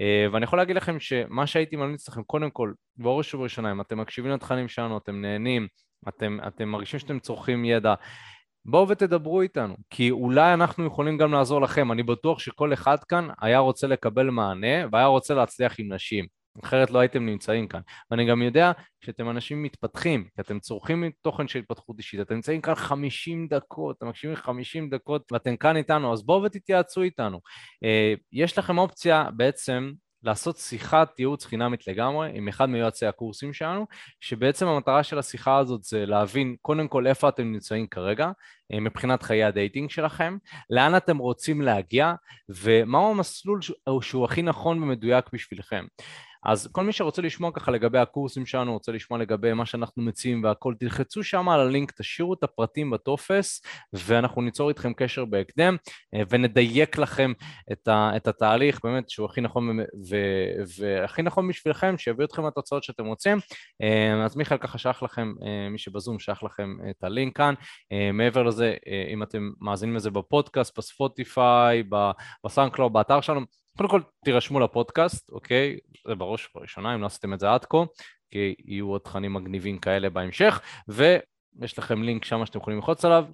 אה, 0.00 0.26
ואני 0.32 0.44
יכול 0.44 0.58
להגיד 0.58 0.76
לכם 0.76 1.00
שמה 1.00 1.46
שהייתי 1.46 1.76
ממליץ 1.76 2.08
לכם, 2.08 2.22
קודם 2.22 2.50
כל, 2.50 2.72
בראש 2.96 3.34
ובראשונה, 3.34 3.72
אם 3.72 3.80
אתם 3.80 3.98
מקשיבים 3.98 4.32
לתכנים 4.32 4.68
שלנו, 4.68 4.98
אתם 4.98 5.20
נהנים, 5.20 5.68
אתם, 6.08 6.38
אתם 6.46 6.68
מרגישים 6.68 7.00
שאתם 7.00 7.18
צורכים 7.18 7.64
ידע, 7.64 7.94
בואו 8.64 8.88
ותדברו 8.88 9.40
איתנו, 9.40 9.76
כי 9.90 10.10
אולי 10.10 10.54
אנחנו 10.54 10.86
יכולים 10.86 11.18
גם 11.18 11.32
לעזור 11.32 11.60
לכם. 11.60 11.92
אני 11.92 12.02
בטוח 12.02 12.38
שכל 12.38 12.72
אחד 12.72 13.04
כאן 13.04 13.28
היה 13.40 13.58
רוצה 13.58 13.86
לקבל 13.86 14.30
מענה 14.30 14.86
והיה 14.92 15.06
רוצה 15.06 15.34
להצליח 15.34 15.74
עם 15.78 15.92
נשים. 15.92 16.37
אחרת 16.64 16.90
לא 16.90 16.98
הייתם 16.98 17.26
נמצאים 17.26 17.68
כאן. 17.68 17.80
ואני 18.10 18.26
גם 18.26 18.42
יודע 18.42 18.72
שאתם 19.04 19.30
אנשים 19.30 19.62
מתפתחים, 19.62 20.28
כי 20.34 20.40
אתם 20.40 20.58
צורכים 20.58 21.10
תוכן 21.22 21.48
של 21.48 21.58
התפתחות 21.58 21.98
אישית, 21.98 22.20
אתם 22.20 22.34
נמצאים 22.34 22.60
כאן 22.60 22.74
50 22.74 23.48
דקות, 23.48 23.96
אתם 23.98 24.08
מקשיבים 24.08 24.36
50 24.36 24.90
דקות 24.90 25.32
ואתם 25.32 25.56
כאן 25.56 25.76
איתנו, 25.76 26.12
אז 26.12 26.22
בואו 26.22 26.42
ותתייעצו 26.42 27.02
איתנו. 27.02 27.40
אה, 27.84 28.14
יש 28.32 28.58
לכם 28.58 28.78
אופציה 28.78 29.24
בעצם 29.36 29.92
לעשות 30.22 30.56
שיחת 30.56 31.18
ייעוץ 31.18 31.44
חינמית 31.44 31.86
לגמרי 31.86 32.30
עם 32.34 32.48
אחד 32.48 32.66
מיועצי 32.66 33.06
הקורסים 33.06 33.52
שלנו, 33.52 33.86
שבעצם 34.20 34.66
המטרה 34.66 35.02
של 35.02 35.18
השיחה 35.18 35.58
הזאת 35.58 35.82
זה 35.82 36.06
להבין 36.06 36.56
קודם 36.62 36.88
כל 36.88 37.06
איפה 37.06 37.28
אתם 37.28 37.52
נמצאים 37.52 37.86
כרגע, 37.86 38.30
אה, 38.72 38.80
מבחינת 38.80 39.22
חיי 39.22 39.44
ה 39.44 39.51
dating 39.51 39.90
שלכם, 39.90 40.36
לאן 40.70 40.96
אתם 40.96 41.18
רוצים 41.18 41.62
להגיע 41.62 42.14
ומהו 42.48 43.10
המסלול 43.10 43.60
שהוא 44.00 44.24
הכי 44.24 44.42
נכון 44.42 44.82
ומדויק 44.82 45.24
בשבילכם. 45.32 45.86
אז 46.44 46.68
כל 46.72 46.84
מי 46.84 46.92
שרוצה 46.92 47.22
לשמוע 47.22 47.50
ככה 47.52 47.70
לגבי 47.70 47.98
הקורסים 47.98 48.46
שלנו, 48.46 48.72
רוצה 48.72 48.92
לשמוע 48.92 49.20
לגבי 49.20 49.52
מה 49.52 49.66
שאנחנו 49.66 50.02
מציעים 50.02 50.44
והכל, 50.44 50.74
תלחצו 50.78 51.22
שם 51.22 51.48
על 51.48 51.60
הלינק, 51.60 51.92
תשאירו 51.92 52.34
את 52.34 52.42
הפרטים 52.42 52.90
בטופס, 52.90 53.62
ואנחנו 53.92 54.42
ניצור 54.42 54.68
איתכם 54.68 54.92
קשר 54.92 55.24
בהקדם, 55.24 55.76
אה, 56.14 56.22
ונדייק 56.30 56.98
לכם 56.98 57.32
את, 57.72 57.88
ה, 57.88 58.10
את 58.16 58.28
התהליך, 58.28 58.80
באמת, 58.84 59.10
שהוא 59.10 59.26
הכי 59.26 59.40
נכון 59.40 59.80
ו, 59.80 60.16
והכי 60.78 61.22
נכון 61.22 61.48
בשבילכם, 61.48 61.98
שיביא 61.98 62.24
אתכם 62.24 62.46
לתוצאות 62.46 62.82
שאתם 62.82 63.06
רוצים. 63.06 63.38
אה, 63.82 64.24
אז 64.24 64.36
מיכאל 64.36 64.58
ככה 64.58 64.78
שלח 64.78 65.02
לכם, 65.02 65.32
אה, 65.42 65.68
מי 65.70 65.78
שבזום 65.78 66.18
שלח 66.18 66.42
לכם 66.42 66.76
את 66.90 67.04
הלינק 67.04 67.36
כאן. 67.36 67.54
מעבר 68.12 68.42
לזה, 68.42 68.74
אם 69.12 69.22
אתם 69.22 69.50
מאזינים 69.60 69.96
לזה 69.96 70.10
בפודקאסט, 70.10 70.78
בספוטיפיי, 70.78 71.82
ב 72.44 72.48
SoundCloud, 72.48 72.92
באתר 72.92 73.20
שלנו, 73.20 73.40
קודם 73.78 73.88
כל 73.88 74.00
תירשמו 74.24 74.60
לפודקאסט, 74.60 75.30
אוקיי? 75.30 75.78
זה 76.08 76.14
בראש 76.14 76.48
ובראשונה, 76.54 76.94
אם 76.94 77.00
לא 77.00 77.06
עשיתם 77.06 77.34
את 77.34 77.40
זה 77.40 77.52
עד 77.52 77.64
כה, 77.64 77.78
כי 78.30 78.54
יהיו 78.64 78.90
עוד 78.90 79.00
תכנים 79.00 79.34
מגניבים 79.34 79.78
כאלה 79.78 80.10
בהמשך, 80.10 80.60
ויש 80.88 81.78
לכם 81.78 82.02
לינק 82.02 82.24
שם 82.24 82.46
שאתם 82.46 82.58
יכולים 82.58 82.78
ללחוץ 82.78 83.04
עליו. 83.04 83.24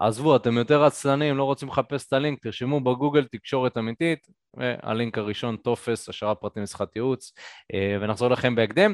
עזבו, 0.00 0.36
אתם 0.36 0.56
יותר 0.56 0.84
עצלנים, 0.84 1.36
לא 1.36 1.44
רוצים 1.44 1.68
לחפש 1.68 2.06
את 2.06 2.12
הלינק, 2.12 2.42
תרשמו 2.42 2.80
בגוגל 2.80 3.24
תקשורת 3.24 3.78
אמיתית, 3.78 4.26
והלינק 4.54 5.18
הראשון, 5.18 5.56
טופס, 5.56 6.08
השארת 6.08 6.36
פרטים 6.40 6.62
לשיחת 6.62 6.96
ייעוץ, 6.96 7.32
אה, 7.74 7.96
ונחזור 8.00 8.28
לכם 8.28 8.54
בהקדם. 8.54 8.92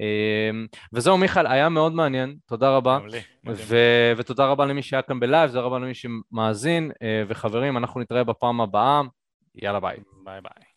אה, 0.00 0.50
וזהו, 0.92 1.18
מיכאל, 1.18 1.46
היה 1.46 1.68
מאוד 1.68 1.92
מעניין, 1.92 2.36
תודה 2.46 2.76
רבה. 2.76 2.98
ו- 3.46 4.12
ותודה 4.16 4.46
רבה 4.46 4.66
למי 4.66 4.82
שהיה 4.82 5.02
כאן 5.02 5.20
ב 5.20 5.25
live, 5.25 5.48
תודה 5.48 5.60
רבה 5.60 5.78
למי 5.78 5.92
שמאזין, 5.94 6.90
אה, 7.02 7.22
וחברים, 7.28 7.76
אנחנו 7.76 8.00
נתראה 8.00 8.24
בפעם 8.24 8.60
הבאה, 8.60 9.02
יאללה 9.54 9.80
bye. 9.80 10.02
Bye 10.24 10.40
bye. 10.40 10.67